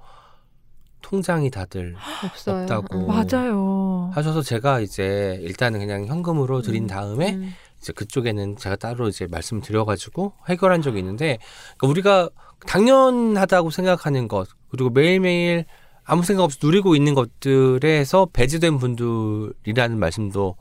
통장이 1.11 1.51
다들 1.51 1.97
없어요. 2.25 2.63
없다고. 2.63 2.99
음. 2.99 3.07
맞아요. 3.09 4.11
하셔서 4.15 4.43
제가 4.43 4.79
이제 4.81 5.39
일단은 5.43 5.81
그냥 5.81 6.07
현금으로 6.07 6.63
드린 6.63 6.85
음. 6.85 6.87
다음에 6.87 7.35
음. 7.35 7.53
이제 7.81 7.93
그쪽에는 7.93 8.57
제가 8.57 8.77
따로 8.77 9.09
이제 9.09 9.27
말씀을 9.29 9.63
드려가지고 9.63 10.35
해결한 10.49 10.83
적이 10.83 11.01
있는데 11.01 11.39
그러니까 11.79 11.89
우리가 11.89 12.31
당연하다고 12.67 13.71
생각하는 13.71 14.29
것 14.29 14.47
그리고 14.71 14.91
매일매일 14.91 15.65
아무 16.05 16.23
생각 16.23 16.45
없이 16.45 16.59
누리고 16.63 16.95
있는 16.95 17.15
것들에서 17.15 18.29
배제된 18.33 18.79
분들이라는 18.79 19.99
말씀도 19.99 20.57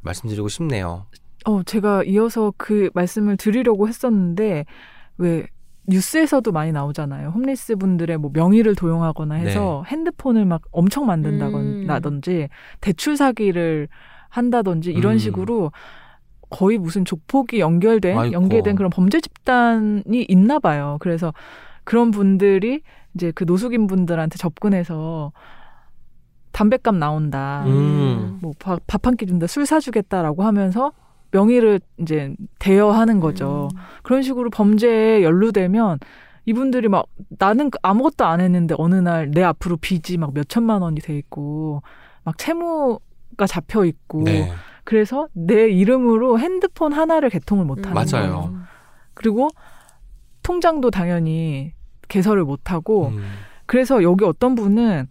말씀드리고 0.00 0.48
싶네요. 0.48 1.06
어, 1.44 1.62
제가 1.62 2.04
이어서 2.04 2.52
그 2.56 2.90
말씀을 2.94 3.36
드리려고 3.36 3.88
했었는데, 3.88 4.66
왜, 5.18 5.46
뉴스에서도 5.88 6.50
많이 6.52 6.70
나오잖아요. 6.72 7.30
홈리스 7.30 7.76
분들의 7.76 8.18
뭐 8.18 8.30
명의를 8.32 8.74
도용하거나 8.74 9.34
해서 9.36 9.84
핸드폰을 9.88 10.44
막 10.44 10.62
엄청 10.70 11.06
만든다든지, 11.06 12.48
대출 12.80 13.16
사기를 13.16 13.88
한다든지, 14.28 14.92
이런 14.92 15.14
음. 15.14 15.18
식으로 15.18 15.72
거의 16.50 16.78
무슨 16.78 17.04
족폭이 17.04 17.60
연결된, 17.60 18.18
아이고. 18.18 18.32
연계된 18.32 18.76
그런 18.76 18.90
범죄 18.90 19.20
집단이 19.20 20.26
있나 20.28 20.58
봐요. 20.58 20.96
그래서 21.00 21.32
그런 21.84 22.10
분들이 22.10 22.82
이제 23.14 23.32
그 23.34 23.44
노숙인 23.44 23.86
분들한테 23.86 24.36
접근해서 24.36 25.32
담배값 26.52 26.94
나온다. 26.96 27.64
음. 27.66 28.38
뭐밥 28.42 29.06
한 29.06 29.16
끼 29.16 29.26
준다, 29.26 29.46
술 29.46 29.64
사주겠다라고 29.66 30.42
하면서 30.44 30.92
명의를 31.30 31.80
이제 31.98 32.34
대여하는 32.58 33.20
거죠. 33.20 33.68
그런 34.02 34.22
식으로 34.22 34.50
범죄에 34.50 35.22
연루되면 35.22 35.98
이분들이 36.46 36.88
막 36.88 37.06
나는 37.38 37.70
아무것도 37.82 38.24
안 38.24 38.40
했는데 38.40 38.74
어느 38.78 38.94
날 38.94 39.30
내 39.30 39.42
앞으로 39.42 39.76
빚이 39.76 40.16
막 40.16 40.32
몇 40.32 40.48
천만 40.48 40.80
원이 40.82 41.00
돼 41.00 41.16
있고 41.18 41.82
막 42.24 42.38
채무가 42.38 43.46
잡혀 43.46 43.84
있고 43.84 44.22
네, 44.22 44.50
그래서 44.84 45.28
내 45.34 45.68
이름으로 45.68 46.38
핸드폰 46.38 46.92
하나를 46.94 47.28
개통을 47.30 47.64
못 47.66 47.78
하는 47.86 47.92
맞아요. 47.92 48.06
거예요. 48.32 48.54
그리고 49.14 49.48
통장도 50.42 50.90
당연히 50.90 51.72
개설을 52.08 52.44
못 52.44 52.72
하고 52.72 53.08
음. 53.08 53.22
그래서 53.66 54.02
여기 54.02 54.24
어떤 54.24 54.54
분은 54.54 55.08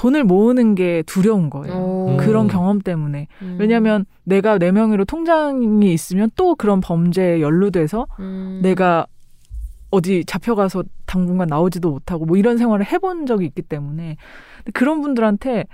돈을 0.00 0.24
모으는 0.24 0.76
게 0.76 1.02
두려운 1.02 1.50
거예요. 1.50 1.74
오. 1.74 2.16
그런 2.18 2.46
음. 2.46 2.48
경험 2.48 2.80
때문에. 2.80 3.26
음. 3.42 3.56
왜냐하면 3.60 4.06
내가 4.24 4.56
내 4.56 4.72
명의로 4.72 5.04
통장이 5.04 5.92
있으면 5.92 6.30
또 6.36 6.54
그런 6.54 6.80
범죄에 6.80 7.42
연루돼서 7.42 8.06
음. 8.18 8.60
내가 8.62 9.06
어디 9.90 10.24
잡혀가서 10.24 10.84
당분간 11.04 11.48
나오지도 11.48 11.90
못하고 11.90 12.24
뭐 12.24 12.38
이런 12.38 12.56
생활을 12.56 12.90
해본 12.90 13.26
적이 13.26 13.44
있기 13.44 13.60
때문에 13.60 14.16
그런 14.72 15.02
분들한테 15.02 15.66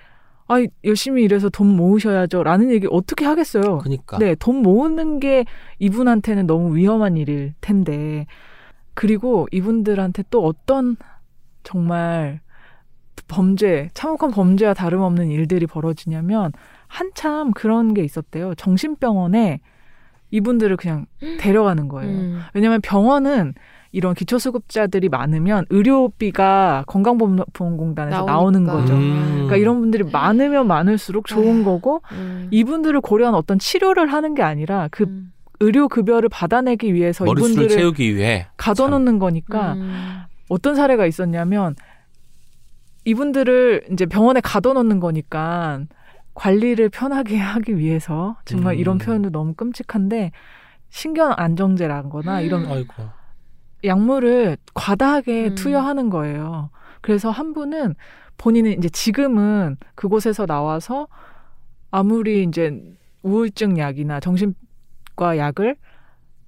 아 0.48 0.56
열심히 0.82 1.22
일해서 1.22 1.48
돈 1.48 1.68
모으셔야죠라는 1.76 2.72
얘기 2.72 2.88
어떻게 2.90 3.24
하겠어요? 3.24 3.78
그니까. 3.78 4.18
네, 4.18 4.34
돈 4.34 4.56
모으는 4.56 5.20
게 5.20 5.44
이분한테는 5.78 6.48
너무 6.48 6.74
위험한 6.74 7.16
일일 7.16 7.54
텐데 7.60 8.26
그리고 8.94 9.46
이분들한테 9.52 10.24
또 10.30 10.44
어떤 10.44 10.96
정말 11.62 12.40
범죄, 13.28 13.90
참혹한 13.94 14.30
범죄와 14.30 14.74
다름없는 14.74 15.30
일들이 15.30 15.66
벌어지냐면 15.66 16.52
한참 16.86 17.52
그런 17.52 17.94
게 17.94 18.04
있었대요. 18.04 18.54
정신병원에 18.54 19.60
이분들을 20.30 20.76
그냥 20.76 21.06
데려가는 21.38 21.88
거예요. 21.88 22.10
음. 22.10 22.40
왜냐하면 22.52 22.80
병원은 22.80 23.54
이런 23.92 24.14
기초수급자들이 24.14 25.08
많으면 25.08 25.64
의료비가 25.70 26.84
건강보험공단에서 26.86 28.16
나오니까. 28.24 28.32
나오는 28.32 28.64
거죠. 28.64 28.94
음. 28.94 29.30
그러니까 29.32 29.56
이런 29.56 29.80
분들이 29.80 30.04
많으면 30.04 30.66
많을수록 30.66 31.26
좋은 31.26 31.58
아휴. 31.58 31.64
거고 31.64 32.02
음. 32.12 32.48
이분들을 32.50 33.00
고려한 33.00 33.34
어떤 33.34 33.58
치료를 33.58 34.12
하는 34.12 34.34
게 34.34 34.42
아니라 34.42 34.88
그 34.90 35.04
음. 35.04 35.32
의료 35.60 35.88
급여를 35.88 36.28
받아내기 36.28 36.92
위해서 36.92 37.24
이분들을 37.24 37.68
채우기 37.68 38.14
위해 38.14 38.48
가둬놓는 38.58 39.18
거니까 39.18 39.72
음. 39.74 40.22
어떤 40.48 40.74
사례가 40.74 41.06
있었냐면 41.06 41.74
이분들을 43.06 43.86
이제 43.92 44.04
병원에 44.04 44.40
가둬놓는 44.40 44.98
거니까 45.00 45.80
관리를 46.34 46.90
편하게 46.90 47.38
하기 47.38 47.78
위해서 47.78 48.36
정말 48.44 48.74
음. 48.74 48.80
이런 48.80 48.98
표현도 48.98 49.30
너무 49.30 49.54
끔찍한데 49.54 50.32
신경 50.90 51.32
안정제라거나 51.34 52.40
이런 52.40 52.66
아이고. 52.66 52.92
약물을 53.84 54.56
과다하게 54.74 55.48
음. 55.50 55.54
투여하는 55.54 56.10
거예요. 56.10 56.70
그래서 57.00 57.30
한 57.30 57.54
분은 57.54 57.94
본인은 58.38 58.72
이제 58.72 58.88
지금은 58.88 59.76
그곳에서 59.94 60.44
나와서 60.44 61.06
아무리 61.92 62.42
이제 62.42 62.82
우울증 63.22 63.78
약이나 63.78 64.18
정신과 64.18 65.38
약을 65.38 65.76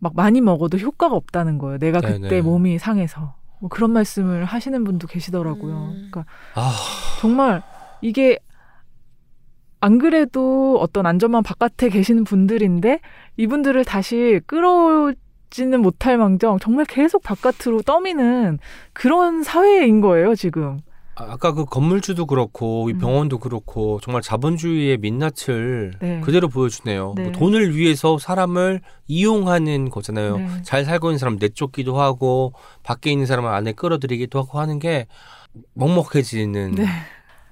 막 0.00 0.12
많이 0.16 0.40
먹어도 0.40 0.76
효과가 0.78 1.14
없다는 1.14 1.58
거예요. 1.58 1.78
내가 1.78 2.00
그때 2.00 2.18
네네. 2.18 2.42
몸이 2.42 2.78
상해서. 2.78 3.37
뭐 3.60 3.68
그런 3.68 3.92
말씀을 3.92 4.44
하시는 4.44 4.84
분도 4.84 5.06
계시더라고요. 5.06 5.74
음. 5.74 6.08
그러니까 6.10 6.24
아, 6.54 6.72
정말 7.20 7.62
이게 8.00 8.38
안 9.80 9.98
그래도 9.98 10.78
어떤 10.80 11.06
안전망 11.06 11.42
바깥에 11.42 11.88
계시는 11.88 12.24
분들인데 12.24 13.00
이분들을 13.36 13.84
다시 13.84 14.40
끌어오지는 14.46 15.80
못할 15.80 16.18
망정 16.18 16.58
정말 16.58 16.84
계속 16.84 17.22
바깥으로 17.22 17.82
떠미는 17.82 18.58
그런 18.92 19.42
사회인 19.42 20.00
거예요 20.00 20.34
지금. 20.34 20.80
아, 21.18 21.32
아까 21.32 21.52
그 21.52 21.64
건물주도 21.64 22.26
그렇고 22.26 22.88
이 22.88 22.92
음. 22.94 22.98
병원도 22.98 23.38
그렇고 23.38 24.00
정말 24.02 24.22
자본주의의 24.22 24.98
민낯을 24.98 25.94
네. 26.00 26.20
그대로 26.20 26.48
보여주네요. 26.48 27.14
네. 27.16 27.22
뭐 27.24 27.32
돈을 27.32 27.76
위해서 27.76 28.18
사람을 28.18 28.80
이용하는 29.08 29.90
거잖아요. 29.90 30.38
네. 30.38 30.48
잘 30.62 30.84
살고 30.84 31.08
있는 31.10 31.18
사람 31.18 31.36
내쫓기도 31.36 32.00
하고 32.00 32.52
밖에 32.82 33.10
있는 33.10 33.26
사람을 33.26 33.50
안에 33.50 33.72
끌어들이기도 33.72 34.38
하고 34.38 34.60
하는 34.60 34.78
게 34.78 35.06
먹먹해지는 35.74 36.72
네. 36.76 36.86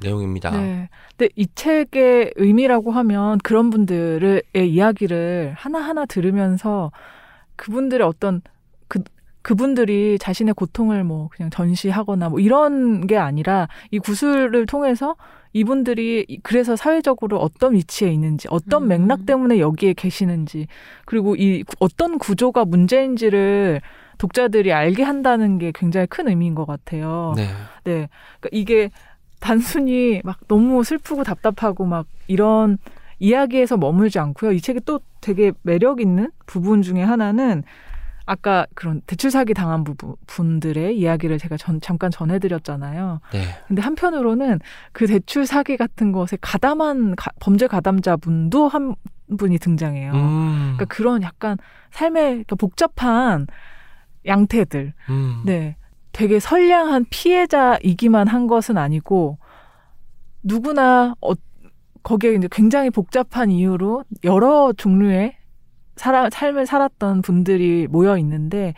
내용입니다. 0.01 0.51
네. 0.51 0.89
근데 1.17 1.33
이 1.37 1.47
책의 1.55 2.35
의미라고 2.37 2.93
하면 2.93 3.39
그런 3.39 3.71
분들의 3.71 4.43
이야기를 4.55 5.55
하나하나 5.57 6.05
들으면서 6.05 6.93
그분들의 7.57 8.07
어떤 8.07 8.43
그 8.89 9.01
그분들이 9.47 10.19
자신의 10.19 10.55
고통을 10.55 11.05
뭐 11.05 11.29
그냥 11.31 11.51
전시하거나 11.51 12.31
뭐 12.31 12.41
이런 12.41 13.07
게 13.07 13.17
아니라 13.17 13.69
이 13.93 14.01
구술을 14.01 14.67
통해서 14.67 15.15
이분들이 15.53 16.25
이- 16.27 16.41
그래서 16.43 16.75
사회적으로 16.75 17.39
어떤 17.39 17.75
위치에 17.75 18.11
있는지 18.11 18.49
어떤 18.51 18.83
음. 18.83 18.89
맥락 18.89 19.25
때문에 19.25 19.61
여기에 19.61 19.93
계시는지 19.93 20.67
그리고 21.05 21.37
이 21.37 21.63
구- 21.63 21.77
어떤 21.79 22.19
구조가 22.19 22.65
문제인지를 22.65 23.83
독자들이 24.19 24.73
알게 24.73 25.05
한다는 25.05 25.59
게 25.59 25.71
굉장히 25.73 26.09
큰 26.09 26.27
의미인 26.27 26.57
것 26.57 26.67
같아요. 26.67 27.33
네. 27.37 27.45
네. 27.85 28.09
그러니까 28.41 28.49
이게 28.51 28.91
단순히 29.39 30.23
막 30.25 30.41
너무 30.49 30.83
슬프고 30.83 31.23
답답하고 31.23 31.87
막 31.87 32.07
이런 32.27 32.79
이야기에서 33.21 33.77
머물지 33.77 34.19
않고요. 34.19 34.51
이 34.51 34.61
책이 34.61 34.81
또 34.85 34.99
되게 35.21 35.53
매력 35.63 36.01
있는 36.01 36.33
부분 36.47 36.83
중에 36.83 37.01
하나는 37.01 37.63
아까 38.27 38.67
그런 38.75 39.01
대출 39.07 39.31
사기 39.31 39.55
당한 39.55 39.85
부부, 39.85 40.17
분들의 40.27 40.99
이야기를 40.99 41.39
제가 41.39 41.57
전, 41.57 41.81
잠깐 41.81 42.11
전해드렸잖아요. 42.11 43.21
네. 43.33 43.43
근데 43.69 43.81
한편으로는 43.83 44.59
그 44.93 45.07
대출 45.07 45.47
사기 45.47 45.77
같은 45.77 46.11
것에 46.11 46.37
가담한 46.41 47.15
가- 47.15 47.31
범죄 47.41 47.69
가담자분도 47.69 48.67
한 48.69 48.97
분이 49.39 49.59
등장해요. 49.59 50.13
음. 50.13 50.75
그러니까 50.77 50.85
그런 50.87 51.23
약간 51.23 51.57
삶의 51.93 52.23
그러니까 52.31 52.57
복잡한 52.57 53.47
양태들, 54.27 54.93
음. 55.09 55.43
네. 55.47 55.77
되게 56.11 56.41
선량한 56.41 57.07
피해자이기만 57.11 58.27
한 58.27 58.47
것은 58.49 58.77
아니고 58.79 59.39
누구나 60.43 61.15
어, 61.21 61.33
거기에 62.03 62.35
이제 62.35 62.49
굉장히 62.51 62.91
복잡한 62.91 63.51
이유로 63.51 64.05
여러 64.25 64.73
종류의 64.77 65.37
살아, 65.97 66.29
삶을 66.31 66.67
살았던 66.67 67.23
분들이 67.23 67.87
모여 67.89 68.17
있는데 68.19 68.75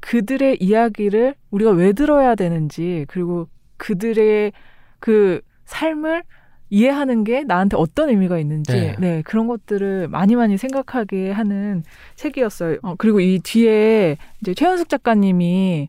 그들의 0.00 0.58
이야기를 0.60 1.34
우리가 1.50 1.70
왜 1.72 1.92
들어야 1.92 2.34
되는지 2.34 3.06
그리고 3.08 3.48
그들의 3.78 4.52
그 5.00 5.40
삶을 5.64 6.22
이해하는 6.68 7.24
게 7.24 7.44
나한테 7.44 7.76
어떤 7.76 8.08
의미가 8.08 8.38
있는지 8.38 8.72
네. 8.72 8.96
네, 8.98 9.22
그런 9.22 9.46
것들을 9.46 10.08
많이 10.08 10.34
많이 10.34 10.58
생각하게 10.58 11.30
하는 11.30 11.84
책이었어요. 12.16 12.78
어, 12.82 12.94
그리고 12.98 13.20
이 13.20 13.40
뒤에 13.42 14.16
이제 14.40 14.54
최현숙 14.54 14.88
작가님이 14.88 15.88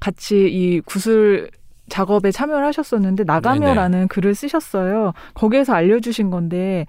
같이 0.00 0.48
이 0.50 0.80
구슬 0.80 1.50
작업에 1.88 2.30
참여를 2.30 2.66
하셨었는데 2.66 3.24
나가며라는 3.24 4.08
글을 4.08 4.34
쓰셨어요. 4.34 5.12
거기에서 5.34 5.74
알려주신 5.74 6.30
건데 6.30 6.86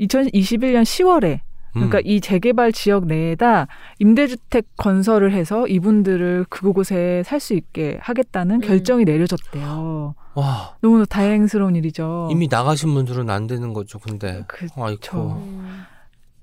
2021년 0.00 0.82
10월에 0.82 1.40
그러니까 1.76 1.98
음. 1.98 2.02
이 2.06 2.20
재개발 2.20 2.72
지역 2.72 3.06
내에다 3.06 3.66
임대주택 3.98 4.66
건설을 4.76 5.32
해서 5.32 5.66
이분들을 5.66 6.46
그곳에 6.48 7.22
살 7.24 7.40
수 7.40 7.54
있게 7.54 7.98
하겠다는 8.00 8.56
음. 8.56 8.60
결정이 8.60 9.04
내려졌대요. 9.04 10.14
와 10.34 10.74
너무 10.80 11.06
다행스러운 11.06 11.76
일이죠. 11.76 12.28
이미 12.30 12.48
나가신 12.50 12.92
분들은 12.94 13.30
안 13.30 13.46
되는 13.46 13.72
거죠. 13.72 13.98
근데 13.98 14.42
그, 14.48 14.66
음. 15.14 15.82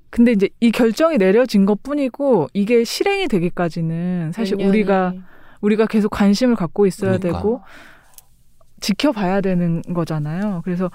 근데 0.09 0.31
이제 0.31 0.49
이 0.59 0.71
결정이 0.71 1.17
내려진 1.17 1.65
것 1.65 1.81
뿐이고 1.83 2.47
이게 2.53 2.83
실행이 2.83 3.27
되기까지는 3.27 4.31
사실. 4.33 4.61
우리가 4.63 5.13
우리가 5.61 5.87
계속 5.87 6.09
관심을 6.09 6.55
갖고 6.55 6.85
있어야 6.85 7.17
그러니까. 7.17 7.39
되고 7.39 7.61
지켜봐야 8.81 9.41
되는 9.41 9.81
거잖아요. 9.81 10.61
그래서 10.63 10.91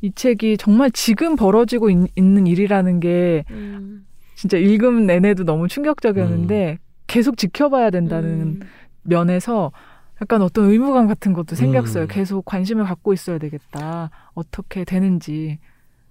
이 0.00 0.12
책이 0.12 0.56
정말 0.56 0.90
지금 0.90 1.36
벌어지고 1.36 1.90
있, 1.90 1.98
는 2.16 2.46
일이라는 2.46 3.00
게 3.00 3.44
음. 3.50 4.06
진짜 4.34 4.56
읽음 4.56 5.06
내내도 5.06 5.44
너무 5.44 5.68
충격적이었는데 5.68 6.78
계속 7.06 7.36
지켜봐야 7.36 7.90
된다는 7.90 8.40
음. 8.40 8.60
면에서 9.02 9.72
약간 10.22 10.42
어떤 10.42 10.70
의무감 10.70 11.06
같은 11.06 11.32
것도 11.32 11.56
생겼어요. 11.56 12.04
음. 12.04 12.08
계속 12.08 12.44
관심을 12.44 12.84
갖고 12.84 13.12
있어야 13.12 13.38
되겠다. 13.38 14.10
어떻게 14.34 14.84
되는지. 14.84 15.58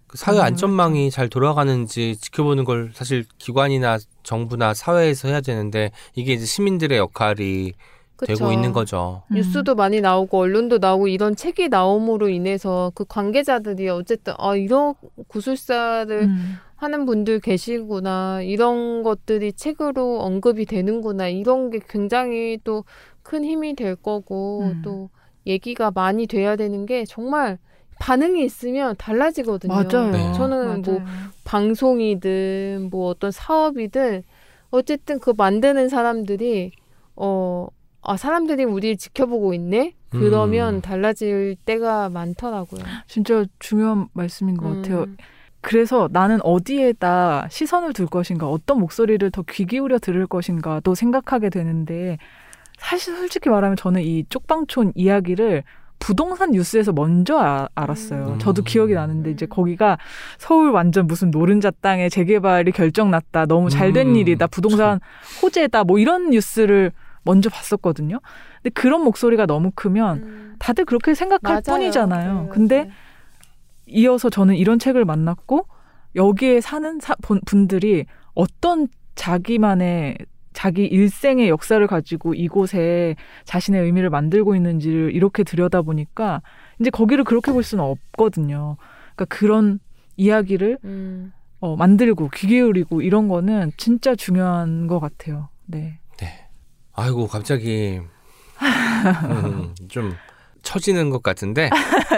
그 0.08 0.18
사회 0.18 0.38
음, 0.38 0.42
안전망이 0.42 1.12
잘 1.12 1.30
돌아가는지 1.30 2.18
지켜보는 2.18 2.66
걸 2.66 2.90
사실 2.94 3.26
기관이나 3.38 4.00
정부나 4.24 4.74
사회에서 4.74 5.28
해야 5.28 5.40
되는데 5.40 5.92
이게 6.16 6.34
이제 6.34 6.46
시민들의 6.46 6.98
역할이 6.98 7.74
그쵸. 8.20 8.34
되고 8.36 8.52
있는 8.52 8.74
거죠. 8.74 9.24
음. 9.32 9.36
뉴스도 9.36 9.76
많이 9.76 10.02
나오고 10.02 10.38
언론도 10.38 10.78
나오고 10.80 11.08
이런 11.08 11.36
책이 11.36 11.70
나옴으로 11.70 12.30
인해서 12.30 12.92
그 12.96 13.06
관계자들이 13.06 13.90
어쨌든 13.90 14.34
아 14.38 14.56
이런 14.56 14.94
구술사를 15.28 16.22
음. 16.24 16.56
하는 16.76 17.06
분들 17.06 17.40
계시구나 17.40 18.42
이런 18.42 19.04
것들이 19.04 19.54
책으로 19.54 20.22
언급이 20.22 20.66
되는구나 20.66 21.28
이런 21.28 21.70
게 21.70 21.80
굉장히 21.88 22.60
또 22.64 22.84
큰 23.30 23.46
힘이 23.46 23.76
될 23.76 23.96
거고 23.96 24.62
음. 24.64 24.82
또 24.84 25.10
얘기가 25.46 25.92
많이 25.92 26.26
돼야 26.26 26.56
되는 26.56 26.88
게 26.88 27.06
정말 27.06 27.60
반응이 28.00 28.44
있으면 28.44 28.96
달라지거든요. 28.98 29.72
맞아요. 29.72 30.12
네. 30.12 30.34
저는 30.34 30.82
뭐 30.82 31.00
맞아요. 31.00 31.08
방송이든 31.44 32.88
뭐 32.90 33.10
어떤 33.10 33.30
사업이든 33.30 34.24
어쨌든 34.72 35.20
그 35.20 35.32
만드는 35.38 35.90
사람들이 35.90 36.72
어 37.16 37.68
아, 38.02 38.18
사람들이 38.18 38.64
우리를 38.64 38.98
지켜보고 38.98 39.54
있네? 39.54 39.94
그러면 40.10 40.76
음. 40.76 40.82
달라질 40.82 41.56
때가 41.66 42.10
많더라고요. 42.10 42.82
진짜 43.08 43.46
중요한 43.60 44.08
말씀인 44.14 44.58
것 44.58 44.76
같아요. 44.76 45.02
음. 45.04 45.18
그래서 45.62 46.08
나는 46.12 46.40
어디에다 46.42 47.48
시선을 47.52 47.92
둘 47.94 48.08
것인가, 48.08 48.48
어떤 48.48 48.80
목소리를 48.80 49.30
더 49.32 49.44
귀 49.44 49.66
기울여 49.66 50.00
들을 50.00 50.26
것인가도 50.26 50.96
생각하게 50.96 51.50
되는데, 51.50 52.18
사실 52.78 53.16
솔직히 53.18 53.50
말하면 53.50 53.76
저는 53.76 54.02
이 54.02 54.24
쪽방촌 54.30 54.94
이야기를 54.96 55.64
부동산 56.00 56.52
뉴스에서 56.52 56.94
먼저 56.94 57.38
아- 57.38 57.68
알았어요. 57.76 58.36
음. 58.36 58.40
저도 58.40 58.64
기억이 58.64 58.94
나는데 58.94 59.32
이제 59.32 59.46
거기가 59.46 59.98
서울 60.38 60.72
완전 60.72 61.08
무슨 61.08 61.30
노른자 61.30 61.72
땅에 61.82 62.08
재개발이 62.08 62.72
결정났다. 62.72 63.48
너무 63.48 63.70
잘된 63.70 64.08
음. 64.12 64.16
일이다. 64.16 64.48
부동산 64.48 65.02
호재다. 65.44 65.84
뭐 65.84 66.00
이런 66.00 66.30
뉴스를 66.30 66.94
먼저 67.24 67.50
봤었거든요. 67.50 68.20
근데 68.62 68.70
그런 68.74 69.04
목소리가 69.04 69.46
너무 69.46 69.72
크면 69.76 70.18
음. 70.24 70.56
다들 70.60 70.86
그렇게 70.86 71.14
생각할 71.14 71.62
맞아요. 71.66 71.78
뿐이잖아요. 71.80 72.42
네, 72.44 72.50
근데 72.50 72.78
맞아요. 72.80 72.92
이어서 73.88 74.30
저는 74.30 74.56
이런 74.56 74.80
책을 74.80 75.06
만났고 75.06 75.66
여기에 76.16 76.62
사는 76.62 77.00
사- 77.00 77.16
본- 77.22 77.42
분들이 77.46 78.06
어떤 78.34 78.88
자기만의 79.16 80.18
자기 80.54 80.86
일생의 80.86 81.48
역사를 81.50 81.86
가지고 81.88 82.34
이곳에 82.34 83.16
자신의 83.46 83.84
의미를 83.84 84.10
만들고 84.10 84.56
있는지를 84.56 85.16
이렇게 85.16 85.44
들여다보니까 85.44 86.42
이제 86.80 86.90
거기를 86.90 87.24
그렇게 87.24 87.52
볼 87.52 87.64
수는 87.64 87.84
없거든요. 87.84 88.76
그러니까 89.16 89.26
그런 89.26 89.80
이야기를 90.18 90.80
음. 90.84 91.32
어, 91.62 91.76
만들고 91.76 92.30
귀 92.36 92.48
기울이고 92.48 93.02
이런 93.02 93.28
거는 93.28 93.72
진짜 93.78 94.16
중요한 94.16 94.88
것 94.88 95.00
같아요. 95.00 95.50
네. 95.66 95.99
아이고 97.00 97.28
갑자기 97.28 98.02
음, 99.30 99.76
좀 99.88 100.14
처지는 100.64 101.10
것 101.10 101.24
같은데 101.24 101.70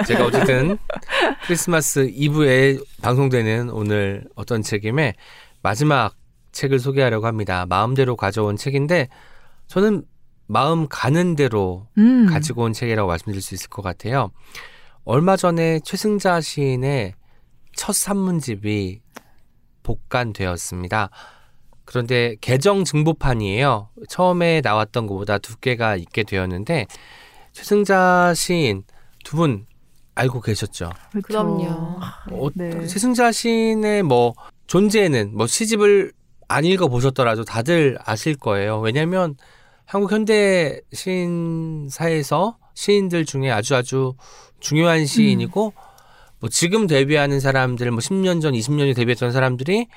제가 0.08 0.26
어쨌든 0.26 0.78
크리스마스 1.46 2.10
이브에 2.12 2.80
방송되는 3.04 3.70
오늘 3.70 4.26
어떤 4.36 4.64
책임의 4.64 5.14
마지막 5.62 6.16
책을 6.52 6.80
소개하려고 6.80 7.28
합니다. 7.28 7.66
마음대로 7.68 8.16
가져온 8.16 8.58
책인데 8.58 9.10
저는 9.68 10.04
마음 10.48 10.88
가는 10.90 11.36
대로 11.36 11.88
음. 11.98 12.26
가지고 12.26 12.64
온 12.64 12.74
책이라고 12.74 13.08
말씀드릴 13.08 13.42
수 13.42 13.54
있을 13.54 13.70
것 13.70 13.84
같아요. 13.84 14.32
얼마 15.06 15.38
전에 15.38 15.80
최승자 15.80 16.42
시인의 16.42 17.14
첫 17.76 17.94
산문집이 17.94 19.00
복간되었습니다. 19.84 21.10
그런데 21.92 22.38
개정 22.39 22.86
증보판이에요. 22.86 23.89
처음에 24.08 24.62
나왔던 24.64 25.08
것보다 25.08 25.38
두께가 25.38 25.98
있게 25.98 26.24
되었는데 26.24 26.88
최승자 27.52 28.34
시인 28.34 28.84
두 29.26 29.36
분 29.36 29.66
알고 30.16 30.39
계셨죠? 30.39 30.89
그렇죠. 31.12 31.28
그럼요. 31.28 32.00
어, 32.32 32.50
네. 32.56 32.86
최승자 32.88 33.34
시인의 33.34 34.04
뭐 34.04 34.34
존재는 34.68 35.36
뭐 35.36 35.48
시집을 35.48 36.14
안 36.48 36.64
읽어 36.64 36.88
보셨더라도 36.88 37.44
다들 37.44 37.98
아실 38.06 38.36
거예요. 38.36 38.80
왜냐하면 38.80 39.36
한국 39.86 40.14
현대 40.14 40.80
시인사에서 40.94 42.58
시인들 42.74 43.26
중에 43.26 43.52
아주 43.52 43.76
아주 43.76 44.14
중요한 44.62 45.06
시인이고 45.06 45.74
뭐 46.39 46.50
지금 46.50 46.88
데뷔하는 46.88 47.42
사람들 47.42 47.92
뭐 47.92 48.00
10년 48.00 48.42
전, 48.42 48.54
20년 48.54 48.80
전에 48.80 48.94
데뷔했던 48.94 49.32
사람들이 49.34 49.88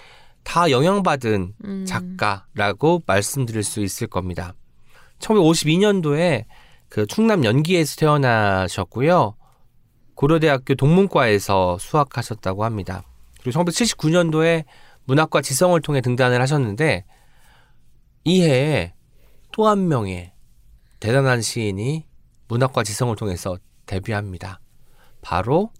다 0.44 0.70
영향받은 0.70 1.54
음. 1.64 1.84
작가라고 1.86 3.02
말씀드릴 3.06 3.62
수 3.62 3.80
있을 3.80 4.06
겁니다. 4.06 4.54
1952년도에 5.18 6.44
그 6.88 7.06
충남 7.06 7.44
연기에서 7.44 7.96
태어나셨고요. 7.96 9.34
고려대학교 10.14 10.74
동문과에서 10.74 11.78
수학하셨다고 11.78 12.64
합니다. 12.64 13.02
그리고 13.42 13.60
1979년도에 13.64 14.64
문학과 15.06 15.40
지성을 15.42 15.78
통해 15.80 16.00
등단을 16.00 16.40
하셨는데 16.40 17.04
이 18.24 18.42
해에 18.42 18.94
또 19.52 19.66
한 19.68 19.88
명의 19.88 20.32
대단한 21.00 21.42
시인이 21.42 22.06
문학과 22.48 22.82
지성을 22.82 23.14
통해서 23.16 23.58
데뷔합니다. 23.86 24.60
바로 25.20 25.70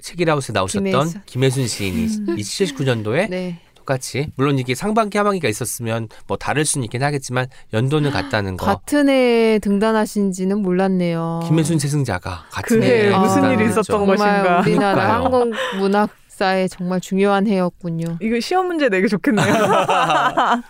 책이라우스에 0.00 0.52
나오셨던 0.52 0.84
김혜순. 0.84 1.22
김혜순 1.26 1.66
시인이 1.66 2.06
79년도에 2.36 3.28
네. 3.28 3.60
똑같이 3.92 4.28
물론 4.36 4.58
이게 4.58 4.74
상반기 4.74 5.18
하반기가 5.18 5.48
있었으면 5.48 6.08
뭐 6.26 6.36
다를 6.36 6.64
수는 6.64 6.84
있긴 6.84 7.02
하겠지만 7.02 7.46
연도는 7.72 8.10
같다는 8.10 8.56
거. 8.56 8.66
같은 8.66 9.08
해에 9.08 9.58
등단하신지는 9.58 10.60
몰랐네요. 10.62 11.40
김혜순 11.46 11.78
세승자가 11.78 12.46
같은 12.50 12.80
그 12.80 12.86
해에 12.86 13.10
해에 13.10 13.18
무슨 13.18 13.50
일이. 13.52 13.64
있었던 13.66 13.84
정말 13.84 14.16
것인가. 14.16 14.60
우리나라 14.60 14.94
그러니까요. 14.94 15.24
한국 15.24 15.54
문학 15.78 16.10
사에 16.28 16.68
정말 16.68 17.00
중요한 17.00 17.46
해였군요. 17.46 18.18
이거 18.20 18.40
시험 18.40 18.66
문제 18.66 18.88
내기 18.88 19.08
좋겠네요. 19.08 19.46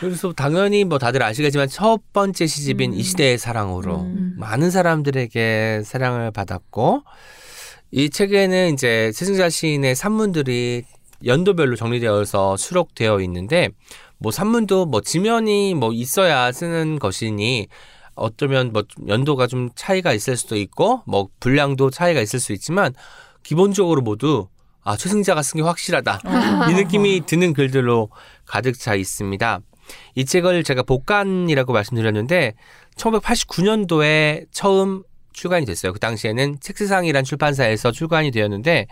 그래서 0.00 0.32
당연히 0.32 0.84
뭐 0.84 0.98
다들 0.98 1.22
아시겠지만 1.22 1.68
첫 1.68 2.00
번째 2.12 2.46
시집인 2.46 2.92
음. 2.92 2.96
이 2.96 3.02
시대의 3.02 3.36
사랑으로 3.36 4.02
음. 4.02 4.34
많은 4.38 4.70
사람들에게 4.70 5.82
사랑을 5.84 6.30
받았고 6.30 7.02
이 7.90 8.08
책에는 8.08 8.72
이제 8.72 9.10
세승자 9.12 9.50
시인의 9.50 9.94
산문들이 9.96 10.84
연도별로 11.24 11.76
정리되어서 11.76 12.56
수록되어 12.56 13.20
있는데 13.22 13.70
뭐 14.18 14.32
산문도 14.32 14.86
뭐 14.86 15.00
지면이 15.00 15.74
뭐 15.74 15.92
있어야 15.92 16.52
쓰는 16.52 16.98
것이니 16.98 17.68
어쩌면 18.14 18.72
뭐 18.72 18.84
연도가 19.08 19.46
좀 19.46 19.70
차이가 19.74 20.12
있을 20.12 20.36
수도 20.36 20.56
있고 20.56 21.02
뭐 21.06 21.28
분량도 21.40 21.90
차이가 21.90 22.20
있을 22.20 22.40
수 22.40 22.52
있지만 22.52 22.94
기본적으로 23.42 24.02
모두 24.02 24.48
아 24.84 24.96
최승자가 24.96 25.42
쓴 25.42 25.58
게 25.58 25.62
확실하다 25.62 26.20
이 26.70 26.74
느낌이 26.74 27.22
드는 27.26 27.52
글들로 27.52 28.10
가득 28.44 28.78
차 28.78 28.94
있습니다. 28.94 29.60
이 30.14 30.24
책을 30.24 30.62
제가 30.64 30.82
복간이라고 30.82 31.72
말씀드렸는데 31.72 32.54
1989년도에 32.96 34.46
처음 34.50 35.02
출간이 35.32 35.66
됐어요. 35.66 35.92
그 35.92 35.98
당시에는 35.98 36.58
책세상이란 36.60 37.24
출판사에서 37.24 37.90
출간이 37.90 38.30
되었는데 38.30 38.86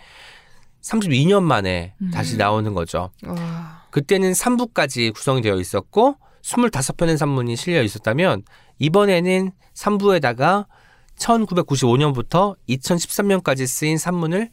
32년 0.83 1.43
만에 1.43 1.95
음. 2.01 2.11
다시 2.11 2.37
나오는 2.37 2.73
거죠. 2.75 3.11
와. 3.27 3.85
그때는 3.91 4.33
3부까지 4.33 5.13
구성이 5.13 5.43
되어 5.43 5.57
있었고 5.57 6.17
25편의 6.43 7.17
산문이 7.17 7.57
실려 7.57 7.83
있었다면 7.83 8.43
이번에는 8.79 9.51
3부에다가 9.75 10.67
1995년부터 11.19 12.57
2013년까지 12.69 13.67
쓰인 13.67 13.99
산문을 13.99 14.51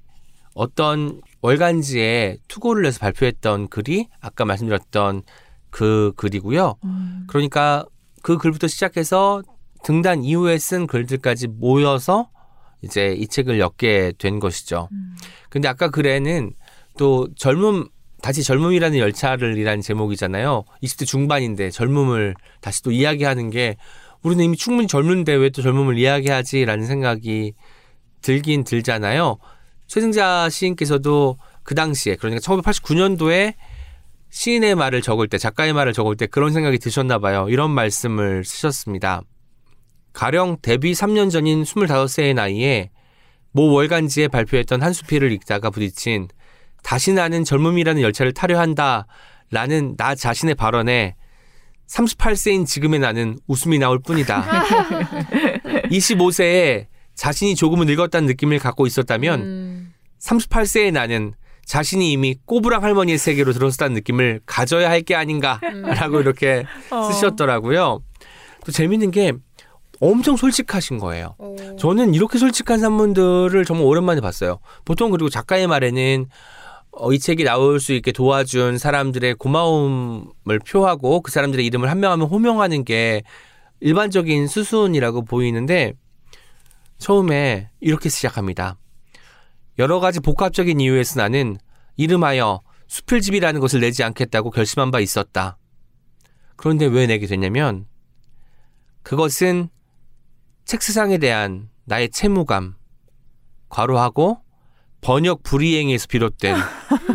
어떤 0.54 1.20
월간지에 1.42 2.38
투고를 2.48 2.84
내서 2.84 3.00
발표했던 3.00 3.68
글이 3.68 4.08
아까 4.20 4.44
말씀드렸던 4.44 5.22
그 5.70 6.12
글이고요. 6.16 6.76
음. 6.84 7.24
그러니까 7.26 7.84
그 8.22 8.38
글부터 8.38 8.68
시작해서 8.68 9.42
등단 9.82 10.24
이후에 10.24 10.56
쓴 10.58 10.86
글들까지 10.86 11.48
모여서 11.48 12.30
이제 12.80 13.12
이 13.12 13.26
책을 13.26 13.58
엮게 13.58 14.14
된 14.18 14.40
것이죠. 14.40 14.88
음. 14.92 15.16
근데 15.50 15.68
아까 15.68 15.90
글에는 15.90 16.52
또 16.96 17.28
젊음 17.36 17.88
다시 18.24 18.42
젊음이라는 18.42 18.98
열차를 18.98 19.58
이라는 19.58 19.82
제목이잖아요. 19.82 20.64
20대 20.82 21.06
중반인데 21.06 21.70
젊음을 21.70 22.34
다시 22.62 22.82
또 22.82 22.90
이야기하는 22.90 23.50
게 23.50 23.76
우리는 24.22 24.42
이미 24.42 24.56
충분히 24.56 24.88
젊은데 24.88 25.34
왜 25.34 25.50
또 25.50 25.60
젊음을 25.60 25.98
이야기하지라는 25.98 26.86
생각이 26.86 27.52
들긴 28.22 28.64
들잖아요. 28.64 29.36
최승자 29.88 30.48
시인께서도 30.48 31.36
그 31.64 31.74
당시에 31.74 32.16
그러니까 32.16 32.40
1989년도에 32.40 33.52
시인의 34.30 34.74
말을 34.74 35.02
적을 35.02 35.28
때 35.28 35.36
작가의 35.36 35.74
말을 35.74 35.92
적을 35.92 36.16
때 36.16 36.24
그런 36.24 36.50
생각이 36.50 36.78
드셨나 36.78 37.18
봐요. 37.18 37.46
이런 37.50 37.72
말씀을 37.72 38.42
쓰셨습니다. 38.46 39.20
가령 40.14 40.56
데뷔 40.62 40.92
3년 40.92 41.30
전인 41.30 41.62
25세의 41.62 42.32
나이에 42.32 42.90
모 43.52 43.70
월간지에 43.70 44.28
발표했던 44.28 44.80
한 44.80 44.94
수필을 44.94 45.30
읽다가 45.30 45.68
부딪힌 45.68 46.28
다시 46.84 47.12
나는 47.12 47.42
젊음이라는 47.42 48.00
열차를 48.02 48.32
타려 48.32 48.60
한다 48.60 49.06
라는 49.50 49.96
나 49.96 50.14
자신의 50.14 50.54
발언에 50.54 51.16
38세인 51.88 52.66
지금의 52.66 53.00
나는 53.00 53.38
웃음이 53.48 53.78
나올 53.78 53.98
뿐이다. 53.98 54.44
25세에 55.90 56.86
자신이 57.14 57.54
조금은 57.56 57.86
늙었다는 57.86 58.26
느낌을 58.26 58.58
갖고 58.58 58.86
있었다면 58.86 59.40
음. 59.40 59.94
38세의 60.20 60.92
나는 60.92 61.34
자신이 61.66 62.12
이미 62.12 62.36
꼬부랑 62.44 62.82
할머니의 62.82 63.16
세계로 63.18 63.52
들어섰다는 63.52 63.94
느낌을 63.94 64.40
가져야 64.46 64.90
할 64.90 65.02
게 65.02 65.14
아닌가라고 65.14 66.20
이렇게 66.20 66.64
어. 66.90 67.10
쓰셨더라고요. 67.10 68.02
또 68.64 68.72
재밌는 68.72 69.10
게 69.10 69.32
엄청 70.00 70.36
솔직하신 70.36 70.98
거예요. 70.98 71.34
어. 71.38 71.56
저는 71.78 72.14
이렇게 72.14 72.38
솔직한 72.38 72.80
산문들을 72.80 73.64
정말 73.64 73.86
오랜만에 73.86 74.20
봤어요. 74.20 74.58
보통 74.84 75.10
그리고 75.10 75.28
작가의 75.30 75.66
말에는 75.66 76.26
어, 76.96 77.12
이 77.12 77.18
책이 77.18 77.44
나올 77.44 77.80
수 77.80 77.92
있게 77.92 78.12
도와준 78.12 78.78
사람들의 78.78 79.34
고마움을 79.34 80.58
표하고 80.66 81.20
그 81.22 81.30
사람들의 81.30 81.66
이름을 81.66 81.90
한명한명 81.90 82.28
호명하는 82.28 82.84
게 82.84 83.22
일반적인 83.80 84.46
수순이라고 84.46 85.24
보이는데 85.24 85.94
처음에 86.98 87.70
이렇게 87.80 88.08
시작합니다. 88.08 88.76
여러 89.78 89.98
가지 89.98 90.20
복합적인 90.20 90.80
이유에서 90.80 91.20
나는 91.20 91.56
이름하여 91.96 92.60
수필집이라는 92.86 93.60
것을 93.60 93.80
내지 93.80 94.04
않겠다고 94.04 94.50
결심한 94.50 94.90
바 94.90 95.00
있었다. 95.00 95.58
그런데 96.56 96.86
왜 96.86 97.06
내게 97.06 97.26
됐냐면 97.26 97.86
그것은 99.02 99.68
책세상에 100.64 101.18
대한 101.18 101.68
나의 101.84 102.10
채무감, 102.10 102.76
과로하고 103.68 104.43
번역 105.04 105.42
불이행에서 105.42 106.06
비롯된 106.08 106.56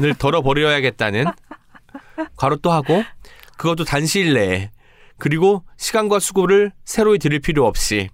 을 0.04 0.14
덜어버려야겠다는 0.14 1.26
과로 2.38 2.58
또 2.58 2.72
하고 2.72 3.04
그것도 3.58 3.84
단시일 3.84 4.34
내에 4.36 4.72
그리고 5.18 5.64
시간과 5.78 6.20
수고를 6.20 6.72
새로이 6.86 7.18
들일 7.18 7.40
필요 7.40 7.66
없이 7.66 8.10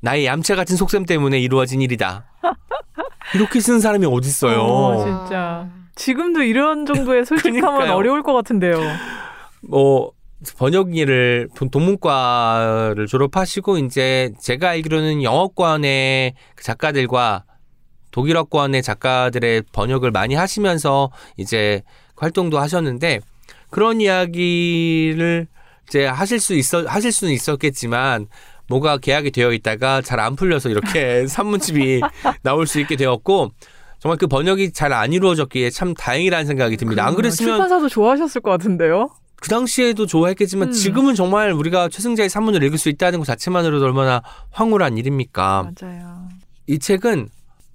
나의 0.00 0.24
얌체 0.26 0.54
같은 0.54 0.76
속셈 0.76 1.04
때문에 1.04 1.38
이루어진 1.38 1.80
일이다. 1.82 2.24
이렇게 3.34 3.60
쓰는 3.60 3.80
사람이 3.80 4.06
어딨어요. 4.06 4.60
어, 4.60 5.04
진짜. 5.04 5.68
지금도 5.94 6.42
이런 6.42 6.86
정도의 6.86 7.24
솔직함은 7.24 7.60
그러니까요. 7.60 7.92
어려울 7.94 8.22
것 8.22 8.32
같은데요. 8.32 8.80
뭐 9.68 10.12
번역 10.58 10.96
일을 10.96 11.48
돈- 11.54 11.70
동문과를 11.70 13.06
졸업하시고 13.06 13.78
이제 13.78 14.32
제가 14.40 14.70
알기로는 14.70 15.22
영어권의 15.22 16.34
그 16.56 16.64
작가들과 16.64 17.44
독일어권의 18.12 18.82
작가들의 18.82 19.64
번역을 19.72 20.10
많이 20.12 20.34
하시면서 20.34 21.10
이제 21.36 21.82
활동도 22.16 22.58
하셨는데 22.60 23.20
그런 23.70 24.00
이야기를 24.00 25.48
이제 25.88 26.06
하실 26.06 26.38
수 26.40 26.54
있어 26.54 26.86
하실 26.86 27.10
수는 27.10 27.32
있었겠지만 27.32 28.28
뭐가 28.68 28.98
계약이 28.98 29.32
되어 29.32 29.52
있다가 29.52 30.00
잘 30.02 30.20
안 30.20 30.36
풀려서 30.36 30.68
이렇게 30.70 31.26
산문집이 31.28 32.00
나올 32.42 32.66
수 32.66 32.78
있게 32.80 32.96
되었고 32.96 33.50
정말 33.98 34.18
그 34.18 34.26
번역이 34.26 34.72
잘 34.72 34.92
안 34.92 35.12
이루어졌기에 35.12 35.70
참 35.70 35.94
다행이라는 35.94 36.46
생각이 36.46 36.76
듭니다. 36.76 37.06
안 37.06 37.14
그랬으면 37.14 37.50
출판사도 37.54 37.88
좋아하셨을 37.88 38.40
것 38.40 38.50
같은데요. 38.50 39.10
그 39.36 39.48
당시에도 39.48 40.06
좋아했겠지만 40.06 40.68
음. 40.68 40.72
지금은 40.72 41.14
정말 41.16 41.52
우리가 41.52 41.88
최승자의 41.88 42.28
산문을 42.28 42.62
읽을 42.62 42.78
수 42.78 42.88
있다는 42.88 43.18
것 43.18 43.24
자체만으로도 43.24 43.84
얼마나 43.84 44.22
황홀한 44.50 44.98
일입니까? 44.98 45.72
맞아요. 45.80 46.28
이 46.68 46.78
책은 46.78 47.28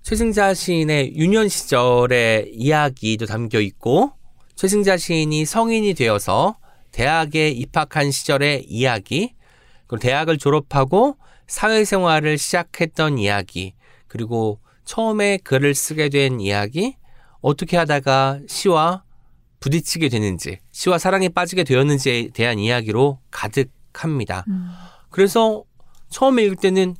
최승자 0.07 0.53
시인의 0.53 1.17
유년 1.17 1.49
시절의 1.49 2.53
이야기도 2.53 3.25
담겨 3.25 3.59
있고 3.59 4.13
최승자 4.55 4.95
시인이 4.95 5.43
성인이 5.43 5.95
되어서 5.95 6.55
대학에 6.93 7.49
입학한 7.49 8.11
시절의 8.11 8.67
이야기 8.69 9.35
그리고 9.85 9.99
대학을 9.99 10.37
졸업하고 10.37 11.17
사회생활을 11.47 12.37
시작했던 12.37 13.17
이야기 13.17 13.73
그리고 14.07 14.61
처음에 14.85 15.39
글을 15.43 15.75
쓰게 15.75 16.07
된 16.07 16.39
이야기 16.39 16.95
어떻게 17.41 17.75
하다가 17.75 18.39
시와 18.47 19.03
부딪히게 19.59 20.07
되는지 20.07 20.59
시와 20.71 20.99
사랑에 20.99 21.27
빠지게 21.27 21.65
되었는지에 21.65 22.29
대한 22.29 22.59
이야기로 22.59 23.19
가득합니다. 23.29 24.45
음. 24.47 24.69
그래서 25.09 25.65
처음에 26.07 26.43
읽을 26.43 26.55
때는 26.55 26.95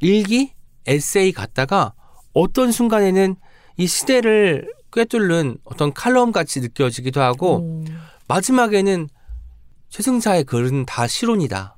일기, 0.00 0.52
에세이 0.86 1.32
같다가 1.32 1.94
어떤 2.32 2.72
순간에는 2.72 3.36
이 3.76 3.86
시대를 3.86 4.72
꿰뚫는 4.92 5.58
어떤 5.64 5.92
칼럼 5.92 6.32
같이 6.32 6.60
느껴지기도 6.60 7.20
하고 7.20 7.56
오. 7.56 7.84
마지막에는 8.28 9.08
최승자의 9.88 10.44
글은 10.44 10.86
다 10.86 11.06
실론이다. 11.06 11.76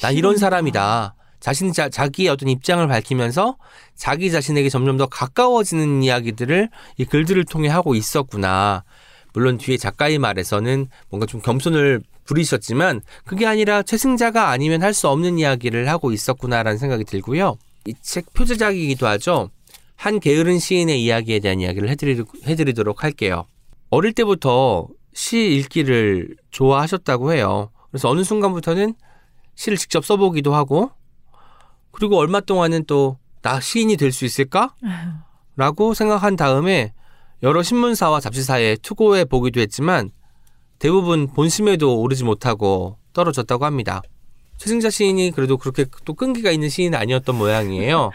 난 0.00 0.14
이런. 0.14 0.36
사람이다. 0.36 1.14
자신 1.38 1.72
자, 1.72 1.88
자기의 1.88 2.28
어떤 2.28 2.48
입장을 2.48 2.86
밝히면서 2.86 3.56
자기 3.96 4.30
자신에게 4.30 4.68
점점 4.68 4.96
더 4.96 5.06
가까워지는 5.06 6.02
이야기들을 6.02 6.68
이 6.98 7.04
글들을 7.04 7.44
통해 7.46 7.68
하고 7.68 7.94
있었구나. 7.94 8.84
물론 9.32 9.58
뒤에 9.58 9.76
작가의 9.76 10.18
말에서는 10.18 10.86
뭔가 11.08 11.26
좀 11.26 11.40
겸손을 11.40 12.02
부리셨지만 12.24 13.00
그게 13.24 13.46
아니라 13.46 13.82
최승자가 13.82 14.50
아니면 14.50 14.82
할 14.82 14.94
수 14.94 15.08
없는 15.08 15.38
이야기를 15.38 15.88
하고 15.88 16.12
있었구나라는 16.12 16.78
생각이 16.78 17.04
들고요. 17.04 17.56
이 17.86 17.94
책 18.02 18.32
표제작이기도 18.34 19.06
하죠. 19.08 19.50
한 19.96 20.20
게으른 20.20 20.58
시인의 20.58 21.02
이야기에 21.04 21.40
대한 21.40 21.60
이야기를 21.60 21.88
해드리, 21.88 22.22
해드리도록 22.46 23.04
할게요. 23.04 23.46
어릴 23.90 24.12
때부터 24.12 24.88
시 25.12 25.54
읽기를 25.56 26.36
좋아하셨다고 26.50 27.32
해요. 27.32 27.70
그래서 27.90 28.08
어느 28.08 28.24
순간부터는 28.24 28.94
시를 29.54 29.76
직접 29.78 30.04
써보기도 30.04 30.54
하고, 30.54 30.90
그리고 31.90 32.18
얼마 32.18 32.40
동안은 32.40 32.84
또 32.86 33.18
나 33.42 33.58
시인이 33.60 33.96
될 33.96 34.12
수 34.12 34.24
있을까? 34.24 34.74
라고 35.56 35.94
생각한 35.94 36.36
다음에 36.36 36.92
여러 37.42 37.62
신문사와 37.64 38.20
잡지사에 38.20 38.76
투고해 38.76 39.24
보기도 39.24 39.60
했지만 39.60 40.10
대부분 40.78 41.26
본심에도 41.26 42.00
오르지 42.00 42.22
못하고 42.22 42.98
떨어졌다고 43.12 43.64
합니다. 43.64 44.00
최승자 44.58 44.90
시인이 44.90 45.32
그래도 45.32 45.56
그렇게 45.56 45.86
또 46.04 46.14
끈기가 46.14 46.52
있는 46.52 46.68
시인은 46.68 46.96
아니었던 46.96 47.36
모양이에요. 47.36 48.12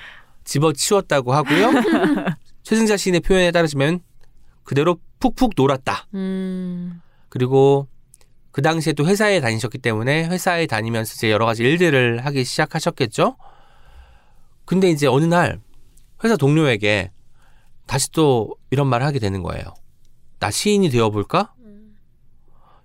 집어치웠다고 0.48 1.34
하고요. 1.34 1.72
최승자 2.64 2.98
시인의 2.98 3.22
표현에 3.22 3.52
따르시면 3.52 4.00
그대로 4.64 4.98
푹푹 5.20 5.54
놀았다. 5.56 6.08
음. 6.16 7.02
그리고 7.30 7.88
그 8.52 8.62
당시에 8.62 8.94
또 8.94 9.06
회사에 9.06 9.40
다니셨기 9.40 9.78
때문에 9.78 10.26
회사에 10.28 10.66
다니면서 10.66 11.14
이제 11.16 11.30
여러 11.30 11.46
가지 11.46 11.64
일들을 11.64 12.26
하기 12.26 12.44
시작하셨겠죠. 12.44 13.38
근데 14.66 14.90
이제 14.90 15.08
어느 15.08 15.26
날 15.26 15.62
회사 16.24 16.36
동료에게 16.36 17.12
다시 17.86 18.12
또 18.12 18.56
이런 18.72 18.88
말을 18.88 19.06
하게 19.06 19.20
되는 19.20 19.44
거예요. 19.44 19.64
나 20.40 20.50
시인이 20.52 20.90
되어볼까? 20.90 21.54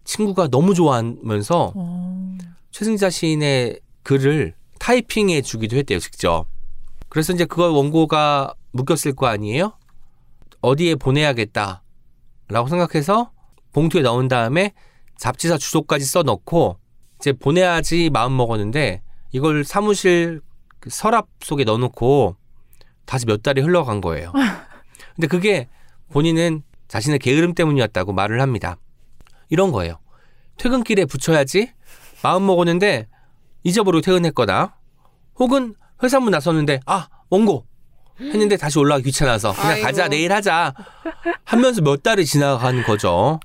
친구가 0.04 0.48
너무 0.48 0.74
좋아하면서 0.74 1.72
어. 1.74 2.38
최승자 2.70 3.10
시인의 3.10 3.80
글을 4.02 4.54
타이핑해 4.78 5.42
주기도 5.42 5.76
했대요, 5.76 5.98
직접. 6.00 6.46
그래서 7.12 7.34
이제 7.34 7.44
그거 7.44 7.70
원고가 7.70 8.54
묶였을 8.70 9.14
거 9.14 9.26
아니에요? 9.26 9.74
어디에 10.62 10.94
보내야겠다. 10.94 11.82
라고 12.48 12.68
생각해서 12.68 13.32
봉투에 13.74 14.00
넣은 14.00 14.28
다음에 14.28 14.72
잡지사 15.18 15.58
주소까지 15.58 16.06
써 16.06 16.22
넣고 16.22 16.78
이제 17.20 17.34
보내야지 17.34 18.08
마음 18.08 18.34
먹었는데 18.38 19.02
이걸 19.30 19.62
사무실 19.62 20.40
그 20.80 20.88
서랍 20.88 21.28
속에 21.42 21.64
넣어놓고 21.64 22.36
다시 23.04 23.26
몇 23.26 23.42
달이 23.42 23.60
흘러간 23.60 24.00
거예요. 24.00 24.32
근데 25.14 25.26
그게 25.26 25.68
본인은 26.12 26.62
자신의 26.88 27.18
게으름 27.18 27.52
때문이었다고 27.52 28.14
말을 28.14 28.40
합니다. 28.40 28.78
이런 29.50 29.70
거예요. 29.70 29.98
퇴근길에 30.56 31.04
붙여야지 31.04 31.74
마음 32.22 32.46
먹었는데 32.46 33.06
잊어버리고 33.64 34.00
퇴근했거나 34.00 34.74
혹은 35.34 35.74
회사 36.02 36.20
문 36.20 36.30
나섰는데 36.30 36.80
아 36.86 37.08
원고 37.30 37.64
했는데 38.20 38.56
다시 38.56 38.78
올라가기 38.78 39.04
귀찮아서 39.06 39.52
그냥 39.52 39.70
아이고. 39.72 39.86
가자 39.86 40.08
내일 40.08 40.32
하자 40.32 40.74
하면서 41.44 41.80
몇 41.82 42.02
달이 42.02 42.24
지나간 42.26 42.82
거죠. 42.82 43.40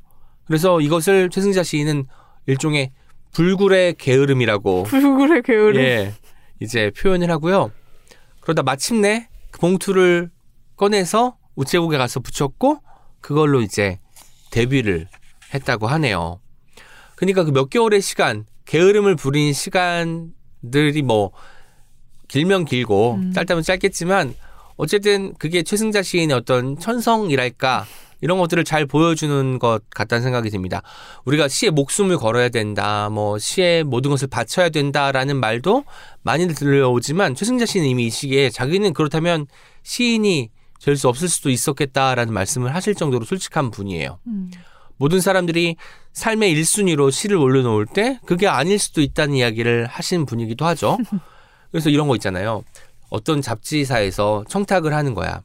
그래서 0.45 0.79
이것을 0.81 1.29
최승자 1.29 1.63
시인은 1.63 2.05
일종의 2.45 2.91
불굴의 3.31 3.95
게으름이라고 3.95 4.83
불굴의 4.83 5.43
게으름. 5.43 5.81
예 5.81 6.13
이제 6.59 6.91
표현을 6.97 7.29
하고요. 7.31 7.71
그러다 8.41 8.63
마침내 8.63 9.27
그 9.51 9.59
봉투를 9.59 10.29
꺼내서 10.75 11.37
우체국에 11.55 11.97
가서 11.97 12.19
붙였고 12.19 12.79
그걸로 13.21 13.61
이제 13.61 13.99
데뷔를 14.51 15.07
했다고 15.53 15.87
하네요. 15.87 16.39
그러니까 17.15 17.43
그 17.43 17.51
몇 17.51 17.69
개월의 17.69 18.01
시간 18.01 18.45
게으름을 18.65 19.15
부린 19.15 19.53
시간들이 19.53 21.01
뭐 21.01 21.31
길면 22.27 22.65
길고 22.65 23.15
음. 23.15 23.33
짧다면 23.33 23.63
짧겠지만 23.63 24.35
어쨌든 24.75 25.33
그게 25.35 25.63
최승자 25.63 26.03
시인의 26.03 26.35
어떤 26.35 26.77
천성이랄까 26.77 27.85
이런 28.21 28.39
것들을 28.39 28.63
잘 28.63 28.85
보여주는 28.85 29.59
것 29.59 29.81
같다는 29.91 30.23
생각이 30.23 30.49
듭니다. 30.49 30.81
우리가 31.25 31.47
시에 31.47 31.69
목숨을 31.69 32.17
걸어야 32.17 32.49
된다, 32.49 33.09
뭐 33.09 33.37
시에 33.37 33.83
모든 33.83 34.09
것을 34.11 34.27
바쳐야 34.27 34.69
된다라는 34.69 35.37
말도 35.37 35.83
많이 36.23 36.47
들려오지만 36.47 37.35
최승자 37.35 37.65
시인은 37.65 37.87
이미 37.89 38.07
이 38.07 38.09
시기에 38.09 38.49
자기는 38.49 38.93
그렇다면 38.93 39.45
시인이 39.83 40.49
될 40.81 40.95
수 40.95 41.07
없을 41.09 41.27
수도 41.27 41.49
있었겠다라는 41.49 42.33
말씀을 42.33 42.73
하실 42.73 42.95
정도로 42.95 43.25
솔직한 43.25 43.71
분이에요. 43.71 44.19
음. 44.27 44.51
모든 44.97 45.21
사람들이 45.21 45.75
삶의 46.13 46.55
1순위로 46.55 47.11
시를 47.11 47.37
올려놓을 47.37 47.85
때 47.85 48.19
그게 48.25 48.47
아닐 48.47 48.79
수도 48.79 49.01
있다는 49.01 49.35
이야기를 49.35 49.85
하신 49.87 50.25
분이기도 50.25 50.65
하죠. 50.65 50.97
그래서 51.77 51.91
이런 51.91 52.07
거 52.07 52.15
있잖아요. 52.15 52.63
어떤 53.11 53.39
잡지사에서 53.39 54.43
청탁을 54.49 54.95
하는 54.95 55.13
거야. 55.13 55.43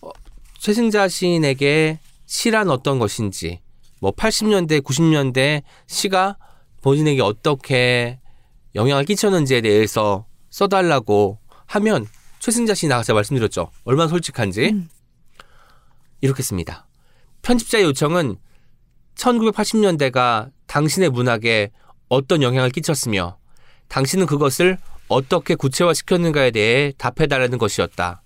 어, 0.00 0.10
최승자 0.58 1.06
시인에게 1.06 2.00
시란 2.26 2.68
어떤 2.70 2.98
것인지, 2.98 3.60
뭐 4.00 4.10
80년대, 4.10 4.82
90년대 4.82 5.62
시가 5.86 6.38
본인에게 6.82 7.22
어떻게 7.22 8.18
영향을 8.74 9.04
끼쳤는지에 9.04 9.60
대해서 9.60 10.26
써달라고 10.50 11.38
하면 11.66 12.04
최승자 12.40 12.74
씨 12.74 12.88
나가서 12.88 13.14
말씀드렸죠. 13.14 13.70
얼마나 13.84 14.08
솔직한지. 14.08 14.70
음. 14.70 14.88
이렇게 16.20 16.42
씁니다. 16.42 16.88
편집자의 17.42 17.84
요청은 17.84 18.38
1980년대가 19.14 20.50
당신의 20.66 21.10
문학에 21.10 21.70
어떤 22.08 22.42
영향을 22.42 22.70
끼쳤으며 22.70 23.38
당신은 23.86 24.26
그것을 24.26 24.78
어떻게 25.08 25.54
구체화시켰는가에 25.54 26.50
대해 26.50 26.92
답해달라는 26.98 27.58
것이었다. 27.58 28.22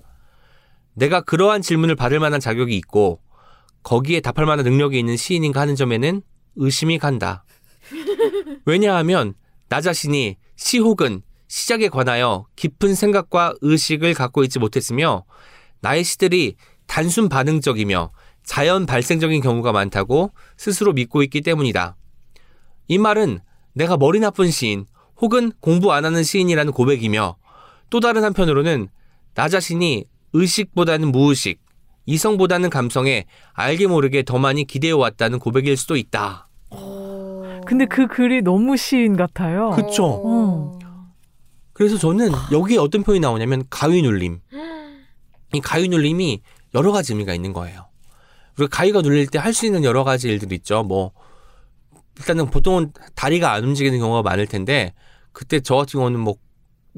내가 0.94 1.20
그러한 1.20 1.62
질문을 1.62 1.96
받을 1.96 2.20
만한 2.20 2.40
자격이 2.40 2.76
있고 2.76 3.20
거기에 3.82 4.20
답할 4.20 4.46
만한 4.46 4.64
능력이 4.64 4.98
있는 4.98 5.16
시인인가 5.16 5.60
하는 5.60 5.74
점에는 5.74 6.22
의심이 6.56 6.98
간다. 6.98 7.44
왜냐하면 8.64 9.34
나 9.68 9.80
자신이 9.80 10.36
시 10.56 10.78
혹은 10.78 11.22
시작에 11.48 11.88
관하여 11.88 12.46
깊은 12.56 12.94
생각과 12.94 13.54
의식을 13.60 14.14
갖고 14.14 14.44
있지 14.44 14.58
못했으며 14.58 15.24
나의 15.80 16.04
시들이 16.04 16.56
단순 16.86 17.28
반응적이며 17.28 18.12
자연 18.44 18.86
발생적인 18.86 19.40
경우가 19.40 19.72
많다고 19.72 20.32
스스로 20.56 20.92
믿고 20.92 21.22
있기 21.22 21.40
때문이다. 21.40 21.96
이 22.88 22.98
말은 22.98 23.40
내가 23.72 23.96
머리 23.96 24.20
나쁜 24.20 24.50
시인 24.50 24.86
혹은 25.22 25.52
공부 25.60 25.92
안 25.92 26.04
하는 26.04 26.22
시인이라는 26.24 26.72
고백이며 26.72 27.36
또 27.90 28.00
다른 28.00 28.24
한편으로는 28.24 28.88
나 29.34 29.48
자신이 29.48 30.04
의식보다는 30.32 31.12
무의식, 31.12 31.60
이성보다는 32.06 32.68
감성에 32.70 33.24
알게 33.52 33.86
모르게 33.86 34.24
더 34.24 34.38
많이 34.38 34.64
기대해 34.64 34.92
왔다는 34.92 35.38
고백일 35.38 35.76
수도 35.76 35.96
있다. 35.96 36.48
근데 37.64 37.86
그 37.86 38.08
글이 38.08 38.42
너무 38.42 38.76
시인 38.76 39.16
같아요. 39.16 39.70
그쵸. 39.70 40.20
어. 40.24 40.78
그래서 41.72 41.96
저는 41.96 42.32
여기에 42.50 42.78
어떤 42.78 43.02
표현이 43.04 43.20
나오냐면 43.20 43.64
가위 43.70 44.02
눌림. 44.02 44.40
이 45.54 45.60
가위 45.60 45.88
눌림이 45.88 46.42
여러 46.74 46.90
가지 46.92 47.12
의미가 47.12 47.34
있는 47.34 47.52
거예요. 47.52 47.86
우리가 48.58 48.76
가위가 48.76 49.02
눌릴 49.02 49.28
때 49.28 49.38
할 49.38 49.52
수 49.54 49.66
있는 49.66 49.84
여러 49.84 50.02
가지 50.02 50.28
일들이 50.28 50.56
있죠. 50.56 50.82
뭐 50.82 51.12
일단은 52.18 52.50
보통은 52.50 52.92
다리가 53.14 53.52
안 53.52 53.64
움직이는 53.64 53.98
경우가 53.98 54.22
많을 54.22 54.46
텐데 54.46 54.92
그때 55.32 55.60
저 55.60 55.76
같은 55.76 55.98
경우는 55.98 56.20
뭐 56.20 56.36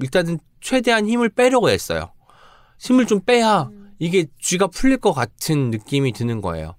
일단은 0.00 0.38
최대한 0.60 1.08
힘을 1.08 1.28
빼려고 1.28 1.68
했어요. 1.68 2.12
힘을 2.78 3.06
좀 3.06 3.20
빼야 3.20 3.70
이게 3.98 4.26
쥐가 4.40 4.68
풀릴 4.68 4.98
것 4.98 5.12
같은 5.12 5.70
느낌이 5.70 6.12
드는 6.12 6.40
거예요. 6.40 6.74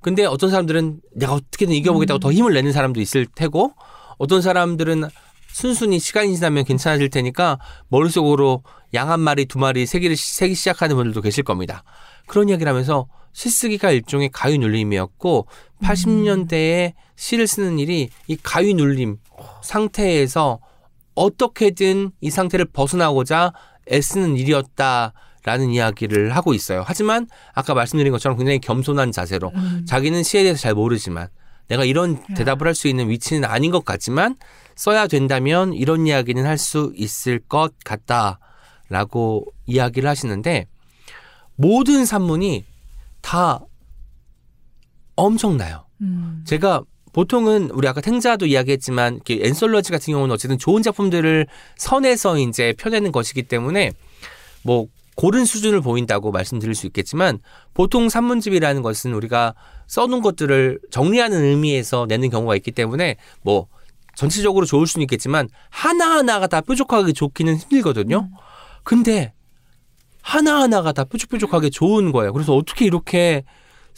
근데 0.00 0.24
어떤 0.24 0.50
사람들은 0.50 1.00
내가 1.14 1.34
어떻게든 1.34 1.74
이겨보겠다고 1.74 2.20
더 2.20 2.32
힘을 2.32 2.54
내는 2.54 2.72
사람도 2.72 3.00
있을 3.00 3.26
테고 3.26 3.74
어떤 4.18 4.40
사람들은 4.40 5.04
순순히 5.52 5.98
시간이 5.98 6.34
지나면 6.36 6.64
괜찮아질 6.64 7.10
테니까 7.10 7.58
머릿속으로 7.88 8.62
양 8.94 9.10
한 9.10 9.20
마리, 9.20 9.46
두 9.46 9.58
마리, 9.58 9.86
세 9.86 9.98
개를 9.98 10.16
세기 10.16 10.54
시작하는 10.54 10.96
분들도 10.96 11.20
계실 11.20 11.44
겁니다. 11.44 11.82
그런 12.26 12.48
이야기를 12.48 12.70
하면서 12.70 13.08
시쓰기가 13.32 13.90
일종의 13.90 14.30
가위 14.32 14.58
눌림이었고 14.58 15.46
80년대에 15.82 16.94
시를 17.16 17.46
쓰는 17.46 17.78
일이 17.78 18.10
이 18.26 18.36
가위 18.36 18.74
눌림 18.74 19.18
상태에서 19.62 20.60
어떻게든 21.20 22.12
이 22.22 22.30
상태를 22.30 22.64
벗어나고자 22.66 23.52
애쓰는 23.92 24.36
일이었다 24.36 25.12
라는 25.44 25.70
이야기를 25.70 26.34
하고 26.34 26.54
있어요. 26.54 26.82
하지만 26.86 27.26
아까 27.54 27.74
말씀드린 27.74 28.12
것처럼 28.12 28.36
굉장히 28.38 28.58
겸손한 28.58 29.12
자세로 29.12 29.52
음. 29.54 29.84
자기는 29.86 30.22
시에 30.22 30.42
대해서 30.42 30.60
잘 30.60 30.74
모르지만 30.74 31.28
내가 31.68 31.84
이런 31.84 32.22
대답을 32.34 32.66
할 32.66 32.74
수 32.74 32.88
있는 32.88 33.08
위치는 33.10 33.44
아닌 33.48 33.70
것 33.70 33.84
같지만 33.84 34.36
써야 34.76 35.06
된다면 35.06 35.72
이런 35.72 36.06
이야기는 36.06 36.44
할 36.44 36.58
수 36.58 36.92
있을 36.96 37.38
것 37.38 37.72
같다라고 37.84 39.46
이야기를 39.66 40.08
하시는데 40.08 40.66
모든 41.56 42.04
산문이 42.06 42.64
다 43.20 43.60
엄청나요. 45.16 45.86
음. 46.00 46.42
제가 46.46 46.82
보통은 47.12 47.70
우리 47.72 47.88
아까 47.88 48.00
탱자도 48.00 48.46
이야기했지만 48.46 49.20
엔솔러지 49.28 49.90
같은 49.90 50.12
경우는 50.12 50.32
어쨌든 50.34 50.58
좋은 50.58 50.82
작품들을 50.82 51.46
선에서 51.76 52.38
이제 52.38 52.74
펴내는 52.78 53.12
것이기 53.12 53.44
때문에 53.44 53.92
뭐 54.62 54.86
고른 55.16 55.44
수준을 55.44 55.80
보인다고 55.80 56.30
말씀드릴 56.30 56.74
수 56.74 56.86
있겠지만 56.86 57.40
보통 57.74 58.08
산문집이라는 58.08 58.82
것은 58.82 59.12
우리가 59.12 59.54
써놓은 59.86 60.22
것들을 60.22 60.80
정리하는 60.90 61.44
의미에서 61.44 62.06
내는 62.08 62.30
경우가 62.30 62.56
있기 62.56 62.70
때문에 62.70 63.16
뭐 63.42 63.66
전체적으로 64.14 64.66
좋을 64.66 64.86
수는 64.86 65.02
있겠지만 65.04 65.48
하나하나가 65.68 66.46
다 66.46 66.60
뾰족하게 66.60 67.12
좋기는 67.12 67.56
힘들거든요. 67.56 68.30
근데 68.82 69.32
하나하나가 70.22 70.92
다 70.92 71.04
뾰족뾰족하게 71.04 71.70
좋은 71.70 72.12
거예요. 72.12 72.32
그래서 72.32 72.54
어떻게 72.54 72.84
이렇게 72.84 73.44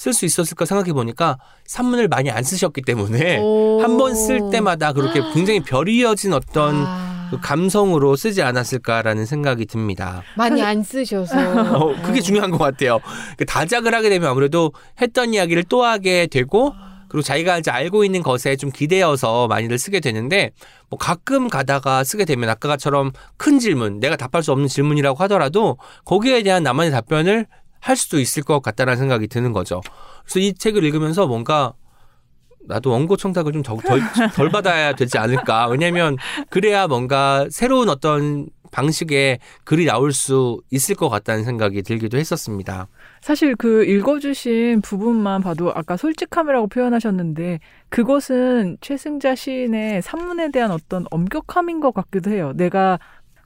쓸 0.03 0.13
수 0.13 0.25
있었을까 0.25 0.65
생각해 0.65 0.93
보니까 0.93 1.39
산문을 1.65 2.09
많이 2.09 2.29
안 2.29 2.43
쓰셨기 2.43 2.83
때문에 2.83 3.37
한 3.81 3.97
번 3.97 4.17
쓸 4.17 4.51
때마다 4.51 4.93
그렇게 4.93 5.21
굉장히 5.33 5.61
별이 5.61 5.99
이어진 5.99 6.33
어떤 6.33 6.75
아, 6.85 7.29
그 7.31 7.39
감성으로 7.41 8.17
쓰지 8.17 8.43
않았을까라는 8.43 9.27
생각이 9.27 9.65
듭니다. 9.67 10.23
많이 10.37 10.61
안 10.61 10.83
쓰셔서. 10.83 11.37
어, 11.79 11.95
그게 12.03 12.21
중요한 12.21 12.51
것 12.51 12.59
같아요. 12.59 12.99
그 13.37 13.47
다작을 13.47 13.95
하게 13.95 14.09
되면 14.09 14.29
아무래도 14.29 14.73
했던 15.01 15.35
이야기를 15.35 15.65
또 15.69 15.85
하게 15.85 16.27
되고 16.27 16.75
그리고 17.09 17.23
자기가 17.23 17.59
이제 17.59 17.71
알고 17.71 18.05
있는 18.05 18.23
것에 18.25 18.57
좀 18.57 18.71
기대어서 18.73 19.47
많이들 19.47 19.79
쓰게 19.79 20.01
되는데 20.01 20.51
뭐 20.91 20.99
가끔 20.99 21.49
가다가 21.49 22.03
쓰게 22.03 22.25
되면 22.25 22.49
아까처럼 22.49 23.13
큰 23.37 23.61
질문, 23.61 24.01
내가 24.01 24.17
답할 24.17 24.43
수 24.43 24.51
없는 24.51 24.67
질문이라고 24.67 25.17
하더라도 25.25 25.77
거기에 26.07 26.43
대한 26.43 26.65
나만의 26.65 26.91
답변을 26.91 27.47
할 27.83 27.97
수도 27.97 28.21
있을 28.21 28.45
것 28.45 28.63
같다라는 28.63 28.97
생각이 28.97 29.27
드는 29.27 29.53
거죠. 29.53 29.81
그래서 30.23 30.39
이 30.39 30.55
책을 30.55 30.85
읽으면서 30.85 31.27
뭔가 31.27 31.75
나도 32.65 32.91
원고 32.91 33.17
청탁을 33.17 33.53
좀 33.53 33.63
덜 33.63 33.79
덜 34.35 34.51
받아야 34.51 34.95
되지 34.95 35.19
않을까. 35.19 35.67
왜냐면 35.67 36.17
그래야 36.49 36.87
뭔가 36.87 37.47
새로운 37.51 37.89
어떤 37.89 38.49
방식의 38.71 39.41
글이 39.65 39.85
나올 39.85 40.13
수 40.13 40.63
있을 40.71 40.95
것 40.95 41.09
같다는 41.09 41.45
생각이 41.45 41.83
들기도 41.83 42.19
했었습니다. 42.19 42.87
사실 43.21 43.55
그 43.57 43.85
읽어주신 43.85 44.81
부분만 44.81 45.43
봐도 45.43 45.73
아까 45.75 45.97
솔직함이라고 45.97 46.69
표현하셨는데 46.69 47.59
그것은 47.91 48.79
최승자 48.81 49.35
시인의 49.35 50.01
산문에 50.03 50.53
대한 50.53 50.71
어떤 50.71 51.05
엄격함인 51.11 51.81
것 51.81 51.93
같기도 51.93 52.31
해요. 52.31 52.53
내가 52.57 52.99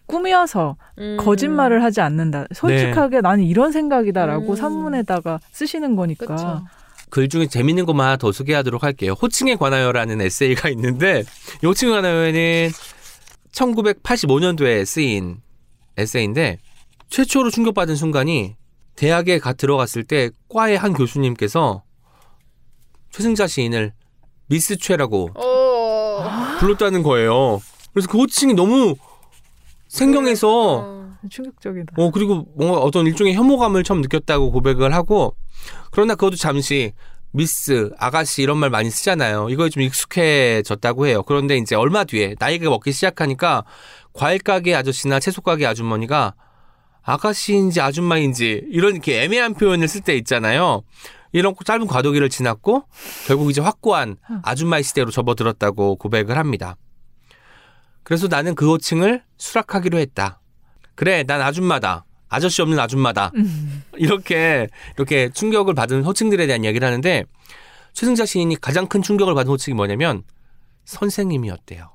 꾸며서 0.06 0.76
음. 0.98 1.16
거짓말을 1.18 1.82
하지 1.82 2.00
않는다. 2.00 2.46
솔직하게 2.54 3.20
나는 3.20 3.44
이런 3.44 3.72
생각이다라고 3.72 4.52
음. 4.52 4.56
산문에다가 4.56 5.40
쓰시는 5.52 5.96
거니까. 5.96 6.26
그쵸. 6.26 6.64
글 7.10 7.28
중에 7.28 7.46
재밌는 7.46 7.86
것만 7.86 8.06
하나 8.06 8.16
더 8.16 8.32
소개하도록 8.32 8.82
할게요. 8.82 9.14
호칭에 9.20 9.56
관하여라는 9.56 10.20
에세이가 10.20 10.68
있는데 10.70 11.22
이 11.62 11.66
호칭에 11.66 11.90
관하여는 11.90 12.70
1985년도에 13.52 14.84
쓰인 14.84 15.40
에세이인데 15.96 16.58
최초로 17.08 17.50
충격받은 17.50 17.96
순간이 17.96 18.56
대학에 18.96 19.38
가 19.38 19.52
들어갔을 19.52 20.04
때 20.04 20.30
과의 20.48 20.76
한 20.76 20.92
교수님께서 20.92 21.82
최승자 23.10 23.46
시인을 23.46 23.92
미스 24.48 24.76
최라고 24.76 25.30
어. 25.34 26.56
불렀다는 26.58 27.02
거예요. 27.02 27.60
그래서 27.92 28.08
그 28.08 28.18
호칭이 28.18 28.54
너무 28.54 28.94
생경해서 29.88 30.78
어. 30.84 31.06
충격적이다. 31.30 31.94
어 31.96 32.10
그리고 32.10 32.46
뭔가 32.56 32.78
어떤 32.78 33.06
일종의 33.06 33.34
혐오감을 33.34 33.82
처음 33.84 34.00
느꼈다고 34.00 34.52
고백을 34.52 34.94
하고 34.94 35.34
그러나 35.90 36.14
그것도 36.14 36.36
잠시 36.36 36.92
미스, 37.32 37.90
아가씨 37.98 38.42
이런 38.42 38.56
말 38.56 38.70
많이 38.70 38.90
쓰잖아요. 38.90 39.50
이거에 39.50 39.68
좀 39.68 39.82
익숙해졌다고 39.82 41.06
해요. 41.06 41.22
그런데 41.22 41.56
이제 41.58 41.74
얼마 41.74 42.04
뒤에 42.04 42.34
나이가 42.38 42.70
먹기 42.70 42.92
시작하니까 42.92 43.64
과일 44.14 44.38
가게 44.38 44.74
아저씨나 44.74 45.20
채소 45.20 45.42
가게 45.42 45.66
아주머니가 45.66 46.34
아가씨인지 47.02 47.80
아줌마인지 47.80 48.64
이런 48.70 48.92
이렇게 48.92 49.22
애매한 49.22 49.54
표현을 49.54 49.86
쓸 49.86 50.00
때 50.00 50.16
있잖아요. 50.16 50.82
이런 51.32 51.54
짧은 51.62 51.86
과도기를 51.86 52.30
지났고 52.30 52.84
결국 53.26 53.50
이제 53.50 53.60
확고한 53.60 54.16
아줌마의 54.42 54.82
시대로 54.82 55.10
접어들었다고 55.10 55.96
고백을 55.96 56.38
합니다. 56.38 56.76
그래서 58.06 58.28
나는 58.28 58.54
그 58.54 58.70
호칭을 58.70 59.24
수락하기로 59.36 59.98
했다. 59.98 60.40
그래, 60.94 61.24
난 61.24 61.42
아줌마다. 61.42 62.04
아저씨 62.28 62.62
없는 62.62 62.78
아줌마다. 62.78 63.32
음. 63.34 63.82
이렇게 63.96 64.68
이렇게 64.96 65.28
충격을 65.28 65.74
받은 65.74 66.04
호칭들에 66.04 66.46
대한 66.46 66.62
이야기를 66.62 66.86
하는데 66.86 67.24
최승자 67.94 68.24
시인이 68.24 68.60
가장 68.60 68.86
큰 68.86 69.02
충격을 69.02 69.34
받은 69.34 69.50
호칭이 69.50 69.74
뭐냐면 69.74 70.22
선생님이었대요. 70.84 71.90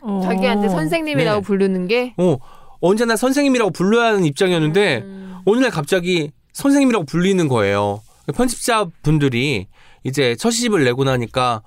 어. 0.00 0.20
자기한테 0.24 0.68
선생님이라고 0.68 1.40
네. 1.42 1.46
부르는 1.46 1.86
게 1.86 2.14
어, 2.16 2.38
언제나 2.80 3.14
선생님이라고 3.14 3.70
불러야 3.70 4.06
하는 4.06 4.24
입장이었는데 4.24 5.02
음. 5.04 5.36
어느 5.46 5.60
날 5.60 5.70
갑자기 5.70 6.32
선생님이라고 6.54 7.04
불리는 7.04 7.46
거예요. 7.46 8.02
편집자 8.34 8.86
분들이 9.04 9.68
이제 10.02 10.34
첫 10.34 10.50
시집을 10.50 10.82
내고 10.82 11.04
나니까 11.04 11.62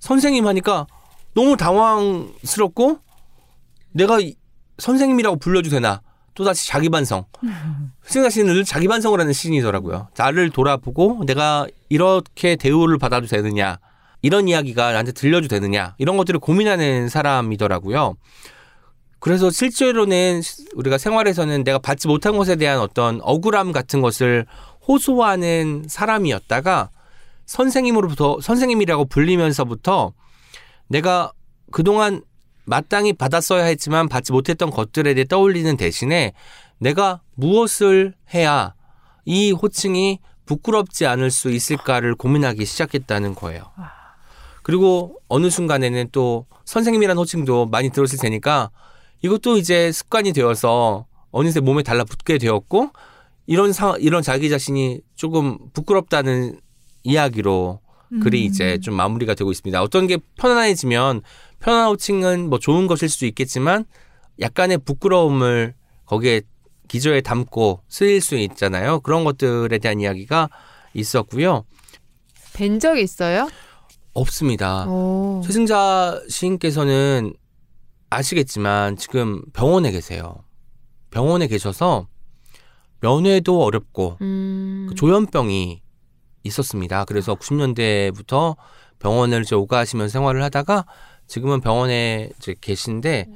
선생님 0.00 0.46
하니까 0.46 0.86
너무 1.34 1.58
당황스럽고 1.58 3.03
내가 3.94 4.20
이- 4.20 4.34
선생님이라고 4.78 5.36
불러도 5.36 5.70
되나 5.70 6.02
또다시 6.34 6.66
자기 6.66 6.88
반성. 6.88 7.24
승자 8.04 8.28
씨는 8.28 8.52
늘 8.52 8.64
자기 8.64 8.88
반성을 8.88 9.18
하는 9.18 9.32
시인이더라고요. 9.32 10.08
나를 10.16 10.50
돌아보고 10.50 11.22
내가 11.26 11.66
이렇게 11.88 12.56
대우를 12.56 12.98
받아도 12.98 13.26
되느냐 13.28 13.78
이런 14.20 14.48
이야기가 14.48 14.90
나한테 14.90 15.12
들려도 15.12 15.46
되느냐 15.46 15.94
이런 15.98 16.16
것들을 16.16 16.40
고민하는 16.40 17.08
사람이더라고요. 17.08 18.16
그래서 19.20 19.48
실제로는 19.48 20.42
우리가 20.74 20.98
생활에서는 20.98 21.62
내가 21.62 21.78
받지 21.78 22.08
못한 22.08 22.36
것에 22.36 22.56
대한 22.56 22.80
어떤 22.80 23.20
억울함 23.22 23.70
같은 23.72 24.00
것을 24.02 24.44
호소하는 24.88 25.84
사람이었다가 25.88 26.90
선생님으로부터 27.46 28.40
선생님이라고 28.42 29.04
불리면서부터 29.06 30.12
내가 30.88 31.32
그동안 31.70 32.22
마땅히 32.64 33.12
받았어야 33.12 33.64
했지만 33.64 34.08
받지 34.08 34.32
못했던 34.32 34.70
것들에 34.70 35.14
대해 35.14 35.24
떠올리는 35.24 35.76
대신에 35.76 36.32
내가 36.78 37.20
무엇을 37.34 38.14
해야 38.32 38.74
이 39.24 39.52
호칭이 39.52 40.18
부끄럽지 40.46 41.06
않을 41.06 41.30
수 41.30 41.50
있을까를 41.50 42.14
고민하기 42.14 42.64
시작했다는 42.64 43.34
거예요. 43.34 43.70
그리고 44.62 45.18
어느 45.28 45.50
순간에는 45.50 46.08
또 46.12 46.46
선생님이라는 46.64 47.18
호칭도 47.18 47.66
많이 47.66 47.90
들었을 47.90 48.18
테니까 48.18 48.70
이것도 49.22 49.56
이제 49.56 49.92
습관이 49.92 50.32
되어서 50.32 51.06
어느새 51.30 51.60
몸에 51.60 51.82
달라붙게 51.82 52.38
되었고 52.38 52.90
이런 53.46 53.72
상 53.72 53.96
이런 54.00 54.22
자기 54.22 54.48
자신이 54.48 55.00
조금 55.14 55.58
부끄럽다는 55.72 56.60
이야기로 57.02 57.80
글이 58.22 58.42
음. 58.42 58.46
이제 58.46 58.78
좀 58.78 58.94
마무리가 58.94 59.34
되고 59.34 59.50
있습니다. 59.50 59.82
어떤 59.82 60.06
게 60.06 60.18
편안해지면 60.36 61.22
편안한 61.64 61.88
호칭은 61.88 62.50
뭐 62.50 62.58
좋은 62.58 62.86
것일 62.86 63.08
수도 63.08 63.24
있겠지만 63.24 63.86
약간의 64.38 64.78
부끄러움을 64.78 65.74
거기에 66.04 66.42
기저에 66.88 67.22
담고 67.22 67.80
쓰일 67.88 68.20
수 68.20 68.36
있잖아요. 68.36 69.00
그런 69.00 69.24
것들에 69.24 69.78
대한 69.78 69.98
이야기가 69.98 70.50
있었고요. 70.92 71.64
뵌 72.52 72.78
적 72.78 72.98
있어요? 72.98 73.48
없습니다. 74.12 74.84
오. 74.86 75.40
최승자 75.42 76.20
시인께서는 76.28 77.32
아시겠지만 78.10 78.98
지금 78.98 79.42
병원에 79.54 79.90
계세요. 79.90 80.44
병원에 81.10 81.46
계셔서 81.46 82.06
면회도 83.00 83.62
어렵고 83.62 84.18
음. 84.20 84.86
그 84.90 84.94
조현병이 84.94 85.82
있었습니다. 86.44 87.06
그래서 87.06 87.34
90년대부터 87.34 88.56
병원을 88.98 89.42
이제 89.42 89.54
오가시면서 89.54 90.12
생활을 90.12 90.42
하다가 90.42 90.84
지금은 91.26 91.60
병원에 91.60 92.30
이제 92.38 92.54
계신데 92.60 93.26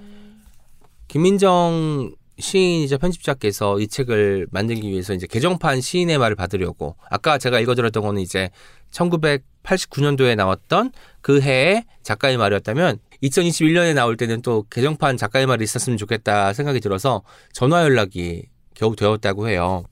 김민정 1.09 2.13
시인이자 2.39 2.99
편집자께서 2.99 3.81
이 3.81 3.89
책을 3.89 4.47
만들기 4.51 4.89
위해서 4.89 5.13
이제 5.13 5.27
개정판 5.27 5.81
시인의 5.81 6.19
말을 6.19 6.37
받으려고 6.37 6.97
아까 7.11 7.39
제가 7.39 7.59
읽어드렸던 7.61 8.03
거는 8.03 8.23
이제 8.23 8.51
1989년도에 8.93 10.37
나왔던 10.37 10.93
그 11.21 11.41
해의 11.41 11.85
작가의 12.03 12.37
말이었다면 12.37 12.99
2021년에 13.23 13.95
나올 13.95 14.17
때는 14.17 14.43
또 14.43 14.65
개정판 14.71 15.17
작가의 15.17 15.47
말이 15.47 15.65
있었으면 15.65 15.97
좋겠다 15.97 16.53
생각이 16.53 16.81
들어서 16.81 17.23
전화 17.53 17.83
연락이 17.83 18.47
겨우 18.75 18.95
되었다고 18.95 19.49
해요. 19.49 19.83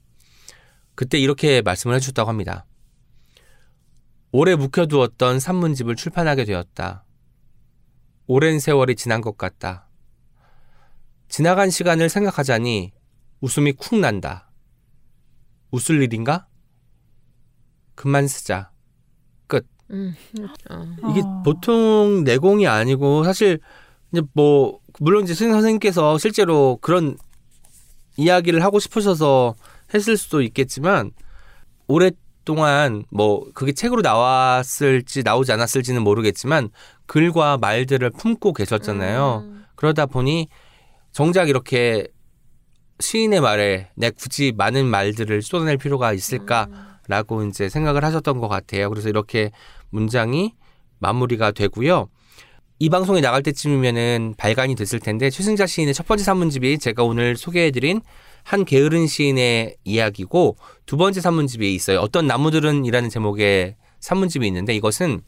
그때 0.95 1.19
이렇게 1.19 1.63
말씀을 1.63 1.97
해주셨다고 1.97 2.29
합니다. 2.29 2.65
오래 4.31 4.55
묵혀두었던 4.55 5.41
산문집을 5.41 5.97
출판하게 5.97 6.45
되었다. 6.45 7.06
오랜 8.27 8.59
세월이 8.59 8.97
지난 8.97 9.21
것 9.21 9.37
같다. 9.37 9.89
지나간 11.29 11.71
시간을 11.71 12.09
생각하자니 12.09 12.93
웃음이 13.41 13.73
쿵 13.73 14.01
난다. 14.01 14.51
웃을 15.71 16.03
일인가? 16.03 16.47
그만 17.95 18.29
쓰자. 18.29 18.71
음. 19.91 20.15
어. 20.71 20.85
이게 21.11 21.21
어. 21.21 21.43
보통 21.45 22.25
내공이 22.25 22.67
아니고 22.67 23.25
사실 23.25 23.61
이제 24.13 24.23
뭐 24.33 24.81
물론 25.01 25.25
이제 25.25 25.35
선 25.35 25.51
선생님께서 25.51 26.19
실제로 26.19 26.79
그런 26.81 27.17
이야기를 28.17 28.63
하고 28.65 28.79
싶으셔서 28.79 29.55
했을 29.95 30.17
수도 30.17 30.43
있겠지만 30.43 31.13
오랫 31.87 32.15
동안 32.47 33.05
뭐 33.11 33.47
그게 33.53 33.73
책으로 33.73 34.01
나왔을지 34.01 35.23
나오지 35.23 35.53
않았을지는 35.53 36.01
모르겠지만 36.03 36.71
글과 37.05 37.59
말들을 37.59 38.09
품고 38.11 38.55
계셨잖아요. 38.55 39.43
음. 39.45 39.65
그러다 39.75 40.07
보니 40.07 40.49
정작 41.13 41.51
이렇게 41.51 42.07
시인의 43.01 43.43
말에 43.43 43.91
내 43.95 44.11
굳이 44.11 44.55
많은 44.57 44.87
말들을 44.87 45.43
쏟아낼 45.43 45.77
필요가 45.77 46.15
있을까라고 46.15 47.45
이제 47.45 47.69
생각을 47.69 48.05
하셨던 48.05 48.39
것 48.39 48.49
같아요. 48.49 48.89
그래서 48.89 49.11
이렇게 49.11 49.51
문장이 49.91 50.55
마무리가 50.99 51.51
되고요. 51.51 52.09
이 52.79 52.91
방송이 52.91 53.21
나갈 53.21 53.43
때쯤이면은 53.43 54.35
발간이 54.37 54.75
됐을 54.75 55.01
텐데 55.01 55.31
최승자 55.31 55.67
시인의 55.67 55.95
첫 55.95 56.07
번째 56.07 56.25
산문집이 56.25 56.79
제가 56.79 57.03
오늘 57.03 57.37
소개해드린 57.37 58.01
한 58.47 58.65
게으른 58.65 59.09
시인의 59.09 59.75
이야기고 59.83 60.57
두 60.87 60.97
번째 60.97 61.21
산문집이 61.21 61.75
있어요. 61.75 61.99
어떤 61.99 62.29
나무들은이라는 62.29 63.11
제목의 63.11 63.75
산문집이 63.99 64.47
있는데 64.47 64.73
이것은 64.73 65.23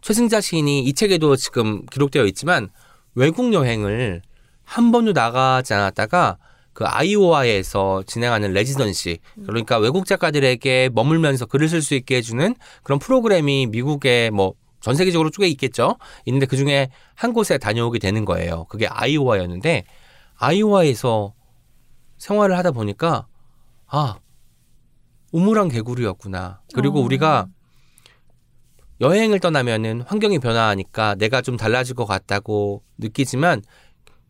최승자 0.00 0.40
시인이 0.40 0.80
이 0.80 0.94
책에도 0.94 1.36
지금 1.36 1.84
기록되어 1.84 2.24
있지만 2.24 2.70
외국 3.14 3.52
여행을 3.52 4.22
한 4.64 4.92
번도 4.92 5.12
나가지 5.12 5.74
않았다가 5.74 6.38
그 6.72 6.84
아이오와에서 6.86 8.04
진행하는 8.06 8.54
레지던시 8.54 9.18
그러니까 9.44 9.76
외국 9.76 10.06
작가들에게 10.06 10.88
머물면서 10.94 11.44
글을 11.44 11.68
쓸 11.68 11.82
수 11.82 11.94
있게 11.94 12.16
해주는 12.16 12.54
그런 12.82 12.98
프로그램이 12.98 13.66
미국에 13.66 14.30
뭐전 14.30 14.94
세계적으로 14.96 15.28
쪼개 15.28 15.46
있겠죠. 15.48 15.98
있는데 16.24 16.46
그 16.46 16.56
중에 16.56 16.88
한 17.14 17.34
곳에 17.34 17.58
다녀오게 17.58 17.98
되는 17.98 18.24
거예요. 18.24 18.64
그게 18.70 18.86
아이오와였는데 18.86 19.84
아이오와에서 20.38 21.34
생활을 22.20 22.56
하다 22.56 22.70
보니까 22.72 23.26
아 23.86 24.18
우물한 25.32 25.68
개구리였구나. 25.68 26.60
그리고 26.74 27.00
어. 27.00 27.02
우리가 27.02 27.48
여행을 29.00 29.40
떠나면은 29.40 30.02
환경이 30.02 30.38
변화하니까 30.38 31.14
내가 31.14 31.40
좀 31.40 31.56
달라질 31.56 31.94
것 31.96 32.04
같다고 32.04 32.82
느끼지만 32.98 33.62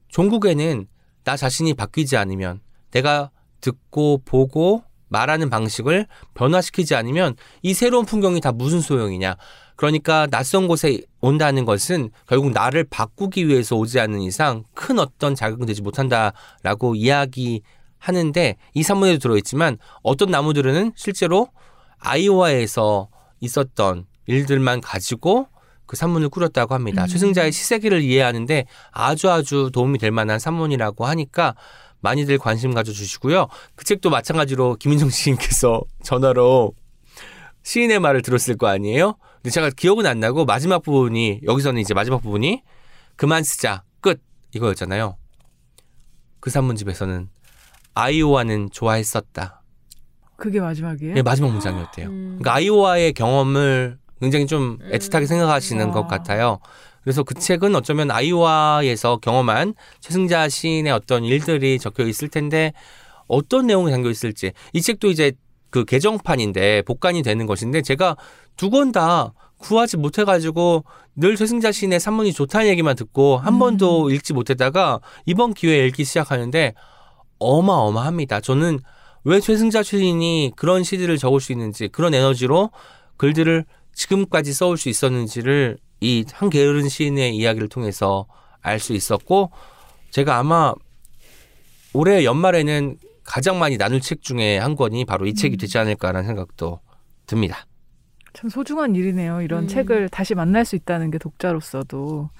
종국에는 0.08 0.86
나 1.24 1.36
자신이 1.36 1.74
바뀌지 1.74 2.16
않으면 2.16 2.60
내가 2.92 3.30
듣고 3.60 4.22
보고 4.24 4.84
말하는 5.08 5.50
방식을 5.50 6.06
변화시키지 6.34 6.94
않으면 6.94 7.34
이 7.62 7.74
새로운 7.74 8.06
풍경이 8.06 8.40
다 8.40 8.52
무슨 8.52 8.80
소용이냐. 8.80 9.36
그러니까 9.74 10.28
낯선 10.28 10.68
곳에 10.68 11.00
온다는 11.20 11.64
것은 11.64 12.10
결국 12.28 12.52
나를 12.52 12.84
바꾸기 12.84 13.48
위해서 13.48 13.74
오지 13.76 13.98
않는 13.98 14.20
이상 14.20 14.62
큰 14.74 14.98
어떤 14.98 15.34
자극은 15.34 15.66
되지 15.66 15.82
못한다라고 15.82 16.94
이야기 16.94 17.62
하는데 18.00 18.56
이 18.74 18.82
산문에도 18.82 19.18
들어있지만 19.18 19.78
어떤 20.02 20.30
나무들은 20.30 20.92
실제로 20.96 21.48
아이오와에서 21.98 23.08
있었던 23.40 24.06
일들만 24.26 24.80
가지고 24.80 25.46
그 25.86 25.96
산문을 25.96 26.28
꾸렸다고 26.28 26.74
합니다. 26.74 27.02
음. 27.02 27.06
최승자의 27.08 27.52
시세기를 27.52 28.02
이해하는데 28.02 28.66
아주 28.90 29.30
아주 29.30 29.70
도움이 29.72 29.98
될 29.98 30.10
만한 30.10 30.38
산문이라고 30.38 31.04
하니까 31.04 31.54
많이들 32.00 32.38
관심 32.38 32.72
가져주시고요. 32.72 33.48
그 33.74 33.84
책도 33.84 34.08
마찬가지로 34.08 34.76
김인정 34.76 35.10
시인께서 35.10 35.82
전화로 36.02 36.72
시인의 37.62 38.00
말을 38.00 38.22
들었을 38.22 38.56
거 38.56 38.68
아니에요? 38.68 39.16
근데 39.36 39.50
제가 39.50 39.70
기억은 39.70 40.06
안 40.06 40.20
나고 40.20 40.44
마지막 40.44 40.82
부분이 40.82 41.40
여기서는 41.44 41.80
이제 41.80 41.92
마지막 41.92 42.22
부분이 42.22 42.62
그만 43.16 43.42
쓰자 43.42 43.82
끝 44.00 44.22
이거였잖아요. 44.54 45.16
그 46.40 46.50
산문집에서는 46.50 47.28
아이오와는 48.00 48.70
좋아했었다. 48.72 49.62
그게 50.36 50.60
마지막이에요? 50.60 51.14
네, 51.14 51.22
마지막 51.22 51.50
문장이었대요. 51.52 52.06
음. 52.08 52.38
그러니까 52.40 52.54
아이오와의 52.54 53.12
경험을 53.12 53.98
굉장히 54.20 54.46
좀 54.46 54.78
애틋하게 54.92 55.26
생각하시는 55.26 55.84
음. 55.86 55.92
것 55.92 56.06
같아요. 56.06 56.58
그래서 57.02 57.22
그 57.22 57.34
책은 57.34 57.74
어쩌면 57.74 58.10
아이오와에서 58.10 59.18
경험한 59.18 59.74
최승자 60.00 60.48
시인의 60.48 60.92
어떤 60.92 61.24
일들이 61.24 61.78
적혀 61.78 62.04
있을 62.06 62.28
텐데 62.28 62.72
어떤 63.26 63.66
내용이 63.66 63.90
담겨 63.90 64.10
있을지 64.10 64.52
이 64.72 64.82
책도 64.82 65.08
이제 65.08 65.32
그 65.70 65.84
개정판인데 65.84 66.82
복간이 66.82 67.22
되는 67.22 67.46
것인데 67.46 67.80
제가 67.82 68.16
두 68.56 68.70
권 68.70 68.92
다 68.92 69.32
구하지 69.58 69.98
못해가지고 69.98 70.84
늘 71.16 71.36
최승자 71.36 71.70
시인의 71.70 72.00
산문이 72.00 72.32
좋다는 72.32 72.66
얘기만 72.68 72.96
듣고 72.96 73.36
한 73.38 73.54
음. 73.54 73.58
번도 73.58 74.10
읽지 74.10 74.32
못했다가 74.32 75.00
이번 75.26 75.52
기회에 75.54 75.86
읽기 75.86 76.04
시작하는데 76.04 76.74
어마어마합니다. 77.40 78.40
저는 78.40 78.78
왜 79.24 79.40
최승자 79.40 79.82
시인이 79.82 80.52
그런 80.56 80.82
시들을 80.84 81.18
적을 81.18 81.40
수 81.40 81.52
있는지 81.52 81.88
그런 81.88 82.14
에너지로 82.14 82.70
글들을 83.16 83.64
지금까지 83.92 84.52
써올 84.52 84.76
수 84.78 84.88
있었는지를 84.88 85.78
이 86.02 86.24
한 86.32 86.48
게으른 86.48 86.88
시인의 86.88 87.36
이야기를 87.36 87.68
통해서 87.68 88.26
알 88.62 88.78
수 88.78 88.92
있었고 88.94 89.50
제가 90.10 90.38
아마 90.38 90.72
올해 91.92 92.24
연말에는 92.24 92.96
가장 93.24 93.58
많이 93.58 93.76
나눌 93.76 94.00
책 94.00 94.22
중에 94.22 94.58
한 94.58 94.76
권이 94.76 95.04
바로 95.04 95.26
이 95.26 95.34
책이 95.34 95.56
되지 95.56 95.76
않을까라는 95.78 96.26
생각도 96.26 96.80
듭니다. 97.26 97.66
참 98.32 98.48
소중한 98.48 98.94
일이네요. 98.96 99.42
이런 99.42 99.64
음. 99.64 99.68
책을 99.68 100.08
다시 100.08 100.34
만날 100.34 100.64
수 100.64 100.76
있다는 100.76 101.10
게 101.10 101.18
독자로서도. 101.18 102.30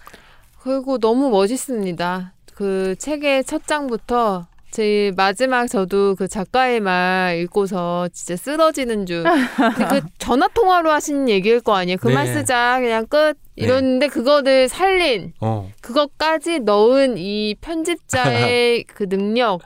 그리고 0.60 0.98
너무 0.98 1.30
멋있습니다. 1.30 2.34
그 2.54 2.94
책의 2.98 3.44
첫 3.44 3.66
장부터 3.66 4.46
제 4.80 5.12
마지막 5.14 5.66
저도 5.66 6.14
그 6.14 6.26
작가의 6.26 6.80
말 6.80 7.38
읽고서 7.42 8.08
진짜 8.14 8.34
쓰러지는 8.34 9.04
줄. 9.04 9.24
그 9.24 10.00
전화 10.16 10.48
통화로 10.48 10.90
하신 10.90 11.28
얘기일 11.28 11.60
거 11.60 11.74
아니에요. 11.74 11.98
그만 11.98 12.24
네. 12.24 12.32
쓰자 12.32 12.78
그냥 12.80 13.06
끝 13.06 13.34
이러는데 13.56 14.06
그거를 14.06 14.70
살린 14.70 15.34
어, 15.42 15.70
그것까지 15.82 16.60
넣은 16.60 17.18
이 17.18 17.56
편집자의 17.60 18.84
그 18.88 19.06
능력 19.06 19.60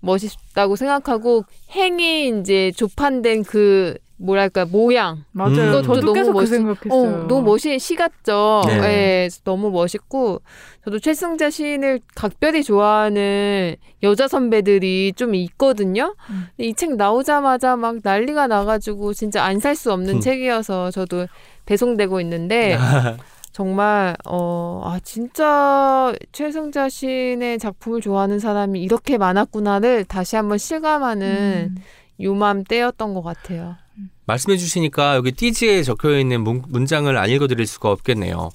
멋있다고 0.00 0.76
생각하고 0.76 1.44
행이 1.72 2.28
이제 2.40 2.72
조판된 2.74 3.44
그 3.44 3.98
뭐랄까 4.22 4.64
모양 4.64 5.24
맞아요. 5.32 5.78
음. 5.78 5.82
저도 5.82 6.00
너무 6.00 6.12
계속 6.14 6.32
그 6.32 6.38
멋있- 6.38 6.48
생각했어요. 6.56 7.22
어, 7.24 7.26
너무 7.26 7.42
멋이 7.42 7.78
시 7.78 7.96
같죠. 7.96 8.62
네. 8.66 8.80
네. 8.80 9.28
너무 9.44 9.70
멋있고 9.70 10.40
저도 10.84 10.98
최승자 11.00 11.50
시인을 11.50 12.00
각별히 12.14 12.62
좋아하는 12.62 13.74
여자 14.02 14.28
선배들이 14.28 15.12
좀 15.16 15.34
있거든요. 15.34 16.14
음. 16.30 16.46
근데 16.56 16.68
이책 16.68 16.96
나오자마자 16.96 17.76
막 17.76 17.96
난리가 18.02 18.46
나가지고 18.46 19.12
진짜 19.14 19.42
안 19.44 19.58
살 19.58 19.74
수 19.76 19.92
없는 19.92 20.14
음. 20.16 20.20
책이어서 20.20 20.90
저도 20.90 21.26
배송되고 21.66 22.20
있는데 22.20 22.76
정말 23.52 24.16
어, 24.26 24.80
아 24.84 24.98
진짜 25.02 26.12
최승자 26.32 26.88
시인의 26.88 27.58
작품을 27.58 28.00
좋아하는 28.00 28.38
사람이 28.38 28.80
이렇게 28.80 29.18
많았구나를 29.18 30.04
다시 30.04 30.36
한번 30.36 30.56
실감하는 30.58 31.74
음. 31.76 31.82
요맘때였던 32.20 33.14
것 33.14 33.22
같아요. 33.22 33.76
말씀해 34.26 34.56
주시니까 34.56 35.16
여기 35.16 35.32
띠지에 35.32 35.82
적혀 35.82 36.18
있는 36.18 36.42
문, 36.42 36.62
문장을 36.68 37.16
안 37.16 37.30
읽어 37.30 37.46
드릴 37.46 37.66
수가 37.66 37.90
없겠네요. 37.90 38.50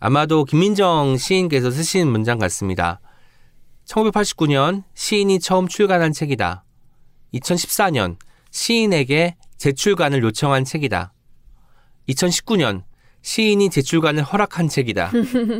아마도 0.00 0.44
김민정 0.44 1.16
시인께서 1.16 1.70
쓰신 1.70 2.08
문장 2.08 2.38
같습니다. 2.38 3.00
1989년 3.86 4.84
시인이 4.94 5.40
처음 5.40 5.68
출간한 5.68 6.12
책이다. 6.12 6.64
2014년 7.34 8.16
시인에게 8.50 9.36
재출간을 9.58 10.22
요청한 10.22 10.64
책이다. 10.64 11.12
2019년 12.08 12.82
시인이 13.22 13.70
재출간을 13.70 14.22
허락한 14.22 14.68
책이다. 14.68 15.12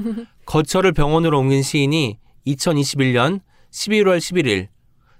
거처를 0.44 0.92
병원으로 0.92 1.38
옮긴 1.38 1.62
시인이 1.62 2.18
2021년 2.46 3.40
11월 3.70 4.18
11일 4.18 4.68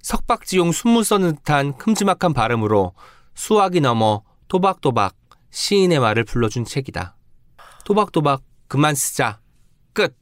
석박지용 0.03 0.73
순무 0.73 1.05
써는 1.05 1.37
듯한 1.37 1.77
큼지막한 1.79 2.35
발음으로 2.35 2.93
수학이 3.35 3.81
넘어 3.81 4.23
또박또박 4.49 5.15
시인의 5.51 6.01
말을 6.01 6.25
불러준 6.25 6.65
책이다. 6.65 7.17
또박또박 7.85 8.43
그만 8.69 8.95
쓰자. 8.95 9.41
끝. 9.93 10.17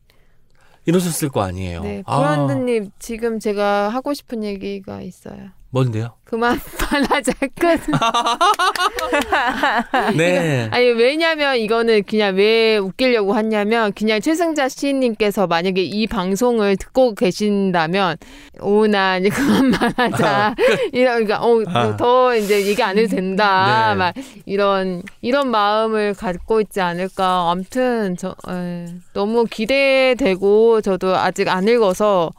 이러셨을 0.87 1.29
거 1.29 1.43
아니에요. 1.43 1.83
네, 1.83 2.03
아, 2.07 2.19
브란드님 2.19 2.91
지금 2.99 3.39
제가 3.39 3.89
하고 3.91 4.15
싶은 4.15 4.43
얘기가 4.43 5.03
있어요. 5.03 5.51
뭔데요? 5.71 6.15
그만 6.25 6.61
말하자 6.91 7.33
끝. 7.59 7.81
네. 10.17 10.69
아니 10.73 10.87
왜냐면 10.87 11.57
이거는 11.57 12.03
그냥 12.05 12.37
왜 12.37 12.77
웃기려고 12.77 13.37
했냐면 13.37 13.93
그냥 13.93 14.21
최승자 14.21 14.69
시인님께서 14.69 15.47
만약에 15.47 15.83
이 15.83 16.07
방송을 16.07 16.77
듣고 16.77 17.15
계신다면 17.15 18.17
오나 18.61 19.19
이제 19.19 19.29
그만 19.35 19.71
말하자 19.71 20.55
이러니까 20.93 21.37
아. 21.37 21.87
어더 21.89 22.37
이제 22.37 22.67
얘기 22.67 22.83
안 22.83 22.99
해도 22.99 23.09
된다 23.09 23.95
네. 23.95 23.99
막 23.99 24.15
이런 24.47 25.03
이런 25.23 25.51
마음을 25.51 26.15
갖고 26.15 26.61
있지 26.61 26.81
않을까 26.81 27.51
아무튼 27.51 28.17
저 28.17 28.35
에, 28.49 28.87
너무 29.15 29.47
기대되고 29.47 30.81
저도 30.81 31.17
아직 31.17 31.49
안 31.49 31.67
읽어서 31.69 32.31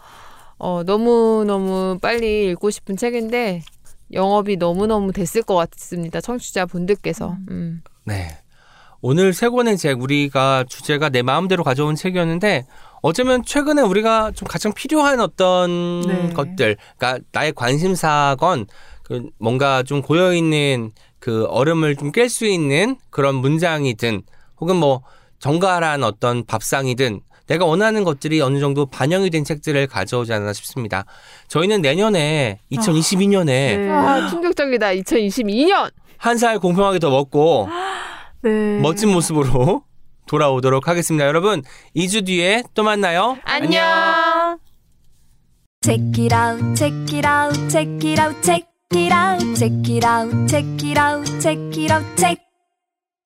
어 0.63 0.83
너무 0.83 1.43
너무 1.47 1.97
빨리 1.99 2.51
읽고 2.51 2.69
싶은 2.69 2.95
책인데 2.95 3.63
영업이 4.13 4.57
너무 4.57 4.85
너무 4.85 5.11
됐을 5.11 5.41
것 5.41 5.55
같습니다 5.55 6.21
청취자 6.21 6.67
분들께서 6.67 7.35
음. 7.49 7.81
네. 8.03 8.37
오늘 9.01 9.33
세 9.33 9.49
권의 9.49 9.77
책 9.79 9.99
우리가 9.99 10.65
주제가 10.69 11.09
내 11.09 11.23
마음대로 11.23 11.63
가져온 11.63 11.95
책이었는데 11.95 12.67
어쩌면 13.01 13.43
최근에 13.43 13.81
우리가 13.81 14.29
좀 14.35 14.47
가장 14.47 14.71
필요한 14.73 15.19
어떤 15.19 16.01
네. 16.01 16.29
것들, 16.33 16.77
그러니까 16.97 17.25
나의 17.31 17.53
관심사건 17.53 18.67
그 19.01 19.27
뭔가 19.39 19.81
좀 19.81 20.03
고여 20.03 20.35
있는 20.35 20.91
그 21.17 21.45
얼음을 21.45 21.95
좀 21.95 22.11
깰 22.11 22.29
수 22.29 22.45
있는 22.45 22.97
그런 23.09 23.33
문장이든 23.35 24.21
혹은 24.59 24.75
뭐 24.75 25.01
정갈한 25.39 26.03
어떤 26.03 26.45
밥상이든 26.45 27.21
내가 27.51 27.65
원하는 27.65 28.03
것들이 28.05 28.39
어느 28.41 28.59
정도 28.59 28.85
반영이 28.85 29.29
된 29.29 29.43
책들을 29.43 29.87
가져오지 29.87 30.31
않나 30.31 30.53
싶습니다. 30.53 31.03
저희는 31.49 31.81
내년에 31.81 32.59
2022년에 32.71 33.45
네. 33.45 33.89
아, 33.89 34.29
충격적이다. 34.29 34.87
2022년. 34.93 35.91
한 36.17 36.37
살 36.37 36.59
공평하게 36.59 36.99
더 36.99 37.09
먹고 37.09 37.67
네. 38.43 38.79
멋진 38.79 39.09
모습으로 39.11 39.83
돌아오도록 40.27 40.87
하겠습니다. 40.87 41.25
여러분, 41.25 41.61
2주 41.95 42.25
뒤에 42.25 42.63
또 42.73 42.83
만나요. 42.83 43.37
안녕. 43.43 44.59
Check 45.83 46.23
it 46.23 46.33
out, 46.33 46.75
check 46.75 47.17
it 47.17 47.27
out, 47.27 47.69
check 47.69 48.07
it 48.07 48.21
out, 48.21 48.41
check 48.41 48.65
it 48.93 49.13
out, 49.13 49.55
check 49.55 49.75
it 49.89 50.05
out, 50.05 50.47
check 50.47 50.87
it 50.87 50.97
out, 50.99 51.39
check 51.41 51.59
it 51.77 51.91
out, 51.91 52.05
check. 52.17 52.50